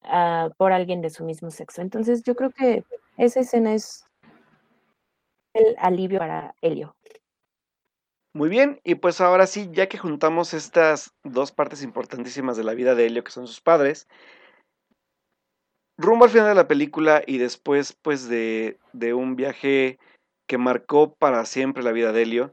ah, 0.03 0.49
por 0.57 0.73
alguien 0.73 1.03
de 1.03 1.11
su 1.11 1.25
mismo 1.25 1.51
sexo. 1.51 1.83
Entonces 1.83 2.23
yo 2.23 2.35
creo 2.35 2.51
que 2.51 2.85
esa 3.19 3.41
escena 3.41 3.75
es 3.75 4.07
el 5.53 5.77
alivio 5.79 6.21
para 6.21 6.55
Helio. 6.63 6.97
Muy 8.33 8.49
bien, 8.49 8.81
y 8.85 8.95
pues 8.95 9.21
ahora 9.21 9.47
sí, 9.49 9.69
ya 9.73 9.89
que 9.89 9.99
juntamos 9.99 10.55
estas 10.55 11.13
dos 11.25 11.51
partes 11.51 11.83
importantísimas 11.83 12.57
de 12.57 12.63
la 12.63 12.75
vida 12.75 12.95
de 12.95 13.07
Helio, 13.07 13.25
que 13.25 13.33
son 13.33 13.49
sus 13.49 13.61
padres, 13.61 14.07
rumbo 15.99 16.25
al 16.25 16.31
final 16.31 16.47
de 16.47 16.55
la 16.55 16.69
película 16.69 17.23
y 17.27 17.39
después 17.39 17.93
pues 17.93 18.29
de, 18.29 18.79
de 18.93 19.13
un 19.13 19.35
viaje 19.35 19.99
que 20.51 20.59
marcó 20.59 21.15
para 21.15 21.45
siempre 21.45 21.85
la 21.85 21.93
vida 21.93 22.11
de 22.11 22.23
Helio, 22.23 22.53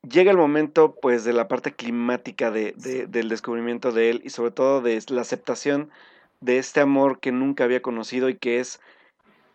llega 0.00 0.30
el 0.30 0.38
momento 0.38 0.94
pues 0.94 1.24
de 1.24 1.34
la 1.34 1.46
parte 1.46 1.72
climática 1.72 2.50
de, 2.50 2.72
del 3.06 3.28
descubrimiento 3.28 3.92
de 3.92 4.08
él 4.08 4.22
y 4.24 4.30
sobre 4.30 4.50
todo 4.50 4.80
de 4.80 4.98
la 5.08 5.20
aceptación 5.20 5.90
de 6.40 6.56
este 6.56 6.80
amor 6.80 7.20
que 7.20 7.30
nunca 7.30 7.64
había 7.64 7.82
conocido 7.82 8.30
y 8.30 8.38
que 8.38 8.60
es 8.60 8.80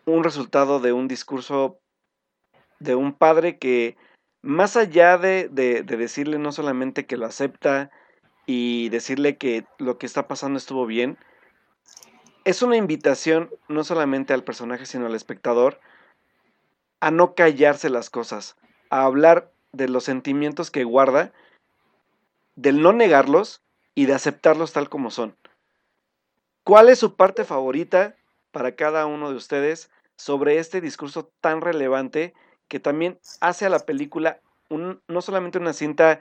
un 0.04 0.22
resultado 0.22 0.78
de 0.78 0.92
un 0.92 1.08
discurso 1.08 1.80
de 2.78 2.94
un 2.94 3.12
padre 3.12 3.58
que 3.58 3.96
más 4.40 4.76
allá 4.76 5.18
de, 5.18 5.48
de, 5.48 5.82
decirle 5.82 6.38
no 6.38 6.52
solamente 6.52 7.06
que 7.06 7.16
lo 7.16 7.26
acepta 7.26 7.90
y 8.46 8.88
decirle 8.90 9.36
que 9.36 9.64
lo 9.78 9.98
que 9.98 10.06
está 10.06 10.28
pasando 10.28 10.58
estuvo 10.58 10.86
bien, 10.86 11.18
es 12.44 12.62
una 12.62 12.76
invitación 12.76 13.50
no 13.66 13.82
solamente 13.82 14.32
al 14.32 14.44
personaje 14.44 14.86
sino 14.86 15.06
al 15.06 15.16
espectador 15.16 15.80
a 17.00 17.10
no 17.10 17.34
callarse 17.34 17.90
las 17.90 18.10
cosas, 18.10 18.56
a 18.90 19.04
hablar 19.04 19.52
de 19.72 19.88
los 19.88 20.04
sentimientos 20.04 20.70
que 20.70 20.84
guarda, 20.84 21.32
del 22.56 22.82
no 22.82 22.92
negarlos 22.92 23.62
y 23.94 24.06
de 24.06 24.14
aceptarlos 24.14 24.72
tal 24.72 24.88
como 24.88 25.10
son. 25.10 25.36
¿Cuál 26.64 26.88
es 26.88 26.98
su 26.98 27.16
parte 27.16 27.44
favorita 27.44 28.16
para 28.50 28.74
cada 28.74 29.06
uno 29.06 29.30
de 29.30 29.36
ustedes 29.36 29.90
sobre 30.16 30.58
este 30.58 30.80
discurso 30.80 31.30
tan 31.40 31.60
relevante 31.60 32.34
que 32.66 32.80
también 32.80 33.18
hace 33.40 33.66
a 33.66 33.70
la 33.70 33.78
película 33.80 34.40
no 34.70 35.22
solamente 35.22 35.58
una 35.58 35.72
cinta 35.72 36.20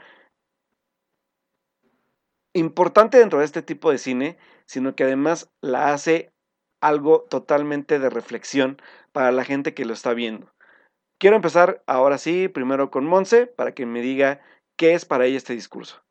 importante 2.54 3.18
dentro 3.18 3.40
de 3.40 3.46
este 3.46 3.62
tipo 3.62 3.92
de 3.92 3.98
cine, 3.98 4.38
sino 4.66 4.96
que 4.96 5.04
además 5.04 5.50
la 5.62 5.94
hace 5.94 6.32
algo 6.80 7.26
totalmente 7.30 8.00
de 8.00 8.10
reflexión 8.10 8.82
para 9.12 9.32
la 9.32 9.44
gente 9.44 9.74
que 9.74 9.86
lo 9.86 9.94
está 9.94 10.14
viendo? 10.14 10.52
Quiero 11.20 11.36
empezar 11.36 11.82
ahora 11.88 12.20
sí, 12.20 12.48
primero 12.48 12.92
con 12.92 13.06
Monse, 13.06 13.48
para 13.48 13.74
que 13.74 13.88
me 13.88 14.02
diga 14.02 14.40
qué 14.76 14.94
es 14.94 15.04
para 15.04 15.26
ella 15.26 15.38
este 15.38 15.54
discurso. 15.54 16.04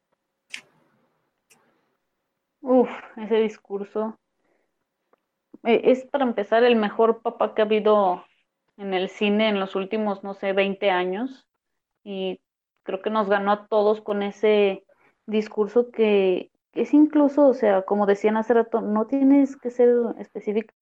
Uf, 2.60 2.90
ese 3.16 3.36
discurso. 3.36 4.18
Eh, 5.62 5.82
es 5.84 6.04
para 6.06 6.24
empezar 6.24 6.64
el 6.64 6.74
mejor 6.74 7.22
papá 7.22 7.54
que 7.54 7.62
ha 7.62 7.64
habido 7.64 8.24
en 8.76 8.94
el 8.94 9.08
cine 9.08 9.48
en 9.48 9.60
los 9.60 9.76
últimos, 9.76 10.24
no 10.24 10.34
sé, 10.34 10.52
20 10.52 10.90
años. 10.90 11.46
Y 12.02 12.40
creo 12.82 13.00
que 13.00 13.10
nos 13.10 13.28
ganó 13.28 13.52
a 13.52 13.66
todos 13.68 14.00
con 14.00 14.24
ese 14.24 14.84
discurso 15.26 15.92
que 15.92 16.50
es 16.72 16.92
incluso, 16.92 17.46
o 17.46 17.54
sea, 17.54 17.82
como 17.82 18.06
decían 18.06 18.36
hace 18.36 18.54
rato, 18.54 18.80
no 18.80 19.06
tienes 19.06 19.56
que 19.56 19.70
ser 19.70 19.88
específicamente 20.18 20.74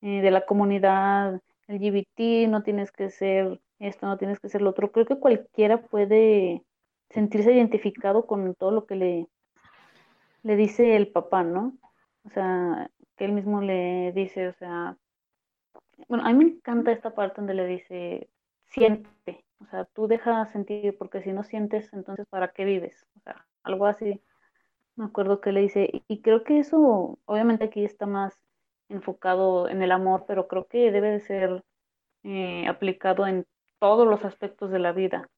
eh, 0.00 0.20
de 0.22 0.30
la 0.30 0.46
comunidad 0.46 1.42
LGBT, 1.72 2.48
no 2.48 2.62
tienes 2.62 2.92
que 2.92 3.10
ser 3.10 3.60
esto, 3.78 4.06
no 4.06 4.18
tienes 4.18 4.40
que 4.40 4.48
ser 4.48 4.62
lo 4.62 4.70
otro. 4.70 4.92
Creo 4.92 5.06
que 5.06 5.18
cualquiera 5.18 5.82
puede 5.82 6.62
sentirse 7.10 7.52
identificado 7.52 8.26
con 8.26 8.54
todo 8.54 8.70
lo 8.70 8.86
que 8.86 8.96
le, 8.96 9.28
le 10.42 10.56
dice 10.56 10.96
el 10.96 11.08
papá, 11.08 11.42
¿no? 11.42 11.76
O 12.24 12.30
sea, 12.30 12.90
que 13.16 13.24
él 13.24 13.32
mismo 13.32 13.60
le 13.60 14.12
dice, 14.12 14.48
o 14.48 14.52
sea, 14.54 14.96
bueno, 16.08 16.24
a 16.24 16.32
mí 16.32 16.44
me 16.44 16.50
encanta 16.52 16.92
esta 16.92 17.14
parte 17.14 17.36
donde 17.36 17.54
le 17.54 17.66
dice, 17.66 18.28
siente, 18.66 19.44
o 19.58 19.66
sea, 19.66 19.84
tú 19.86 20.06
deja 20.06 20.46
sentir, 20.46 20.96
porque 20.98 21.22
si 21.22 21.32
no 21.32 21.44
sientes, 21.44 21.92
entonces 21.92 22.26
¿para 22.26 22.48
qué 22.48 22.64
vives? 22.64 23.06
O 23.16 23.20
sea, 23.20 23.46
algo 23.62 23.86
así, 23.86 24.20
me 24.96 25.04
acuerdo 25.06 25.40
que 25.40 25.52
le 25.52 25.62
dice, 25.62 26.02
y 26.08 26.20
creo 26.22 26.44
que 26.44 26.58
eso, 26.58 27.18
obviamente 27.24 27.64
aquí 27.64 27.84
está 27.84 28.06
más 28.06 28.41
enfocado 28.92 29.68
en 29.68 29.82
el 29.82 29.92
amor, 29.92 30.24
pero 30.26 30.48
creo 30.48 30.66
que 30.66 30.90
debe 30.92 31.10
de 31.10 31.20
ser 31.20 31.64
eh, 32.24 32.66
aplicado 32.68 33.26
en 33.26 33.46
todos 33.78 34.06
los 34.06 34.24
aspectos 34.24 34.70
de 34.70 34.78
la 34.78 34.92
vida. 34.92 35.28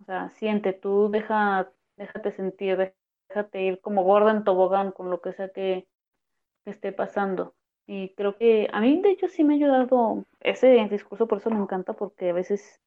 O 0.00 0.04
sea, 0.04 0.30
siente, 0.30 0.72
tú 0.72 1.10
deja, 1.10 1.70
déjate 1.96 2.32
sentir, 2.32 2.94
déjate 3.28 3.62
ir 3.62 3.80
como 3.80 4.04
gorda 4.04 4.30
en 4.30 4.44
tobogán 4.44 4.92
con 4.92 5.10
lo 5.10 5.20
que 5.20 5.32
sea 5.32 5.48
que, 5.50 5.86
esté 6.64 6.92
pasando. 6.92 7.54
Y 7.86 8.10
creo 8.14 8.36
que 8.36 8.68
a 8.72 8.80
mí, 8.80 9.00
de 9.00 9.10
hecho, 9.10 9.28
sí 9.28 9.44
me 9.44 9.54
ha 9.54 9.56
ayudado 9.56 10.24
ese 10.40 10.86
discurso, 10.90 11.26
por 11.26 11.38
eso 11.38 11.50
me 11.50 11.58
encanta, 11.58 11.94
porque 11.94 12.30
a 12.30 12.34
veces 12.34 12.80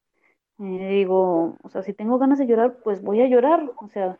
eh, 0.58 0.88
digo, 0.90 1.56
o 1.62 1.68
sea, 1.68 1.82
si 1.82 1.92
tengo 1.92 2.18
ganas 2.18 2.38
de 2.38 2.46
llorar, 2.46 2.78
pues 2.84 3.02
voy 3.02 3.20
a 3.20 3.26
llorar, 3.28 3.72
o 3.76 3.88
sea, 3.88 4.18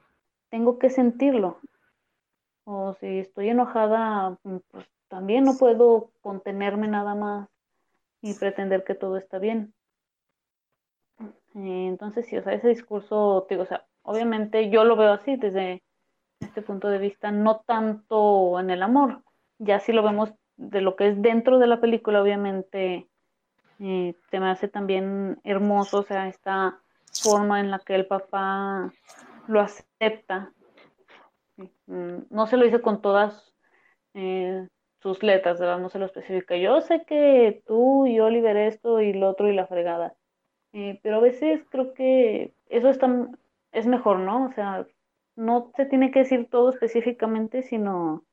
tengo 0.50 0.78
que 0.78 0.90
sentirlo. 0.90 1.60
O 2.64 2.94
si 2.94 3.20
estoy 3.20 3.48
enojada, 3.50 4.38
pues 4.42 4.86
también 5.12 5.44
no 5.44 5.58
puedo 5.58 6.10
contenerme 6.22 6.88
nada 6.88 7.14
más 7.14 7.46
y 8.22 8.32
pretender 8.32 8.82
que 8.82 8.94
todo 8.94 9.18
está 9.18 9.38
bien. 9.38 9.74
Eh, 11.20 11.86
entonces, 11.86 12.26
sí, 12.26 12.38
o 12.38 12.42
sea, 12.42 12.54
ese 12.54 12.68
discurso, 12.68 13.46
digo, 13.50 13.64
o 13.64 13.66
sea, 13.66 13.84
obviamente 14.00 14.70
yo 14.70 14.84
lo 14.84 14.96
veo 14.96 15.12
así 15.12 15.36
desde 15.36 15.82
este 16.40 16.62
punto 16.62 16.88
de 16.88 16.96
vista, 16.96 17.30
no 17.30 17.60
tanto 17.66 18.58
en 18.58 18.70
el 18.70 18.82
amor, 18.82 19.22
ya 19.58 19.80
si 19.80 19.92
lo 19.92 20.02
vemos 20.02 20.32
de 20.56 20.80
lo 20.80 20.96
que 20.96 21.08
es 21.08 21.20
dentro 21.20 21.58
de 21.58 21.66
la 21.66 21.78
película, 21.78 22.22
obviamente 22.22 23.06
eh, 23.80 24.14
se 24.30 24.40
me 24.40 24.48
hace 24.48 24.66
también 24.66 25.38
hermoso, 25.44 25.98
o 25.98 26.04
sea, 26.04 26.26
esta 26.26 26.80
forma 27.22 27.60
en 27.60 27.70
la 27.70 27.80
que 27.80 27.96
el 27.96 28.06
papá 28.06 28.90
lo 29.46 29.60
acepta. 29.60 30.54
Mm, 31.86 32.22
no 32.30 32.46
se 32.46 32.56
lo 32.56 32.64
dice 32.64 32.80
con 32.80 33.02
todas 33.02 33.52
eh, 34.14 34.68
sus 35.02 35.22
letras, 35.22 35.58
¿verdad? 35.58 35.78
No 35.78 35.88
se 35.88 35.98
lo 35.98 36.06
especifica. 36.06 36.56
Yo 36.56 36.80
sé 36.80 37.04
que 37.04 37.62
tú 37.66 38.06
y 38.06 38.20
Oliver 38.20 38.56
esto 38.56 39.00
y 39.00 39.12
lo 39.12 39.30
otro 39.30 39.48
y 39.48 39.54
la 39.54 39.66
fregada. 39.66 40.14
Eh, 40.72 41.00
pero 41.02 41.16
a 41.16 41.20
veces 41.20 41.64
creo 41.70 41.92
que 41.92 42.54
eso 42.68 42.88
está, 42.88 43.28
es 43.72 43.86
mejor, 43.86 44.20
¿no? 44.20 44.46
O 44.46 44.52
sea, 44.52 44.86
no 45.34 45.72
se 45.76 45.86
tiene 45.86 46.10
que 46.10 46.20
decir 46.20 46.48
todo 46.48 46.70
específicamente, 46.70 47.62
sino 47.62 48.24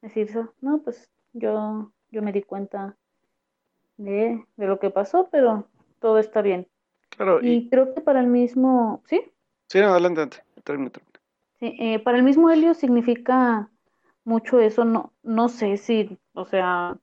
decir, 0.00 0.30
no, 0.60 0.78
pues 0.78 1.10
yo, 1.34 1.92
yo 2.10 2.22
me 2.22 2.32
di 2.32 2.42
cuenta 2.42 2.96
de, 3.98 4.44
lo 4.56 4.78
que 4.78 4.90
pasó, 4.90 5.28
pero 5.30 5.68
todo 6.00 6.18
está 6.18 6.40
bien. 6.40 6.66
Claro, 7.10 7.40
y, 7.42 7.68
creo 7.68 7.94
que 7.94 8.00
para 8.00 8.20
el 8.20 8.28
mismo, 8.28 9.02
¿sí? 9.06 9.22
Sí, 9.68 9.78
adelante, 9.80 10.38
adelante. 10.64 11.00
Sí, 11.58 11.76
eh, 11.78 11.98
para 11.98 12.16
el 12.16 12.22
mismo 12.22 12.50
Helio 12.50 12.74
significa 12.74 13.68
mucho 14.28 14.60
eso, 14.60 14.84
no, 14.84 15.12
no 15.22 15.48
sé 15.48 15.78
si, 15.78 16.18
o 16.34 16.44
sea, 16.44 16.98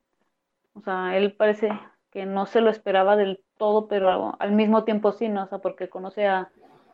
o 0.74 0.82
sea, 0.82 1.18
él 1.18 1.34
parece 1.34 1.70
que 2.12 2.26
no 2.26 2.46
se 2.46 2.62
lo 2.62 2.70
esperaba 2.70 3.16
del 3.16 3.44
todo, 3.58 3.88
pero 3.88 4.36
al 4.40 4.52
mismo 4.52 4.84
tiempo 4.84 5.12
sí, 5.12 5.28
¿no? 5.28 5.44
O 5.44 5.48
sea, 5.48 5.58
porque 5.58 5.90
conoce 5.90 6.28
a, 6.28 6.52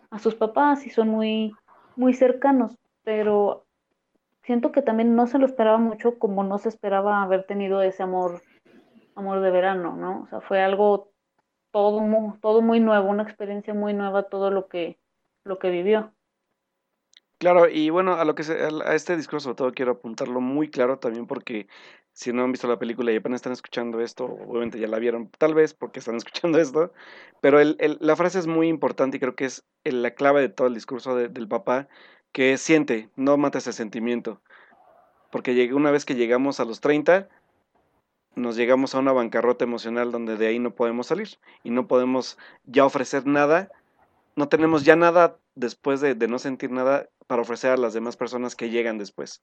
a 0.09 0.19
sus 0.19 0.35
papás 0.35 0.87
y 0.87 0.89
son 0.89 1.09
muy, 1.09 1.53
muy 1.97 2.13
cercanos, 2.13 2.77
pero 3.03 3.65
siento 4.43 4.71
que 4.71 4.81
también 4.81 5.15
no 5.15 5.27
se 5.27 5.37
lo 5.37 5.45
esperaba 5.45 5.77
mucho 5.77 6.17
como 6.17 6.43
no 6.43 6.57
se 6.57 6.69
esperaba 6.69 7.21
haber 7.21 7.45
tenido 7.45 7.81
ese 7.81 8.01
amor, 8.01 8.41
amor 9.15 9.41
de 9.41 9.51
verano, 9.51 9.97
¿no? 9.97 10.21
O 10.23 10.27
sea, 10.27 10.39
fue 10.39 10.61
algo 10.61 11.11
todo 11.71 11.99
muy, 11.99 12.39
todo 12.39 12.61
muy 12.61 12.79
nuevo, 12.79 13.09
una 13.09 13.23
experiencia 13.23 13.73
muy 13.73 13.93
nueva, 13.93 14.23
todo 14.23 14.49
lo 14.49 14.69
que, 14.69 14.97
lo 15.43 15.59
que 15.59 15.69
vivió. 15.69 16.13
Claro, 17.41 17.67
y 17.67 17.89
bueno, 17.89 18.13
a 18.13 18.23
lo 18.23 18.35
que 18.35 18.43
a 18.43 18.93
este 18.93 19.17
discurso 19.17 19.45
sobre 19.45 19.55
todo 19.55 19.71
quiero 19.71 19.93
apuntarlo 19.93 20.41
muy 20.41 20.69
claro 20.69 20.99
también 20.99 21.25
porque 21.25 21.67
si 22.13 22.31
no 22.31 22.43
han 22.43 22.51
visto 22.51 22.67
la 22.67 22.77
película 22.77 23.11
y 23.11 23.15
apenas 23.15 23.39
están 23.39 23.51
escuchando 23.53 23.99
esto, 23.99 24.25
obviamente 24.25 24.77
ya 24.79 24.87
la 24.87 24.99
vieron, 24.99 25.27
tal 25.39 25.55
vez 25.55 25.73
porque 25.73 25.97
están 25.97 26.15
escuchando 26.17 26.59
esto, 26.59 26.93
pero 27.41 27.59
el, 27.59 27.77
la 27.99 28.15
frase 28.15 28.37
es 28.37 28.45
muy 28.45 28.67
importante 28.67 29.17
y 29.17 29.19
creo 29.19 29.35
que 29.35 29.45
es 29.45 29.65
la 29.83 30.11
clave 30.11 30.41
de 30.41 30.49
todo 30.49 30.67
el 30.67 30.75
discurso 30.75 31.15
del 31.15 31.47
papá, 31.47 31.87
que 32.31 32.57
siente, 32.59 33.09
no 33.15 33.37
mates 33.37 33.65
el 33.65 33.73
sentimiento. 33.73 34.39
Porque 35.31 35.73
una 35.73 35.91
vez 35.91 36.05
que 36.05 36.15
llegamos 36.15 36.59
a 36.59 36.65
los 36.65 36.81
30, 36.81 37.29
nos 38.35 38.55
llegamos 38.55 38.95
a 38.95 38.99
una 38.99 39.11
bancarrota 39.13 39.65
emocional 39.65 40.11
donde 40.11 40.37
de 40.37 40.47
ahí 40.47 40.59
no 40.59 40.75
podemos 40.75 41.07
salir 41.07 41.29
y 41.63 41.69
no 41.71 41.87
podemos 41.87 42.37
ya 42.65 42.85
ofrecer 42.85 43.25
nada, 43.25 43.69
no 44.35 44.49
tenemos 44.49 44.85
ya 44.85 44.95
nada 44.95 45.37
después 45.55 46.01
de, 46.01 46.15
de 46.15 46.27
no 46.27 46.39
sentir 46.39 46.71
nada 46.71 47.09
para 47.31 47.43
ofrecer 47.43 47.71
a 47.71 47.77
las 47.77 47.93
demás 47.93 48.17
personas 48.17 48.57
que 48.57 48.69
llegan 48.69 48.97
después. 48.97 49.41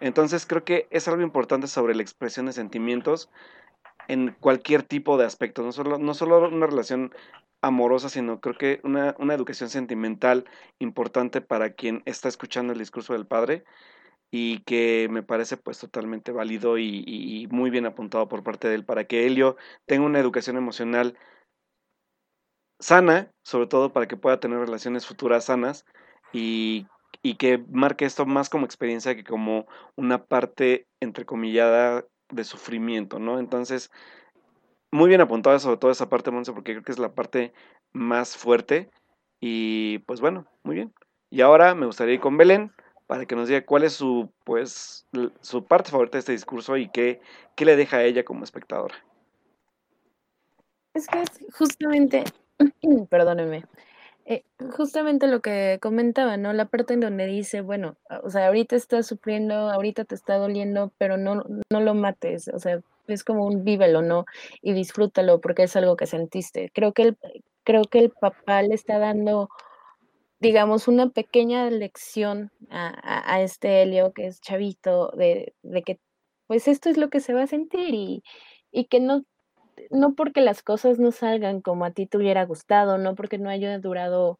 Entonces 0.00 0.46
creo 0.46 0.64
que 0.64 0.88
es 0.90 1.06
algo 1.06 1.22
importante 1.22 1.68
sobre 1.68 1.94
la 1.94 2.02
expresión 2.02 2.46
de 2.46 2.52
sentimientos 2.52 3.30
en 4.08 4.34
cualquier 4.40 4.82
tipo 4.82 5.16
de 5.16 5.26
aspecto, 5.26 5.62
no 5.62 5.70
solo, 5.70 5.96
no 5.96 6.12
solo 6.14 6.48
una 6.48 6.66
relación 6.66 7.14
amorosa, 7.62 8.08
sino 8.08 8.40
creo 8.40 8.56
que 8.58 8.80
una, 8.82 9.14
una 9.20 9.34
educación 9.34 9.70
sentimental 9.70 10.44
importante 10.80 11.40
para 11.40 11.70
quien 11.70 12.02
está 12.04 12.26
escuchando 12.26 12.72
el 12.72 12.80
discurso 12.80 13.12
del 13.12 13.28
padre 13.28 13.62
y 14.32 14.64
que 14.64 15.06
me 15.08 15.22
parece 15.22 15.56
pues 15.56 15.78
totalmente 15.78 16.32
válido 16.32 16.78
y, 16.78 17.46
muy 17.52 17.70
bien 17.70 17.86
apuntado 17.86 18.26
por 18.26 18.42
parte 18.42 18.66
de 18.66 18.74
él 18.74 18.84
para 18.84 19.04
que 19.04 19.24
Helio 19.24 19.56
tenga 19.86 20.04
una 20.04 20.18
educación 20.18 20.56
emocional 20.56 21.16
sana, 22.80 23.30
sobre 23.44 23.68
todo 23.68 23.92
para 23.92 24.08
que 24.08 24.16
pueda 24.16 24.40
tener 24.40 24.58
relaciones 24.58 25.06
futuras 25.06 25.44
sanas 25.44 25.86
y, 26.32 26.88
y 27.22 27.34
que 27.34 27.58
marque 27.70 28.04
esto 28.04 28.26
más 28.26 28.48
como 28.48 28.64
experiencia 28.64 29.14
que 29.14 29.24
como 29.24 29.66
una 29.96 30.24
parte 30.24 30.86
entrecomillada 31.00 32.04
de 32.30 32.44
sufrimiento, 32.44 33.18
¿no? 33.18 33.38
Entonces, 33.38 33.90
muy 34.90 35.08
bien 35.08 35.20
apuntado 35.20 35.58
sobre 35.58 35.76
todo 35.76 35.90
esa 35.90 36.08
parte, 36.08 36.30
Monse, 36.30 36.52
porque 36.52 36.72
creo 36.72 36.84
que 36.84 36.92
es 36.92 36.98
la 36.98 37.12
parte 37.14 37.52
más 37.92 38.36
fuerte. 38.36 38.90
Y 39.40 39.98
pues 40.00 40.20
bueno, 40.20 40.46
muy 40.62 40.74
bien. 40.74 40.92
Y 41.30 41.42
ahora 41.42 41.74
me 41.74 41.86
gustaría 41.86 42.14
ir 42.14 42.20
con 42.20 42.36
Belén 42.36 42.72
para 43.06 43.26
que 43.26 43.36
nos 43.36 43.48
diga 43.48 43.64
cuál 43.64 43.84
es 43.84 43.92
su, 43.92 44.30
pues, 44.44 45.06
su 45.40 45.64
parte 45.64 45.90
favorita 45.90 46.16
de 46.16 46.20
este 46.20 46.32
discurso 46.32 46.76
y 46.76 46.88
qué, 46.88 47.20
qué 47.56 47.64
le 47.64 47.76
deja 47.76 47.98
a 47.98 48.04
ella 48.04 48.24
como 48.24 48.44
espectadora. 48.44 48.94
Es 50.94 51.06
que 51.06 51.22
es 51.22 51.30
justamente, 51.56 52.24
perdónenme, 53.10 53.64
eh, 54.24 54.44
justamente 54.76 55.26
lo 55.26 55.40
que 55.40 55.78
comentaba, 55.80 56.36
¿no? 56.36 56.52
La 56.52 56.66
parte 56.66 56.94
en 56.94 57.00
donde 57.00 57.26
dice, 57.26 57.60
bueno, 57.62 57.96
o 58.22 58.30
sea, 58.30 58.46
ahorita 58.48 58.76
estás 58.76 59.06
sufriendo, 59.06 59.54
ahorita 59.54 60.04
te 60.04 60.14
está 60.14 60.36
doliendo, 60.36 60.92
pero 60.98 61.16
no, 61.16 61.44
no 61.70 61.80
lo 61.80 61.94
mates, 61.94 62.48
o 62.48 62.58
sea, 62.58 62.80
es 63.08 63.24
como 63.24 63.46
un 63.46 63.64
vívelo, 63.64 64.02
¿no? 64.02 64.26
Y 64.62 64.72
disfrútalo 64.72 65.40
porque 65.40 65.64
es 65.64 65.76
algo 65.76 65.96
que 65.96 66.06
sentiste. 66.06 66.70
Creo 66.74 66.92
que 66.92 67.02
el, 67.02 67.18
creo 67.64 67.84
que 67.84 67.98
el 68.00 68.10
papá 68.10 68.62
le 68.62 68.74
está 68.74 68.98
dando, 68.98 69.48
digamos, 70.40 70.88
una 70.88 71.10
pequeña 71.10 71.70
lección 71.70 72.50
a, 72.70 73.40
este 73.42 73.82
Helio, 73.82 74.12
que 74.12 74.26
es 74.26 74.40
chavito, 74.40 75.10
de, 75.16 75.54
que 75.84 75.98
pues 76.46 76.68
esto 76.68 76.88
es 76.88 76.96
lo 76.96 77.10
que 77.10 77.20
se 77.20 77.34
va 77.34 77.42
a 77.44 77.46
sentir 77.46 77.94
y, 77.94 78.22
y 78.72 78.86
que 78.86 79.00
no, 79.00 79.24
no 79.90 80.14
porque 80.14 80.40
las 80.40 80.62
cosas 80.62 80.98
no 80.98 81.12
salgan 81.12 81.60
como 81.60 81.84
a 81.84 81.92
ti 81.92 82.06
te 82.06 82.18
hubiera 82.18 82.44
gustado, 82.44 82.98
no 82.98 83.14
porque 83.14 83.38
no 83.38 83.50
haya 83.50 83.78
durado 83.78 84.38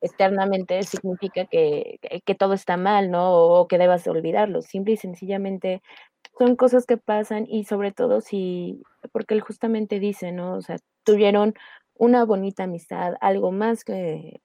externamente 0.00 0.82
significa 0.82 1.46
que, 1.46 1.98
que, 2.24 2.34
todo 2.34 2.54
está 2.54 2.76
mal, 2.76 3.10
¿no? 3.10 3.32
O, 3.34 3.68
que 3.68 3.78
debas 3.78 4.06
olvidarlo. 4.06 4.62
Simple 4.62 4.94
y 4.94 4.96
sencillamente 4.96 5.82
son 6.38 6.56
cosas 6.56 6.86
que 6.86 6.96
pasan 6.96 7.46
y 7.48 7.64
sobre 7.64 7.92
todo 7.92 8.20
si, 8.20 8.82
porque 9.12 9.34
él 9.34 9.40
justamente 9.40 9.98
dice, 10.00 10.32
¿no? 10.32 10.54
O 10.54 10.62
sea, 10.62 10.78
tuvieron 11.04 11.54
una 11.94 12.24
bonita 12.24 12.64
amistad, 12.64 13.14
algo 13.20 13.50
más 13.52 13.84
que, 13.84 14.40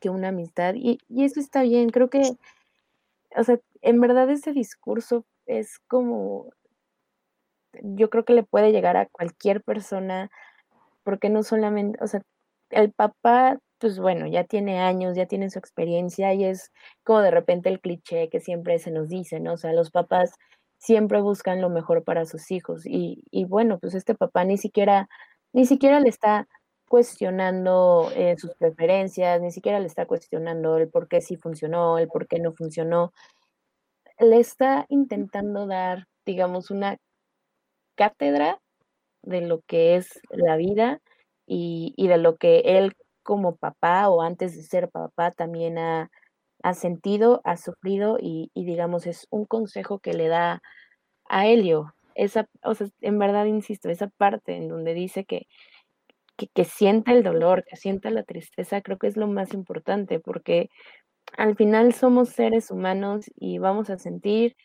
que 0.00 0.10
una 0.10 0.28
amistad 0.28 0.74
y, 0.76 0.98
y 1.08 1.24
eso 1.24 1.40
está 1.40 1.62
bien, 1.62 1.90
creo 1.90 2.10
que, 2.10 2.22
o 3.36 3.44
sea, 3.44 3.58
en 3.82 4.00
verdad 4.00 4.28
ese 4.30 4.52
discurso 4.52 5.24
es 5.46 5.78
como, 5.88 6.50
yo 7.82 8.10
creo 8.10 8.24
que 8.24 8.34
le 8.34 8.42
puede 8.44 8.72
llegar 8.72 8.96
a 8.96 9.06
cualquier 9.06 9.62
persona, 9.62 10.30
porque 11.04 11.30
no 11.30 11.42
solamente, 11.42 11.98
o 12.02 12.06
sea, 12.06 12.22
el 12.70 12.92
papá, 12.92 13.58
pues 13.78 13.98
bueno, 13.98 14.26
ya 14.26 14.44
tiene 14.44 14.80
años, 14.80 15.16
ya 15.16 15.26
tiene 15.26 15.50
su 15.50 15.58
experiencia 15.58 16.34
y 16.34 16.44
es 16.44 16.72
como 17.04 17.20
de 17.20 17.30
repente 17.30 17.68
el 17.68 17.80
cliché 17.80 18.28
que 18.30 18.40
siempre 18.40 18.78
se 18.78 18.90
nos 18.90 19.08
dice, 19.08 19.40
¿no? 19.40 19.54
O 19.54 19.56
sea, 19.58 19.72
los 19.72 19.90
papás 19.90 20.32
siempre 20.78 21.20
buscan 21.20 21.60
lo 21.60 21.70
mejor 21.70 22.04
para 22.04 22.26
sus 22.26 22.50
hijos. 22.50 22.86
Y, 22.86 23.24
y 23.30 23.44
bueno, 23.46 23.78
pues 23.78 23.94
este 23.94 24.14
papá 24.14 24.44
ni 24.44 24.58
siquiera, 24.58 25.08
ni 25.52 25.66
siquiera 25.66 26.00
le 26.00 26.08
está 26.08 26.46
cuestionando 26.88 28.10
eh, 28.14 28.36
sus 28.38 28.54
preferencias, 28.54 29.40
ni 29.40 29.50
siquiera 29.50 29.80
le 29.80 29.86
está 29.86 30.06
cuestionando 30.06 30.76
el 30.78 30.88
por 30.88 31.08
qué 31.08 31.20
sí 31.20 31.36
funcionó, 31.36 31.98
el 31.98 32.08
por 32.08 32.26
qué 32.28 32.38
no 32.38 32.52
funcionó. 32.52 33.12
Le 34.18 34.38
está 34.38 34.86
intentando 34.88 35.66
dar, 35.66 36.06
digamos, 36.26 36.70
una 36.70 36.98
cátedra 37.94 38.60
de 39.22 39.40
lo 39.40 39.62
que 39.62 39.96
es 39.96 40.20
la 40.30 40.56
vida 40.56 41.00
y, 41.46 41.94
de 41.96 42.18
lo 42.18 42.36
que 42.36 42.60
él 42.64 42.94
como 43.22 43.56
papá 43.56 44.08
o 44.08 44.22
antes 44.22 44.56
de 44.56 44.62
ser 44.62 44.90
papá 44.90 45.30
también 45.32 45.78
ha, 45.78 46.10
ha 46.62 46.74
sentido, 46.74 47.40
ha 47.44 47.56
sufrido 47.56 48.18
y, 48.20 48.50
digamos 48.54 49.06
es 49.06 49.26
un 49.30 49.46
consejo 49.46 49.98
que 49.98 50.14
le 50.14 50.28
da 50.28 50.62
a 51.28 51.46
Helio. 51.46 51.94
esa, 52.14 52.48
o 52.62 52.74
sea, 52.74 52.88
en 53.00 53.18
verdad 53.18 53.46
insisto, 53.46 53.88
esa 53.90 54.08
parte 54.08 54.56
en 54.56 54.68
donde 54.68 54.94
dice 54.94 55.24
que, 55.24 55.46
que 56.36 56.64
sienta 56.64 57.12
el 57.12 57.22
dolor, 57.22 57.64
que 57.64 57.76
sienta 57.76 58.10
la 58.10 58.24
tristeza, 58.24 58.82
creo 58.82 58.98
que 58.98 59.06
es 59.06 59.16
lo 59.16 59.26
más 59.28 59.54
importante, 59.54 60.20
porque 60.20 60.68
al 61.36 61.56
final 61.56 61.94
somos 61.94 62.30
seres 62.30 62.70
humanos 62.70 63.26
y 63.36 63.58
vamos 63.58 63.90
a 63.90 63.98
sentir 63.98 64.56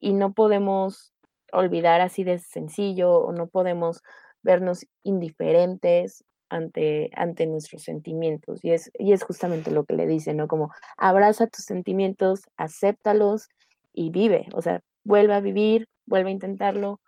y 0.00 0.12
no 0.12 0.32
podemos 0.34 1.13
olvidar 1.56 2.00
así 2.00 2.24
de 2.24 2.38
sencillo 2.38 3.14
o 3.18 3.32
no 3.32 3.48
podemos 3.48 4.02
vernos 4.42 4.86
indiferentes 5.02 6.24
ante, 6.48 7.10
ante 7.14 7.46
nuestros 7.46 7.82
sentimientos. 7.82 8.64
Y 8.64 8.72
es, 8.72 8.90
y 8.98 9.12
es 9.12 9.24
justamente 9.24 9.70
lo 9.70 9.84
que 9.84 9.94
le 9.94 10.06
dice, 10.06 10.34
¿no? 10.34 10.48
Como 10.48 10.70
abraza 10.96 11.46
tus 11.46 11.64
sentimientos, 11.64 12.42
acéptalos 12.56 13.48
y 13.92 14.10
vive. 14.10 14.46
O 14.54 14.62
sea, 14.62 14.80
vuelve 15.04 15.34
a 15.34 15.40
vivir, 15.40 15.88
vuelve 16.06 16.30
a 16.30 16.32
intentarlo, 16.32 17.00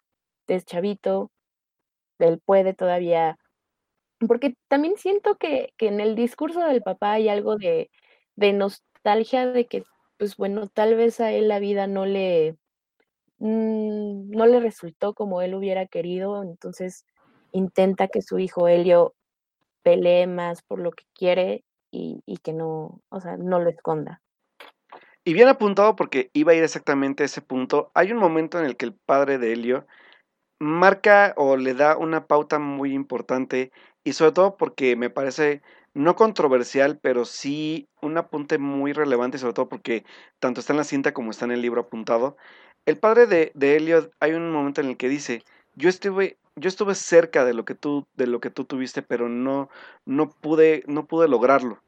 es 0.48 0.64
chavito, 0.64 1.30
él 2.18 2.40
puede 2.44 2.74
todavía. 2.74 3.38
Porque 4.28 4.54
también 4.68 4.96
siento 4.96 5.36
que, 5.36 5.72
que 5.76 5.88
en 5.88 6.00
el 6.00 6.16
discurso 6.16 6.60
del 6.60 6.82
papá 6.82 7.12
hay 7.14 7.28
algo 7.28 7.56
de, 7.56 7.90
de 8.36 8.52
nostalgia 8.52 9.46
de 9.46 9.66
que, 9.66 9.84
pues 10.18 10.36
bueno, 10.36 10.68
tal 10.68 10.94
vez 10.96 11.20
a 11.20 11.32
él 11.32 11.48
la 11.48 11.58
vida 11.58 11.86
no 11.86 12.06
le, 12.06 12.56
mm, 13.38 14.30
no 14.30 14.46
le 14.46 14.60
resultó 14.60 15.14
como 15.14 15.42
él 15.42 15.54
hubiera 15.54 15.86
querido, 15.86 16.42
entonces 16.42 17.06
intenta 17.52 18.08
que 18.08 18.22
su 18.22 18.38
hijo 18.38 18.68
Helio 18.68 19.14
pelee 19.82 20.26
más 20.26 20.62
por 20.62 20.80
lo 20.80 20.90
que 20.90 21.04
quiere 21.14 21.64
y, 21.90 22.20
y 22.26 22.38
que 22.38 22.52
no, 22.52 23.00
o 23.08 23.20
sea, 23.20 23.36
no 23.36 23.60
lo 23.60 23.70
esconda. 23.70 24.20
Y 25.24 25.32
bien 25.32 25.48
apuntado 25.48 25.96
porque 25.96 26.30
iba 26.34 26.52
a 26.52 26.54
ir 26.54 26.62
exactamente 26.62 27.24
a 27.24 27.26
ese 27.26 27.42
punto. 27.42 27.90
Hay 27.94 28.12
un 28.12 28.18
momento 28.18 28.60
en 28.60 28.66
el 28.66 28.76
que 28.76 28.86
el 28.86 28.94
padre 28.94 29.38
de 29.38 29.52
Helio 29.52 29.86
marca 30.60 31.34
o 31.36 31.56
le 31.56 31.74
da 31.74 31.96
una 31.96 32.26
pauta 32.26 32.58
muy 32.58 32.92
importante 32.92 33.72
y 34.04 34.12
sobre 34.12 34.32
todo 34.32 34.56
porque 34.56 34.96
me 34.96 35.10
parece 35.10 35.62
no 35.94 36.14
controversial, 36.14 36.98
pero 37.00 37.24
sí 37.24 37.88
un 38.00 38.18
apunte 38.18 38.58
muy 38.58 38.92
relevante, 38.92 39.38
sobre 39.38 39.54
todo 39.54 39.68
porque 39.68 40.04
tanto 40.38 40.60
está 40.60 40.72
en 40.72 40.76
la 40.78 40.84
cinta 40.84 41.12
como 41.12 41.30
está 41.30 41.44
en 41.46 41.52
el 41.52 41.62
libro 41.62 41.80
apuntado. 41.82 42.36
El 42.86 42.98
padre 42.98 43.26
de, 43.26 43.50
de 43.54 43.76
Elliot, 43.76 44.12
hay 44.20 44.32
un 44.32 44.52
momento 44.52 44.80
en 44.80 44.88
el 44.88 44.96
que 44.96 45.08
dice, 45.08 45.42
yo 45.74 45.88
estuve, 45.88 46.38
yo 46.54 46.68
estuve 46.68 46.94
cerca 46.94 47.44
de 47.44 47.52
lo 47.52 47.64
que 47.64 47.74
tú, 47.74 48.06
de 48.14 48.28
lo 48.28 48.40
que 48.40 48.50
tú 48.50 48.64
tuviste, 48.64 49.02
pero 49.02 49.28
no, 49.28 49.68
no 50.04 50.30
pude, 50.30 50.84
no 50.86 51.06
pude 51.06 51.28
lograrlo. 51.28 51.82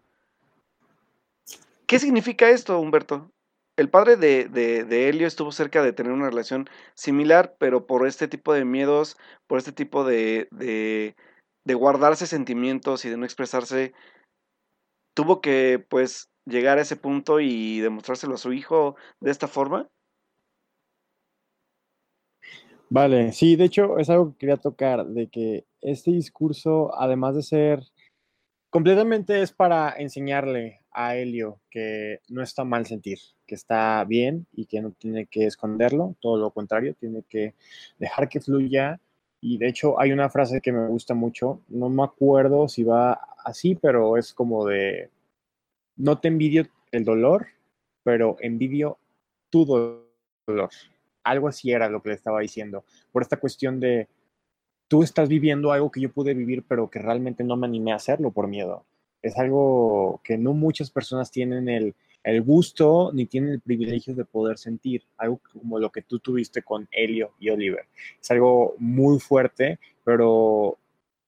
¿Qué 1.86 1.98
significa 2.00 2.50
esto, 2.50 2.78
Humberto? 2.80 3.30
El 3.76 3.88
padre 3.88 4.16
de, 4.16 4.46
de, 4.46 4.82
de 4.84 5.08
Helio 5.08 5.28
estuvo 5.28 5.52
cerca 5.52 5.84
de 5.84 5.92
tener 5.92 6.10
una 6.12 6.28
relación 6.28 6.68
similar, 6.94 7.54
pero 7.60 7.86
por 7.86 8.06
este 8.06 8.26
tipo 8.26 8.52
de 8.52 8.64
miedos, 8.64 9.16
por 9.46 9.58
este 9.58 9.70
tipo 9.70 10.04
de, 10.04 10.48
de, 10.50 11.14
de 11.64 11.74
guardarse 11.74 12.26
sentimientos 12.26 13.04
y 13.04 13.08
de 13.08 13.16
no 13.16 13.24
expresarse, 13.24 13.94
tuvo 15.14 15.40
que 15.40 15.84
pues 15.88 16.28
llegar 16.44 16.78
a 16.78 16.82
ese 16.82 16.96
punto 16.96 17.38
y 17.38 17.78
demostrárselo 17.78 18.34
a 18.34 18.38
su 18.38 18.52
hijo 18.52 18.96
de 19.20 19.30
esta 19.30 19.46
forma. 19.46 19.88
Vale, 22.90 23.32
sí, 23.32 23.56
de 23.56 23.64
hecho 23.64 23.98
es 23.98 24.08
algo 24.08 24.32
que 24.32 24.38
quería 24.38 24.56
tocar, 24.56 25.06
de 25.06 25.26
que 25.26 25.64
este 25.82 26.10
discurso, 26.10 26.90
además 26.98 27.34
de 27.34 27.42
ser 27.42 27.82
completamente 28.70 29.42
es 29.42 29.52
para 29.52 29.94
enseñarle 29.98 30.80
a 30.90 31.16
Helio 31.16 31.60
que 31.70 32.20
no 32.28 32.42
está 32.42 32.64
mal 32.64 32.86
sentir, 32.86 33.18
que 33.46 33.54
está 33.54 34.04
bien 34.04 34.46
y 34.52 34.66
que 34.66 34.80
no 34.80 34.92
tiene 34.92 35.26
que 35.26 35.44
esconderlo, 35.46 36.16
todo 36.20 36.38
lo 36.38 36.50
contrario, 36.50 36.94
tiene 36.94 37.22
que 37.28 37.54
dejar 37.98 38.28
que 38.28 38.40
fluya. 38.40 39.00
Y 39.40 39.58
de 39.58 39.68
hecho 39.68 40.00
hay 40.00 40.10
una 40.12 40.30
frase 40.30 40.60
que 40.60 40.72
me 40.72 40.88
gusta 40.88 41.14
mucho, 41.14 41.60
no 41.68 41.88
me 41.90 42.02
acuerdo 42.02 42.68
si 42.68 42.82
va 42.84 43.20
así, 43.44 43.74
pero 43.76 44.16
es 44.16 44.32
como 44.32 44.66
de, 44.66 45.10
no 45.96 46.18
te 46.18 46.28
envidio 46.28 46.66
el 46.90 47.04
dolor, 47.04 47.48
pero 48.02 48.36
envidio 48.40 48.98
tu 49.50 49.64
dolor. 49.64 50.70
Algo 51.24 51.48
así 51.48 51.72
era 51.72 51.88
lo 51.88 52.02
que 52.02 52.10
le 52.10 52.14
estaba 52.14 52.40
diciendo, 52.40 52.84
por 53.12 53.22
esta 53.22 53.38
cuestión 53.38 53.80
de, 53.80 54.08
tú 54.88 55.02
estás 55.02 55.28
viviendo 55.28 55.72
algo 55.72 55.90
que 55.90 56.00
yo 56.00 56.10
pude 56.10 56.34
vivir, 56.34 56.64
pero 56.66 56.90
que 56.90 56.98
realmente 56.98 57.44
no 57.44 57.56
me 57.56 57.66
animé 57.66 57.92
a 57.92 57.96
hacerlo 57.96 58.30
por 58.30 58.48
miedo. 58.48 58.84
Es 59.22 59.38
algo 59.38 60.20
que 60.24 60.38
no 60.38 60.54
muchas 60.54 60.90
personas 60.90 61.30
tienen 61.30 61.68
el, 61.68 61.94
el 62.24 62.42
gusto 62.42 63.10
ni 63.12 63.26
tienen 63.26 63.52
el 63.52 63.60
privilegio 63.60 64.14
de 64.14 64.24
poder 64.24 64.58
sentir, 64.58 65.04
algo 65.16 65.40
como 65.52 65.78
lo 65.78 65.90
que 65.90 66.02
tú 66.02 66.18
tuviste 66.18 66.62
con 66.62 66.88
Helio 66.90 67.32
y 67.38 67.50
Oliver. 67.50 67.86
Es 68.20 68.30
algo 68.30 68.74
muy 68.78 69.18
fuerte, 69.18 69.78
pero 70.04 70.78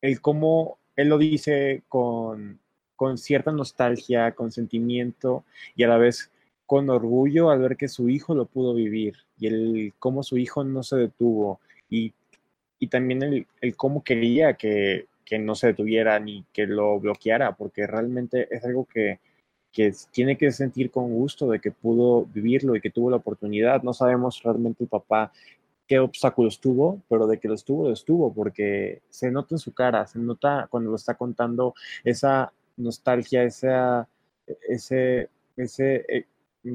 el 0.00 0.20
cómo 0.20 0.78
él 0.96 1.08
lo 1.08 1.18
dice 1.18 1.82
con, 1.88 2.58
con 2.96 3.18
cierta 3.18 3.52
nostalgia, 3.52 4.32
con 4.32 4.52
sentimiento 4.52 5.44
y 5.74 5.84
a 5.84 5.88
la 5.88 5.96
vez 5.96 6.30
con 6.70 6.88
orgullo 6.88 7.50
al 7.50 7.58
ver 7.58 7.76
que 7.76 7.88
su 7.88 8.08
hijo 8.08 8.32
lo 8.32 8.46
pudo 8.46 8.74
vivir 8.74 9.16
y 9.40 9.48
el 9.48 9.92
cómo 9.98 10.22
su 10.22 10.38
hijo 10.38 10.62
no 10.62 10.84
se 10.84 10.98
detuvo 10.98 11.58
y 11.88 12.12
y 12.78 12.86
también 12.86 13.22
el, 13.24 13.46
el 13.60 13.76
cómo 13.76 14.04
quería 14.04 14.54
que, 14.54 15.06
que, 15.24 15.38
no 15.40 15.56
se 15.56 15.66
detuviera 15.66 16.18
ni 16.20 16.44
que 16.52 16.66
lo 16.66 16.98
bloqueara, 17.00 17.56
porque 17.56 17.86
realmente 17.88 18.48
es 18.54 18.64
algo 18.64 18.86
que, 18.86 19.18
que 19.72 19.92
tiene 20.12 20.38
que 20.38 20.50
sentir 20.50 20.90
con 20.90 21.12
gusto 21.12 21.50
de 21.50 21.60
que 21.60 21.72
pudo 21.72 22.24
vivirlo 22.24 22.74
y 22.74 22.80
que 22.80 22.90
tuvo 22.90 23.10
la 23.10 23.16
oportunidad. 23.16 23.82
No 23.82 23.92
sabemos 23.92 24.40
realmente 24.42 24.84
el 24.84 24.88
papá 24.88 25.30
qué 25.86 25.98
obstáculos 25.98 26.58
tuvo, 26.58 27.02
pero 27.08 27.26
de 27.26 27.38
que 27.38 27.48
lo 27.48 27.54
estuvo, 27.54 27.84
lo 27.84 27.92
estuvo, 27.92 28.32
porque 28.32 29.02
se 29.10 29.30
nota 29.30 29.56
en 29.56 29.58
su 29.58 29.74
cara, 29.74 30.06
se 30.06 30.18
nota 30.18 30.66
cuando 30.70 30.90
lo 30.90 30.96
está 30.96 31.14
contando 31.14 31.74
esa 32.02 32.50
nostalgia, 32.78 33.42
esa, 33.42 34.08
ese, 34.66 35.28
ese, 35.56 36.06
eh, 36.08 36.24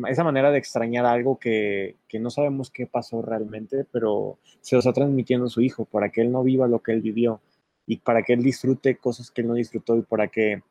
esa 0.08 0.24
manera 0.24 0.52
de 0.52 0.58
extrañar 0.58 1.06
algo 1.06 1.38
que, 1.40 1.98
que, 2.08 2.20
no 2.20 2.30
sabemos 2.30 2.72
qué 2.72 2.88
pasó 2.88 3.22
realmente, 3.22 3.86
pero 3.92 4.40
se 4.62 4.76
lo 4.76 4.80
está 4.80 4.94
transmitiendo 4.94 5.46
a 5.46 5.50
su 5.50 5.62
hijo 5.62 5.86
para 5.86 6.10
que 6.10 6.22
él 6.22 6.32
no 6.32 6.44
viva 6.44 6.68
lo 6.68 6.82
que 6.82 6.92
él 6.92 7.02
vivió 7.02 7.42
y 7.86 7.98
para 7.98 8.24
que 8.24 8.34
él 8.34 8.44
disfrute 8.44 8.98
cosas 8.98 9.30
que 9.32 9.42
él 9.42 9.48
no 9.48 9.54
disfrutó 9.54 9.96
y 9.98 10.02
para 10.02 10.28
que 10.28 10.64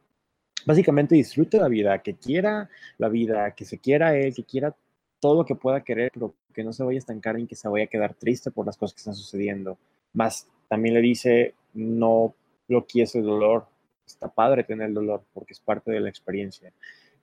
básicamente 0.67 1.15
disfrute 1.15 1.59
la 1.59 1.69
vida, 1.69 2.03
que 2.03 2.15
quiera 2.15 2.69
la 2.99 3.09
vida, 3.09 3.55
que 3.55 3.65
se 3.65 3.79
quiera 3.79 4.17
él, 4.17 4.35
que 4.35 4.45
quiera 4.45 4.75
todo 5.21 5.35
lo 5.37 5.45
que 5.45 5.55
pueda 5.55 5.83
querer, 5.83 6.11
pero 6.13 6.35
que 6.53 6.65
no 6.65 6.73
se 6.73 6.85
vaya 6.85 6.97
a 6.97 6.99
estancar 6.99 7.37
en 7.37 7.47
que 7.47 7.57
se 7.57 7.69
vaya 7.69 7.85
a 7.85 7.89
quedar 7.89 8.15
triste 8.15 8.51
por 8.51 8.67
las 8.67 8.77
cosas 8.77 8.95
que 8.95 8.99
están 8.99 9.15
sucediendo. 9.15 9.79
Más 10.13 10.49
también 10.69 10.95
le 10.95 11.01
dice, 11.01 11.55
no 11.73 12.35
bloquees 12.69 13.15
el 13.15 13.25
dolor, 13.25 13.67
está 14.07 14.29
padre 14.29 14.65
tener 14.65 14.89
el 14.89 14.95
dolor 14.95 15.23
porque 15.33 15.53
es 15.53 15.61
parte 15.61 15.91
de 15.91 16.01
la 16.01 16.09
experiencia. 16.09 16.73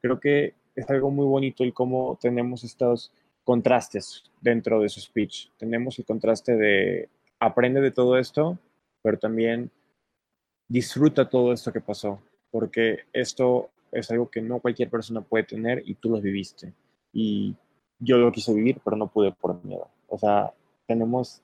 Creo 0.01 0.19
que 0.19 0.55
es 0.81 0.89
algo 0.89 1.11
muy 1.11 1.25
bonito 1.25 1.63
el 1.63 1.73
cómo 1.73 2.17
tenemos 2.19 2.63
estos 2.63 3.11
contrastes 3.43 4.23
dentro 4.41 4.81
de 4.81 4.89
su 4.89 4.99
speech. 4.99 5.49
Tenemos 5.57 5.97
el 5.99 6.05
contraste 6.05 6.55
de 6.55 7.09
aprende 7.39 7.81
de 7.81 7.91
todo 7.91 8.17
esto, 8.17 8.57
pero 9.01 9.17
también 9.17 9.69
disfruta 10.67 11.29
todo 11.29 11.53
esto 11.53 11.71
que 11.71 11.81
pasó, 11.81 12.19
porque 12.49 13.01
esto 13.13 13.69
es 13.91 14.09
algo 14.09 14.29
que 14.29 14.41
no 14.41 14.59
cualquier 14.59 14.89
persona 14.89 15.21
puede 15.21 15.43
tener 15.43 15.83
y 15.85 15.95
tú 15.95 16.09
lo 16.09 16.19
viviste. 16.19 16.73
Y 17.13 17.55
yo 17.99 18.17
lo 18.17 18.31
quise 18.31 18.53
vivir, 18.53 18.79
pero 18.83 18.97
no 18.97 19.07
pude 19.07 19.31
por 19.31 19.63
miedo. 19.63 19.87
O 20.07 20.17
sea, 20.17 20.51
tenemos 20.87 21.41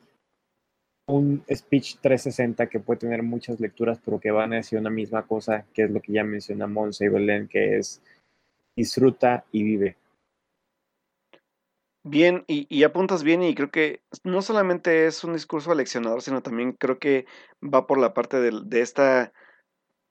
un 1.08 1.44
speech 1.54 1.98
360 2.02 2.68
que 2.68 2.80
puede 2.80 3.02
tener 3.02 3.22
muchas 3.22 3.60
lecturas, 3.60 4.00
pero 4.04 4.20
que 4.20 4.32
van 4.32 4.54
a 4.54 4.58
decir 4.58 4.80
una 4.80 4.90
misma 4.90 5.28
cosa, 5.28 5.66
que 5.74 5.84
es 5.84 5.92
lo 5.92 6.02
que 6.02 6.14
ya 6.14 6.24
menciona 6.24 6.68
Monse 6.68 7.06
y 7.06 7.10
Belén, 7.10 7.48
que 7.48 7.78
es 7.78 8.02
disfruta 8.78 9.44
y 9.52 9.64
vive. 9.64 9.98
Bien, 12.04 12.46
y, 12.48 12.84
apuntas 12.84 13.24
bien 13.24 13.44
y 13.44 13.54
creo 13.54 13.70
que 13.70 14.02
no 14.24 14.42
solamente 14.42 15.08
es 15.08 15.26
un 15.26 15.34
discurso 15.34 15.72
aleccionador, 15.74 16.22
sino 16.22 16.42
también 16.42 16.72
creo 16.72 17.00
que 17.00 17.26
va 17.62 17.86
por 17.86 17.98
la 17.98 18.14
parte 18.14 18.40
de, 18.40 18.82
esta 18.82 19.34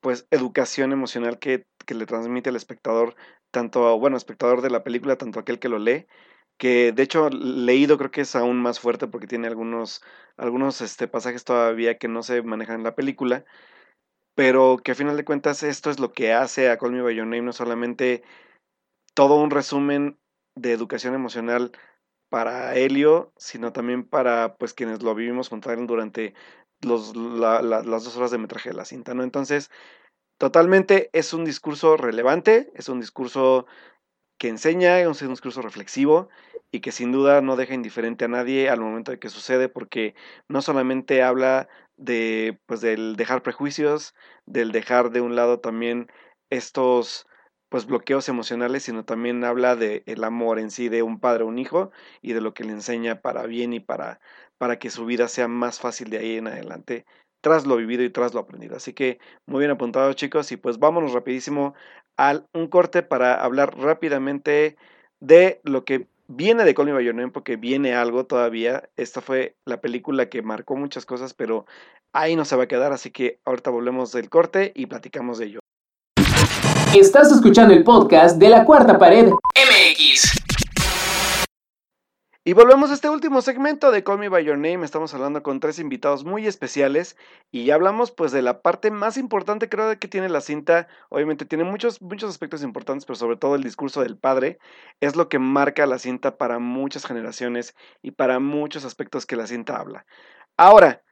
pues 0.01 0.27
educación 0.31 0.93
emocional 0.93 1.39
que, 1.39 1.65
que, 1.87 1.95
le 1.95 2.05
transmite 2.05 2.51
al 2.51 2.57
espectador, 2.57 3.17
tanto, 3.51 3.99
bueno, 3.99 4.19
espectador 4.19 4.61
de 4.61 4.69
la 4.71 4.85
película, 4.85 5.17
tanto 5.17 5.41
aquel 5.41 5.59
que 5.59 5.71
lo 5.71 5.79
lee, 5.79 6.07
que 6.59 6.93
de 6.93 7.03
hecho 7.03 7.31
leído 7.31 7.97
creo 7.97 8.11
que 8.11 8.23
es 8.23 8.37
aún 8.37 8.59
más 8.61 8.79
fuerte 8.79 9.07
porque 9.09 9.27
tiene 9.27 9.47
algunos, 9.47 10.03
algunos 10.37 10.83
este, 10.83 11.09
pasajes 11.09 11.45
todavía 11.45 11.97
que 11.99 12.09
no 12.09 12.23
se 12.23 12.43
manejan 12.43 12.77
en 12.77 12.85
la 12.85 12.95
película, 12.95 13.47
pero 14.35 14.79
que 14.85 14.93
a 14.93 14.95
final 14.95 15.17
de 15.17 15.25
cuentas 15.25 15.63
esto 15.63 15.91
es 15.91 15.99
lo 15.99 16.13
que 16.13 16.35
hace 16.35 16.71
a 16.71 16.77
Call 16.79 16.93
Me 16.93 17.03
By 17.03 17.17
no 17.43 17.53
solamente 17.55 18.23
todo 19.17 19.37
un 19.37 19.51
resumen 19.51 20.19
de 20.57 20.73
educación 20.73 21.15
emocional 21.15 21.73
para 22.29 22.77
Helio, 22.77 23.33
sino 23.39 23.73
también 23.73 24.05
para 24.05 24.57
pues 24.59 24.75
quienes 24.75 25.03
lo 25.03 25.15
vivimos 25.15 25.49
él 25.51 25.87
durante 25.87 26.35
los, 26.83 27.17
la, 27.17 27.63
la, 27.63 27.83
las 27.83 28.05
dos 28.05 28.15
horas 28.19 28.31
de 28.31 28.37
metraje 28.37 28.69
de 28.69 28.77
la 28.77 28.85
cinta, 28.85 29.15
¿no? 29.15 29.23
Entonces, 29.23 29.71
totalmente 30.37 31.09
es 31.15 31.33
un 31.33 31.47
discurso 31.47 31.97
relevante, 31.97 32.71
es 32.75 32.91
un 32.91 33.01
discurso 33.01 33.67
que 34.39 34.49
enseña, 34.49 35.01
es 35.01 35.23
un 35.23 35.31
discurso 35.31 35.63
reflexivo 35.63 36.29
y 36.71 36.81
que 36.81 36.93
sin 36.93 37.11
duda 37.11 37.41
no 37.41 37.57
deja 37.57 37.73
indiferente 37.73 38.27
a 38.27 38.29
nadie 38.29 38.69
al 38.69 38.81
momento 38.81 39.13
de 39.13 39.19
que 39.19 39.31
sucede 39.31 39.71
porque 39.71 40.15
no 40.47 40.61
solamente 40.61 41.23
habla 41.23 41.69
de 41.97 42.61
pues 42.67 42.83
del 42.83 43.17
dejar 43.17 43.43
prejuicios, 43.43 44.15
del 44.45 44.73
dejar 44.73 45.11
de 45.11 45.23
un 45.23 45.37
lado 45.37 45.61
también 45.61 46.13
estos 46.51 47.27
pues 47.69 47.87
bloqueos 47.87 48.29
emocionales, 48.29 48.85
sino 48.85 49.05
también 49.05 49.45
habla 49.45 49.77
de 49.77 50.03
el 50.07 50.25
amor 50.25 50.59
en 50.59 50.71
sí 50.71 50.89
de 50.89 51.03
un 51.03 51.21
padre 51.21 51.45
o 51.45 51.47
un 51.49 51.59
hijo 51.59 51.91
y 52.23 52.33
de 52.33 52.41
lo 52.41 52.55
que 52.55 52.65
le 52.65 52.73
enseña 52.73 53.21
para 53.23 53.45
bien 53.47 53.73
y 53.73 53.81
para 53.81 54.21
para 54.59 54.79
que 54.79 54.91
su 54.91 55.05
vida 55.07 55.29
sea 55.29 55.49
más 55.49 55.81
fácil 55.81 56.09
de 56.11 56.19
ahí 56.19 56.37
en 56.37 56.47
adelante 56.49 57.05
tras 57.43 57.67
lo 57.67 57.77
vivido 57.77 58.03
y 58.03 58.11
tras 58.11 58.35
lo 58.35 58.41
aprendido. 58.41 58.77
Así 58.77 58.93
que 58.93 59.19
muy 59.47 59.61
bien 59.61 59.71
apuntado 59.71 60.13
chicos 60.15 60.51
y 60.53 60.57
pues 60.57 60.79
vámonos 60.79 61.13
rapidísimo 61.13 61.75
al 62.17 62.47
un 62.55 62.69
corte 62.69 63.03
para 63.03 63.35
hablar 63.35 63.77
rápidamente 63.79 64.77
de 65.21 65.61
lo 65.65 65.85
que 65.85 66.09
viene 66.29 66.65
de 66.65 66.75
Call 66.75 66.87
Me 66.87 66.93
By 66.93 67.05
Name 67.07 67.31
porque 67.31 67.57
viene 67.57 67.95
algo 67.95 68.27
todavía. 68.27 68.89
Esta 68.97 69.21
fue 69.21 69.57
la 69.65 69.81
película 69.81 70.29
que 70.29 70.43
marcó 70.43 70.77
muchas 70.77 71.07
cosas, 71.07 71.35
pero 71.35 71.67
ahí 72.13 72.37
no 72.37 72.45
se 72.45 72.57
va 72.57 72.65
a 72.65 72.69
quedar, 72.69 72.93
así 72.93 73.11
que 73.11 73.39
ahorita 73.45 73.71
volvemos 73.71 74.13
del 74.13 74.29
corte 74.31 74.73
y 74.75 74.87
platicamos 74.87 75.39
de 75.39 75.47
ello. 75.47 75.66
Estás 76.95 77.31
escuchando 77.31 77.75
el 77.75 77.85
podcast 77.85 78.39
de 78.39 78.49
la 78.49 78.65
Cuarta 78.65 78.99
Pared 78.99 79.27
MX. 79.29 80.33
Y 82.45 82.53
volvemos 82.53 82.91
a 82.91 82.95
este 82.95 83.11
último 83.11 83.43
segmento 83.43 83.91
de 83.91 84.03
Call 84.03 84.19
Me 84.19 84.29
By 84.29 84.45
Your 84.45 84.57
Name. 84.57 84.85
Estamos 84.85 85.13
hablando 85.13 85.43
con 85.43 85.61
tres 85.61 85.79
invitados 85.79 86.25
muy 86.25 86.47
especiales 86.47 87.17
y 87.51 87.65
ya 87.65 87.75
hablamos 87.75 88.13
pues 88.13 88.33
de 88.33 88.41
la 88.41 88.63
parte 88.63 88.91
más 88.91 89.19
importante 89.19 89.69
creo 89.69 89.89
de 89.89 89.99
que 89.99 90.09
tiene 90.09 90.29
la 90.29 90.41
cinta. 90.41 90.89
Obviamente 91.11 91.45
tiene 91.45 91.65
muchos, 91.65 92.01
muchos 92.01 92.31
aspectos 92.31 92.63
importantes, 92.63 93.05
pero 93.05 93.17
sobre 93.17 93.37
todo 93.37 93.57
el 93.57 93.63
discurso 93.63 94.01
del 94.03 94.17
padre 94.17 94.59
es 95.01 95.17
lo 95.17 95.29
que 95.29 95.39
marca 95.39 95.87
la 95.87 95.99
cinta 95.99 96.39
para 96.39 96.59
muchas 96.59 97.05
generaciones 97.05 97.75
y 98.01 98.13
para 98.13 98.39
muchos 98.39 98.85
aspectos 98.85 99.27
que 99.27 99.37
la 99.37 99.47
cinta 99.47 99.77
habla. 99.77 100.07
Ahora, 100.57 101.03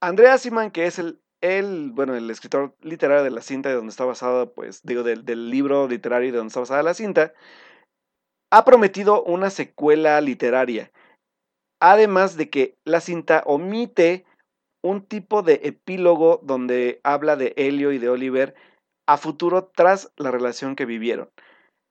Andrea 0.00 0.38
Siman, 0.38 0.70
que 0.70 0.86
es 0.86 0.98
el, 0.98 1.20
el, 1.40 1.90
bueno, 1.92 2.14
el 2.14 2.30
escritor 2.30 2.74
literario 2.80 3.24
de 3.24 3.30
la 3.30 3.42
cinta 3.42 3.68
de 3.68 3.74
donde 3.74 3.90
está 3.90 4.04
basado, 4.04 4.52
pues 4.52 4.82
digo, 4.84 5.02
del, 5.02 5.50
libro 5.50 5.88
literario 5.88 6.32
de 6.32 6.38
donde 6.38 6.48
está 6.48 6.60
basada 6.60 6.82
la 6.82 6.94
cinta, 6.94 7.32
ha 8.50 8.64
prometido 8.64 9.22
una 9.22 9.50
secuela 9.50 10.20
literaria, 10.20 10.90
además 11.80 12.36
de 12.36 12.48
que 12.50 12.76
la 12.84 13.00
cinta 13.00 13.42
omite 13.46 14.24
un 14.82 15.02
tipo 15.02 15.42
de 15.42 15.60
epílogo 15.64 16.40
donde 16.42 17.00
habla 17.02 17.36
de 17.36 17.54
Helio 17.56 17.92
y 17.92 17.98
de 17.98 18.08
Oliver 18.08 18.54
a 19.08 19.16
futuro 19.16 19.70
tras 19.74 20.12
la 20.16 20.30
relación 20.30 20.76
que 20.76 20.86
vivieron. 20.86 21.30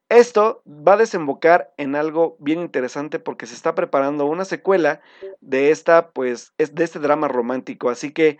Esto 0.09 0.61
va 0.67 0.93
a 0.93 0.97
desembocar 0.97 1.73
en 1.77 1.95
algo 1.95 2.37
bien 2.39 2.59
interesante 2.61 3.19
porque 3.19 3.47
se 3.47 3.55
está 3.55 3.73
preparando 3.73 4.25
una 4.25 4.45
secuela 4.45 5.01
de 5.41 5.71
esta, 5.71 6.11
pues, 6.11 6.53
de 6.57 6.83
este 6.83 6.99
drama 6.99 7.27
romántico. 7.27 7.89
Así 7.89 8.13
que 8.13 8.37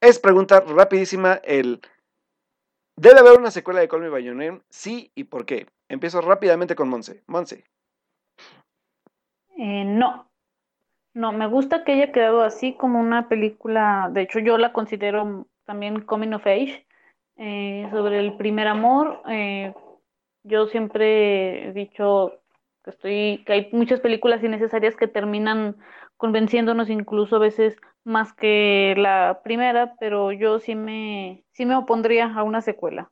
es 0.00 0.18
pregunta 0.18 0.60
rapidísima 0.60 1.40
el 1.44 1.80
¿Debe 2.98 3.20
haber 3.20 3.38
una 3.38 3.52
secuela 3.52 3.78
de 3.78 3.86
Call 3.86 4.00
Me 4.00 4.08
By? 4.08 4.60
Sí 4.70 5.12
y 5.14 5.24
por 5.24 5.46
qué. 5.46 5.68
Empiezo 5.88 6.20
rápidamente 6.20 6.74
con 6.74 6.88
Monse. 6.88 7.22
Monse. 7.28 7.62
Eh, 9.56 9.84
no, 9.84 10.28
no, 11.14 11.32
me 11.32 11.46
gusta 11.46 11.84
que 11.84 11.92
haya 11.92 12.10
quedado 12.10 12.42
así 12.42 12.74
como 12.74 12.98
una 12.98 13.28
película, 13.28 14.08
de 14.12 14.22
hecho 14.22 14.40
yo 14.40 14.58
la 14.58 14.72
considero 14.72 15.46
también 15.64 16.00
coming 16.00 16.32
of 16.32 16.46
age, 16.46 16.86
eh, 17.36 17.88
sobre 17.92 18.18
el 18.18 18.36
primer 18.36 18.66
amor. 18.66 19.22
Eh, 19.28 19.72
yo 20.42 20.66
siempre 20.66 21.68
he 21.68 21.72
dicho 21.72 22.40
que 22.82 22.90
estoy, 22.90 23.44
que 23.46 23.52
hay 23.52 23.68
muchas 23.70 24.00
películas 24.00 24.42
innecesarias 24.42 24.96
que 24.96 25.06
terminan 25.06 25.76
convenciéndonos 26.18 26.90
incluso 26.90 27.36
a 27.36 27.38
veces 27.38 27.76
más 28.04 28.34
que 28.34 28.94
la 28.98 29.40
primera, 29.42 29.96
pero 29.98 30.32
yo 30.32 30.60
sí 30.60 30.74
me, 30.74 31.44
sí 31.52 31.64
me 31.64 31.76
opondría 31.76 32.26
a 32.34 32.42
una 32.42 32.60
secuela. 32.60 33.10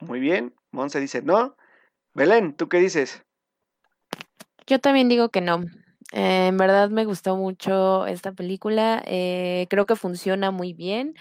Muy 0.00 0.20
bien, 0.20 0.54
Monse 0.70 1.00
dice 1.00 1.20
no. 1.20 1.56
Belén, 2.14 2.54
¿tú 2.54 2.68
qué 2.68 2.78
dices? 2.78 3.22
Yo 4.66 4.78
también 4.78 5.08
digo 5.08 5.28
que 5.28 5.40
no. 5.40 5.64
Eh, 6.12 6.46
en 6.48 6.56
verdad 6.56 6.90
me 6.90 7.04
gustó 7.04 7.36
mucho 7.36 8.06
esta 8.06 8.32
película. 8.32 9.02
eh, 9.06 9.66
creo 9.68 9.86
que 9.86 9.96
funciona 9.96 10.50
muy 10.50 10.72
bien. 10.72 11.14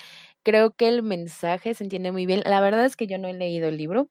Creo 0.43 0.71
que 0.71 0.87
el 0.89 1.03
mensaje 1.03 1.73
se 1.73 1.83
entiende 1.83 2.11
muy 2.11 2.25
bien. 2.25 2.41
La 2.45 2.61
verdad 2.61 2.85
es 2.85 2.95
que 2.95 3.07
yo 3.07 3.17
no 3.17 3.27
he 3.27 3.33
leído 3.33 3.69
el 3.69 3.77
libro. 3.77 4.09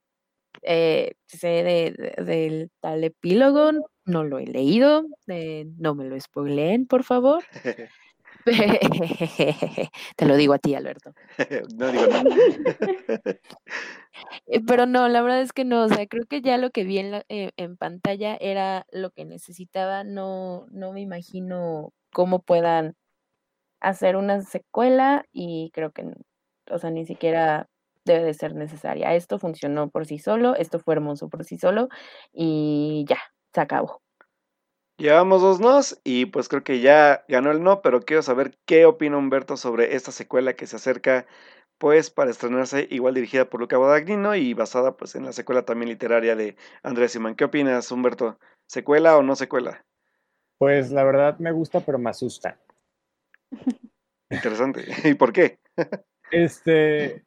Eh, 0.63 1.13
sé 1.27 1.49
de- 1.49 1.95
de- 2.17 2.25
del 2.25 2.71
tal 2.81 3.05
epílogo, 3.05 3.73
no 4.05 4.25
lo 4.25 4.39
he 4.39 4.47
leído. 4.47 5.05
eh, 5.29 5.67
no 5.79 5.95
me 5.95 6.05
lo 6.05 6.19
spoileen, 6.21 6.87
por 6.87 7.05
favor. 7.05 7.43
Te 10.17 10.27
lo 10.27 10.37
digo 10.37 10.55
a 10.55 10.59
ti, 10.59 10.75
Alberto. 10.75 11.13
no 11.77 11.91
digo 11.93 12.07
nada. 12.07 12.25
Eh, 14.47 14.61
Pero 14.67 14.87
no, 14.87 15.09
la 15.09 15.23
verdad 15.23 15.41
es 15.41 15.53
que 15.53 15.65
no, 15.65 15.85
o 15.85 15.89
sea, 15.89 16.07
creo 16.07 16.27
que 16.27 16.43
ya 16.43 16.59
lo 16.59 16.71
que 16.71 16.85
vi 16.85 16.99
en, 16.99 17.11
la- 17.13 17.25
eh, 17.29 17.51
en 17.57 17.77
pantalla 17.77 18.37
era 18.41 18.85
lo 18.91 19.11
que 19.11 19.25
necesitaba, 19.25 20.05
no, 20.05 20.67
no 20.71 20.93
me 20.93 21.01
imagino 21.01 21.93
cómo 22.13 22.43
puedan 22.43 22.95
hacer 23.81 24.17
una 24.17 24.43
secuela 24.43 25.25
y 25.33 25.71
creo 25.73 25.93
que, 25.93 26.05
o 26.71 26.79
sea, 26.79 26.91
ni 26.91 27.07
siquiera 27.07 27.69
debe 28.05 28.25
de 28.25 28.35
ser 28.35 28.55
necesaria. 28.55 29.15
Esto 29.15 29.39
funcionó 29.39 29.91
por 29.91 30.07
sí 30.07 30.19
solo, 30.19 30.55
esto 30.57 30.79
fue 30.79 30.95
hermoso 30.95 31.29
por 31.29 31.45
sí 31.45 31.59
solo 31.59 31.89
y 32.33 33.05
ya, 33.09 33.19
se 33.53 33.61
acabó. 33.61 34.03
Llevamos 34.99 35.43
dos 35.43 35.59
nos 35.59 36.01
y 36.05 36.27
pues 36.27 36.49
creo 36.49 36.63
que 36.63 36.81
ya 36.81 37.25
ganó 37.29 37.51
el 37.51 37.63
no, 37.63 37.83
pero 37.83 38.03
quiero 38.03 38.23
saber 38.23 38.57
qué 38.67 38.87
opina 38.87 39.17
Humberto 39.17 39.57
sobre 39.57 39.97
esta 39.97 40.13
secuela 40.13 40.55
que 40.55 40.67
se 40.67 40.77
acerca 40.77 41.27
pues 41.79 42.11
para 42.11 42.31
estrenarse 42.31 42.87
igual 42.91 43.15
dirigida 43.15 43.47
por 43.47 43.59
Luca 43.59 43.77
Guadagnino 43.77 44.37
y 44.37 44.55
basada 44.55 44.97
pues 44.97 45.17
en 45.17 45.25
la 45.25 45.33
secuela 45.33 45.65
también 45.65 45.89
literaria 45.89 46.37
de 46.37 46.57
Andrés 46.85 47.13
Simán. 47.13 47.35
¿Qué 47.35 47.45
opinas 47.45 47.91
Humberto? 47.91 48.39
¿Secuela 48.69 49.17
o 49.17 49.23
no 49.23 49.35
secuela? 49.35 49.85
Pues 50.59 50.93
la 50.93 51.03
verdad 51.03 51.39
me 51.41 51.51
gusta, 51.51 51.81
pero 51.81 51.99
me 51.99 52.11
asusta. 52.11 52.61
Interesante. 54.31 54.85
¿Y 55.05 55.15
por 55.15 55.33
qué? 55.33 55.59
Este, 56.31 57.27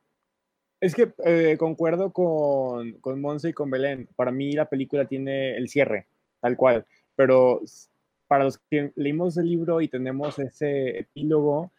es 0.86 0.96
que 0.96 1.14
eh, 1.26 1.58
concuerdo 1.58 2.12
con, 2.12 2.94
con 2.94 3.20
Monse 3.22 3.50
y 3.50 3.54
con 3.54 3.70
Belén. 3.70 4.08
Para 4.16 4.32
mí 4.32 4.52
la 4.54 4.66
película 4.70 5.06
tiene 5.06 5.56
el 5.58 5.70
cierre, 5.70 6.08
tal 6.42 6.56
cual. 6.58 6.86
Pero 7.16 7.62
para 8.28 8.44
los 8.44 8.58
que 8.58 8.92
leímos 8.96 9.38
el 9.38 9.48
libro 9.50 9.82
y 9.82 9.88
tenemos 9.88 10.40
ese 10.40 11.00
epílogo, 11.00 11.72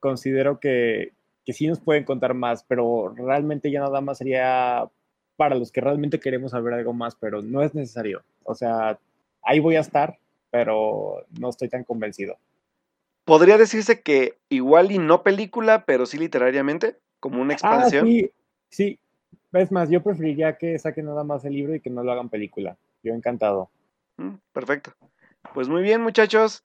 considero 0.00 0.58
que, 0.60 1.12
que 1.44 1.52
sí 1.52 1.66
nos 1.66 1.80
pueden 1.80 2.04
contar 2.04 2.34
más, 2.34 2.64
pero 2.64 3.14
realmente 3.16 3.70
ya 3.70 3.80
nada 3.80 4.00
más 4.00 4.18
sería 4.18 4.88
para 5.36 5.54
los 5.54 5.72
que 5.72 5.80
realmente 5.80 6.20
queremos 6.20 6.50
saber 6.50 6.74
algo 6.74 6.92
más, 6.92 7.14
pero 7.16 7.42
no 7.42 7.62
es 7.62 7.74
necesario. 7.74 8.22
O 8.44 8.54
sea, 8.54 8.98
ahí 9.42 9.60
voy 9.60 9.76
a 9.76 9.80
estar, 9.80 10.18
pero 10.50 11.24
no 11.40 11.48
estoy 11.48 11.68
tan 11.68 11.84
convencido. 11.84 12.36
Podría 13.24 13.56
decirse 13.56 14.00
que 14.02 14.34
igual 14.48 14.90
y 14.90 14.98
no 14.98 15.22
película, 15.22 15.84
pero 15.86 16.06
sí 16.06 16.18
literariamente, 16.18 16.96
como 17.20 17.40
una 17.40 17.52
Ah, 17.52 17.54
expansión. 17.54 18.06
sí, 18.06 18.30
sí. 18.72 18.98
Es 19.52 19.70
más, 19.70 19.90
yo 19.90 20.02
preferiría 20.02 20.56
que 20.56 20.78
saquen 20.78 21.06
nada 21.06 21.24
más 21.24 21.44
el 21.44 21.52
libro 21.52 21.74
y 21.74 21.80
que 21.80 21.90
no 21.90 22.02
lo 22.02 22.10
hagan 22.10 22.30
película. 22.30 22.76
Yo 23.02 23.12
encantado. 23.14 23.70
Mm, 24.16 24.36
Perfecto. 24.52 24.94
Pues 25.54 25.68
muy 25.68 25.82
bien, 25.82 26.00
muchachos. 26.00 26.64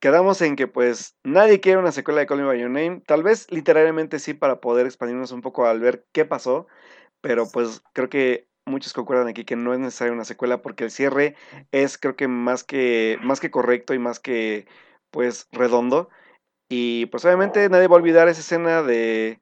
Quedamos 0.00 0.40
en 0.40 0.56
que 0.56 0.66
pues 0.66 1.16
nadie 1.22 1.60
quiere 1.60 1.78
una 1.78 1.92
secuela 1.92 2.20
de 2.20 2.26
Call 2.26 2.38
Me 2.38 2.44
By 2.44 2.58
Your 2.58 2.70
Name. 2.70 3.02
Tal 3.06 3.22
vez 3.22 3.50
literariamente 3.52 4.18
sí 4.18 4.32
para 4.32 4.60
poder 4.60 4.86
expandirnos 4.86 5.30
un 5.32 5.42
poco 5.42 5.66
al 5.66 5.80
ver 5.80 6.06
qué 6.12 6.24
pasó. 6.24 6.66
Pero 7.20 7.46
pues 7.52 7.82
creo 7.92 8.08
que 8.08 8.46
muchos 8.64 8.94
concuerdan 8.94 9.28
aquí 9.28 9.44
que 9.44 9.56
no 9.56 9.74
es 9.74 9.78
necesaria 9.78 10.14
una 10.14 10.24
secuela 10.24 10.62
porque 10.62 10.84
el 10.84 10.90
cierre 10.90 11.34
es 11.72 11.98
creo 11.98 12.16
que 12.16 12.28
más 12.28 12.64
que 12.64 13.18
más 13.22 13.40
que 13.40 13.50
correcto 13.50 13.92
y 13.92 13.98
más 13.98 14.20
que 14.20 14.66
pues 15.10 15.48
redondo. 15.52 16.08
Y 16.70 17.06
pues 17.06 17.24
obviamente 17.26 17.68
nadie 17.68 17.88
va 17.88 17.96
a 17.96 17.98
olvidar 17.98 18.28
esa 18.28 18.40
escena 18.40 18.82
de, 18.82 19.40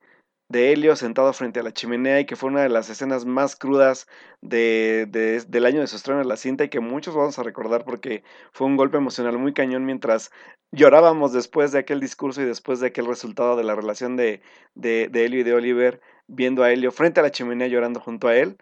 de 0.48 0.72
Helio 0.72 0.96
sentado 0.96 1.32
frente 1.32 1.60
a 1.60 1.62
la 1.62 1.72
chimenea 1.72 2.20
y 2.20 2.26
que 2.26 2.36
fue 2.36 2.48
una 2.50 2.62
de 2.62 2.68
las 2.70 2.88
escenas 2.90 3.24
más 3.26 3.54
crudas 3.56 4.06
de, 4.40 5.06
de- 5.10 5.42
del 5.46 5.66
año 5.66 5.80
de 5.80 5.86
su 5.86 5.96
estreno 5.96 6.20
en 6.22 6.28
la 6.28 6.36
cinta 6.36 6.64
y 6.64 6.68
que 6.70 6.80
muchos 6.80 7.14
vamos 7.14 7.38
a 7.38 7.42
recordar 7.42 7.84
porque 7.84 8.22
fue 8.52 8.66
un 8.66 8.76
golpe 8.76 8.96
emocional 8.96 9.38
muy 9.38 9.52
cañón 9.52 9.84
mientras 9.84 10.30
llorábamos 10.72 11.32
después 11.32 11.72
de 11.72 11.78
aquel 11.80 12.00
discurso 12.00 12.40
y 12.42 12.44
después 12.46 12.80
de 12.80 12.88
aquel 12.88 13.06
resultado 13.06 13.56
de 13.56 13.64
la 13.64 13.74
relación 13.74 14.16
de, 14.16 14.40
de, 14.74 15.08
de 15.08 15.24
Helio 15.26 15.40
y 15.40 15.44
de 15.44 15.54
Oliver, 15.54 16.00
viendo 16.26 16.62
a 16.62 16.72
Helio 16.72 16.92
frente 16.92 17.20
a 17.20 17.22
la 17.22 17.30
chimenea 17.30 17.68
llorando 17.68 18.00
junto 18.00 18.28
a 18.28 18.36
él, 18.36 18.56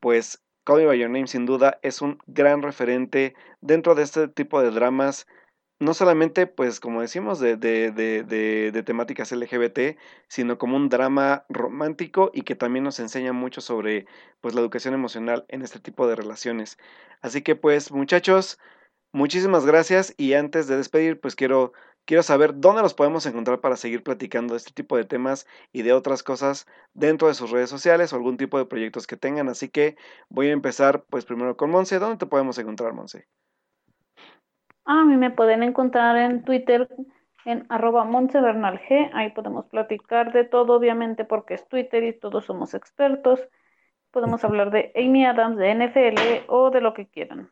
pues 0.00 0.42
Call 0.64 0.78
Me 0.78 0.86
By 0.86 0.98
Your 0.98 1.10
Name 1.10 1.26
sin 1.26 1.46
duda 1.46 1.78
es 1.82 2.02
un 2.02 2.18
gran 2.26 2.62
referente 2.62 3.34
dentro 3.60 3.94
de 3.94 4.02
este 4.02 4.28
tipo 4.28 4.60
de 4.62 4.70
dramas 4.70 5.26
no 5.78 5.94
solamente, 5.94 6.46
pues, 6.46 6.80
como 6.80 7.02
decimos, 7.02 7.38
de, 7.40 7.56
de, 7.56 7.92
de, 7.92 8.22
de, 8.72 8.82
temáticas 8.82 9.30
LGBT, 9.32 9.98
sino 10.28 10.58
como 10.58 10.76
un 10.76 10.88
drama 10.88 11.44
romántico 11.48 12.30
y 12.32 12.42
que 12.42 12.54
también 12.56 12.84
nos 12.84 12.98
enseña 13.00 13.32
mucho 13.32 13.60
sobre, 13.60 14.06
pues, 14.40 14.54
la 14.54 14.60
educación 14.62 14.94
emocional 14.94 15.44
en 15.48 15.62
este 15.62 15.78
tipo 15.80 16.06
de 16.08 16.16
relaciones. 16.16 16.78
Así 17.20 17.42
que, 17.42 17.56
pues, 17.56 17.92
muchachos, 17.92 18.58
muchísimas 19.12 19.66
gracias 19.66 20.14
y 20.18 20.34
antes 20.34 20.68
de 20.68 20.76
despedir, 20.78 21.20
pues, 21.20 21.36
quiero, 21.36 21.72
quiero 22.06 22.22
saber 22.22 22.60
dónde 22.60 22.82
los 22.82 22.94
podemos 22.94 23.26
encontrar 23.26 23.60
para 23.60 23.76
seguir 23.76 24.02
platicando 24.02 24.54
de 24.54 24.58
este 24.58 24.72
tipo 24.72 24.96
de 24.96 25.04
temas 25.04 25.46
y 25.72 25.82
de 25.82 25.92
otras 25.92 26.22
cosas 26.22 26.66
dentro 26.94 27.28
de 27.28 27.34
sus 27.34 27.50
redes 27.50 27.70
sociales 27.70 28.12
o 28.12 28.16
algún 28.16 28.36
tipo 28.38 28.58
de 28.58 28.66
proyectos 28.66 29.06
que 29.06 29.16
tengan. 29.16 29.48
Así 29.48 29.68
que 29.68 29.96
voy 30.28 30.48
a 30.48 30.52
empezar, 30.52 31.04
pues, 31.10 31.24
primero 31.26 31.56
con 31.56 31.70
Monse. 31.70 31.98
¿Dónde 31.98 32.18
te 32.18 32.26
podemos 32.26 32.58
encontrar, 32.58 32.92
Monse? 32.94 33.26
A 34.86 35.04
mí 35.04 35.16
me 35.16 35.30
pueden 35.30 35.64
encontrar 35.64 36.16
en 36.16 36.44
Twitter 36.44 36.88
en 37.44 37.66
arroba 37.68 38.04
G. 38.04 39.10
Ahí 39.14 39.30
podemos 39.30 39.66
platicar 39.66 40.32
de 40.32 40.44
todo, 40.44 40.74
obviamente, 40.74 41.24
porque 41.24 41.54
es 41.54 41.68
Twitter 41.68 42.04
y 42.04 42.12
todos 42.12 42.44
somos 42.44 42.72
expertos. 42.72 43.40
Podemos 44.12 44.44
hablar 44.44 44.70
de 44.70 44.92
Amy 44.94 45.26
Adams, 45.26 45.56
de 45.58 45.70
NFL 45.74 46.44
o 46.48 46.70
de 46.70 46.80
lo 46.80 46.94
que 46.94 47.08
quieran. 47.08 47.50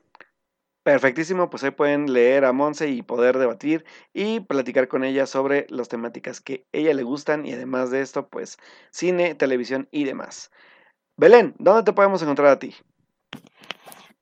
Perfectísimo, 0.84 1.50
pues 1.50 1.64
ahí 1.64 1.72
pueden 1.72 2.12
leer 2.12 2.44
a 2.44 2.52
Monse 2.52 2.88
y 2.90 3.02
poder 3.02 3.38
debatir 3.38 3.84
y 4.12 4.40
platicar 4.40 4.86
con 4.86 5.02
ella 5.02 5.26
sobre 5.26 5.66
las 5.70 5.88
temáticas 5.88 6.40
que 6.40 6.66
a 6.72 6.76
ella 6.76 6.94
le 6.94 7.02
gustan 7.02 7.46
y 7.46 7.52
además 7.52 7.90
de 7.90 8.02
esto, 8.02 8.28
pues 8.28 8.58
cine, 8.90 9.34
televisión 9.34 9.88
y 9.90 10.04
demás. 10.04 10.52
Belén, 11.16 11.54
¿dónde 11.58 11.82
te 11.82 11.94
podemos 11.94 12.22
encontrar 12.22 12.48
a 12.48 12.58
ti? 12.58 12.74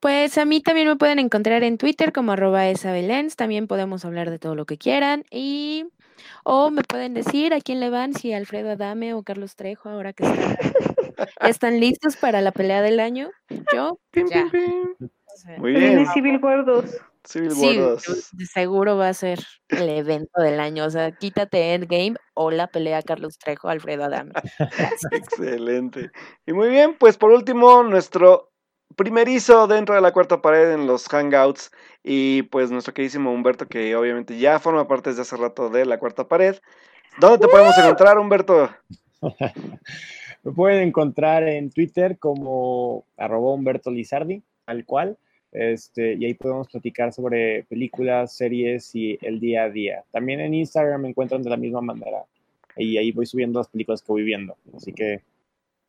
Pues 0.02 0.36
a 0.36 0.44
mí 0.44 0.60
también 0.60 0.88
me 0.88 0.96
pueden 0.96 1.20
encontrar 1.20 1.62
en 1.62 1.78
Twitter 1.78 2.12
como 2.12 2.32
arroba 2.32 2.66
esabelens, 2.66 3.36
también 3.36 3.68
podemos 3.68 4.04
hablar 4.04 4.30
de 4.30 4.40
todo 4.40 4.56
lo 4.56 4.66
que 4.66 4.76
quieran 4.76 5.24
y 5.30 5.86
o 6.42 6.70
me 6.72 6.82
pueden 6.82 7.14
decir 7.14 7.54
a 7.54 7.60
quién 7.60 7.78
le 7.78 7.88
van, 7.88 8.12
si 8.12 8.32
Alfredo 8.32 8.72
Adame 8.72 9.14
o 9.14 9.22
Carlos 9.22 9.54
Trejo, 9.54 9.90
ahora 9.90 10.12
que 10.12 10.24
están, 10.24 10.56
están 11.42 11.78
listos 11.78 12.16
para 12.16 12.40
la 12.40 12.50
pelea 12.50 12.82
del 12.82 12.98
año. 12.98 13.30
Yo, 13.72 14.00
ya. 14.12 14.50
Muy 15.58 15.72
bien. 15.72 16.04
Civil 16.08 16.40
War 16.42 16.64
2. 16.64 16.84
Civil 17.22 17.52
War 17.52 17.76
2. 18.04 18.30
de 18.32 18.46
seguro 18.46 18.96
va 18.96 19.08
a 19.08 19.14
ser 19.14 19.38
el 19.68 19.88
evento 19.88 20.42
del 20.42 20.58
año. 20.58 20.84
O 20.84 20.90
sea, 20.90 21.12
quítate 21.12 21.74
Endgame 21.74 22.16
o 22.34 22.50
la 22.50 22.66
pelea 22.66 23.02
Carlos 23.02 23.38
Trejo, 23.38 23.68
Alfredo 23.68 24.02
Adame. 24.02 24.32
Excelente. 25.12 26.10
Y 26.44 26.52
muy 26.54 26.70
bien, 26.70 26.96
pues 26.98 27.16
por 27.16 27.30
último, 27.30 27.84
nuestro 27.84 28.51
primerizo 28.96 29.66
dentro 29.66 29.94
de 29.94 30.00
la 30.00 30.12
cuarta 30.12 30.42
pared 30.42 30.72
en 30.72 30.86
los 30.86 31.08
hangouts 31.08 31.70
y 32.02 32.42
pues 32.42 32.70
nuestro 32.70 32.94
queridísimo 32.94 33.32
Humberto 33.32 33.66
que 33.66 33.94
obviamente 33.96 34.38
ya 34.38 34.58
forma 34.58 34.88
parte 34.88 35.10
desde 35.10 35.22
hace 35.22 35.36
rato 35.36 35.68
de 35.68 35.84
la 35.84 35.98
cuarta 35.98 36.26
pared. 36.28 36.56
¿Dónde 37.18 37.38
te 37.38 37.48
podemos 37.48 37.76
encontrar, 37.78 38.18
Humberto? 38.18 38.70
Me 40.44 40.52
pueden 40.52 40.88
encontrar 40.88 41.46
en 41.48 41.70
Twitter 41.70 42.18
como 42.18 43.04
arroba 43.16 43.52
Humberto 43.52 43.90
Lizardi, 43.90 44.42
al 44.66 44.84
cual, 44.84 45.16
este, 45.52 46.14
y 46.14 46.24
ahí 46.24 46.34
podemos 46.34 46.68
platicar 46.68 47.12
sobre 47.12 47.64
películas, 47.64 48.34
series 48.34 48.94
y 48.94 49.18
el 49.22 49.38
día 49.38 49.64
a 49.64 49.70
día. 49.70 50.02
También 50.10 50.40
en 50.40 50.54
Instagram 50.54 51.02
me 51.02 51.10
encuentran 51.10 51.42
de 51.42 51.50
la 51.50 51.56
misma 51.56 51.80
manera 51.80 52.24
y 52.76 52.96
ahí 52.96 53.12
voy 53.12 53.26
subiendo 53.26 53.60
las 53.60 53.68
películas 53.68 54.02
que 54.02 54.12
voy 54.12 54.24
viendo, 54.24 54.56
así 54.74 54.92
que 54.92 55.20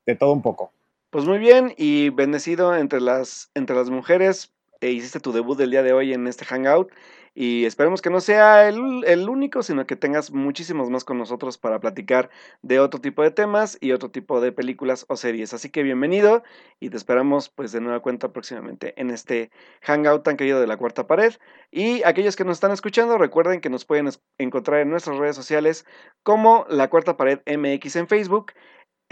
de 0.05 0.15
todo 0.15 0.33
un 0.33 0.41
poco. 0.41 0.71
Pues 1.13 1.25
muy 1.25 1.37
bien 1.37 1.75
y 1.77 2.09
bendecido 2.09 2.75
entre 2.75 2.99
las, 2.99 3.51
entre 3.53 3.75
las 3.75 3.91
mujeres. 3.91 4.51
E 4.81 4.89
hiciste 4.89 5.19
tu 5.19 5.31
debut 5.31 5.55
del 5.55 5.69
día 5.69 5.83
de 5.83 5.93
hoy 5.93 6.11
en 6.11 6.25
este 6.25 6.43
Hangout 6.43 6.91
y 7.35 7.65
esperemos 7.65 8.01
que 8.01 8.09
no 8.09 8.19
sea 8.19 8.67
el, 8.67 9.03
el, 9.05 9.29
único, 9.29 9.61
sino 9.61 9.85
que 9.85 9.95
tengas 9.95 10.31
muchísimos 10.31 10.89
más 10.89 11.03
con 11.03 11.19
nosotros 11.19 11.59
para 11.59 11.79
platicar 11.79 12.31
de 12.63 12.79
otro 12.79 12.99
tipo 12.99 13.21
de 13.21 13.29
temas 13.29 13.77
y 13.79 13.91
otro 13.91 14.09
tipo 14.09 14.41
de 14.41 14.51
películas 14.51 15.05
o 15.07 15.15
series. 15.15 15.53
Así 15.53 15.69
que 15.69 15.83
bienvenido 15.83 16.41
y 16.79 16.89
te 16.89 16.97
esperamos 16.97 17.47
pues 17.47 17.71
de 17.71 17.79
nueva 17.79 17.99
cuenta 17.99 18.33
próximamente 18.33 18.99
en 18.99 19.11
este 19.11 19.51
Hangout 19.83 20.23
tan 20.23 20.35
querido 20.35 20.59
de 20.59 20.67
la 20.67 20.77
cuarta 20.77 21.05
pared. 21.05 21.33
Y 21.69 22.01
aquellos 22.05 22.35
que 22.35 22.43
nos 22.43 22.57
están 22.57 22.71
escuchando, 22.71 23.19
recuerden 23.19 23.61
que 23.61 23.69
nos 23.69 23.85
pueden 23.85 24.09
encontrar 24.39 24.81
en 24.81 24.89
nuestras 24.89 25.17
redes 25.17 25.35
sociales 25.35 25.85
como 26.23 26.65
la 26.69 26.89
cuarta 26.89 27.17
pared 27.17 27.39
MX 27.45 27.97
en 27.97 28.07
Facebook 28.07 28.53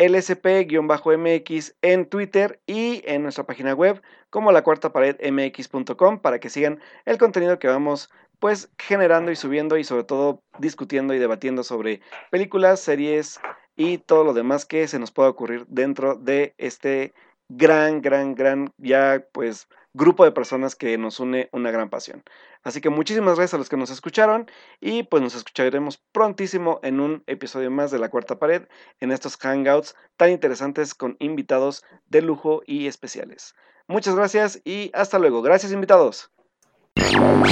lsp-mx 0.01 1.75
en 1.81 2.05
Twitter 2.07 2.59
y 2.65 3.03
en 3.05 3.21
nuestra 3.21 3.45
página 3.45 3.73
web 3.73 4.01
como 4.29 4.51
la 4.51 4.63
cuarta 4.63 4.91
pared 4.91 5.15
mx.com 5.31 6.19
para 6.19 6.39
que 6.39 6.49
sigan 6.49 6.79
el 7.05 7.17
contenido 7.17 7.59
que 7.59 7.67
vamos 7.67 8.09
pues 8.39 8.71
generando 8.79 9.31
y 9.31 9.35
subiendo 9.35 9.77
y 9.77 9.83
sobre 9.83 10.03
todo 10.03 10.41
discutiendo 10.57 11.13
y 11.13 11.19
debatiendo 11.19 11.63
sobre 11.63 12.01
películas, 12.31 12.79
series 12.79 13.39
y 13.75 13.99
todo 13.99 14.23
lo 14.23 14.33
demás 14.33 14.65
que 14.65 14.87
se 14.87 14.97
nos 14.97 15.11
pueda 15.11 15.29
ocurrir 15.29 15.65
dentro 15.67 16.15
de 16.15 16.55
este 16.57 17.13
gran, 17.49 18.01
gran, 18.01 18.33
gran 18.33 18.73
ya 18.77 19.23
pues 19.31 19.67
grupo 19.93 20.23
de 20.23 20.31
personas 20.31 20.75
que 20.75 20.97
nos 20.97 21.19
une 21.19 21.49
una 21.51 21.71
gran 21.71 21.89
pasión. 21.89 22.23
Así 22.63 22.81
que 22.81 22.89
muchísimas 22.89 23.35
gracias 23.35 23.55
a 23.55 23.57
los 23.57 23.69
que 23.69 23.77
nos 23.77 23.89
escucharon 23.89 24.49
y 24.79 25.03
pues 25.03 25.21
nos 25.21 25.35
escucharemos 25.35 26.01
prontísimo 26.11 26.79
en 26.83 26.99
un 26.99 27.23
episodio 27.27 27.71
más 27.71 27.91
de 27.91 27.99
La 27.99 28.09
Cuarta 28.09 28.39
Pared 28.39 28.63
en 28.99 29.11
estos 29.11 29.37
hangouts 29.37 29.95
tan 30.17 30.31
interesantes 30.31 30.93
con 30.93 31.17
invitados 31.19 31.83
de 32.07 32.21
lujo 32.21 32.61
y 32.65 32.87
especiales. 32.87 33.55
Muchas 33.87 34.15
gracias 34.15 34.61
y 34.63 34.91
hasta 34.93 35.19
luego. 35.19 35.41
Gracias 35.41 35.71
invitados. 35.71 36.31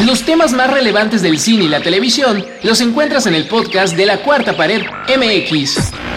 Los 0.05 0.25
temas 0.25 0.53
más 0.53 0.71
relevantes 0.71 1.21
del 1.21 1.39
cine 1.39 1.65
y 1.65 1.67
la 1.69 1.81
televisión 1.81 2.45
los 2.63 2.81
encuentras 2.81 3.25
en 3.25 3.35
el 3.35 3.47
podcast 3.47 3.95
de 3.95 4.05
La 4.05 4.21
Cuarta 4.21 4.55
Pared 4.55 4.81
MX. 5.07 6.08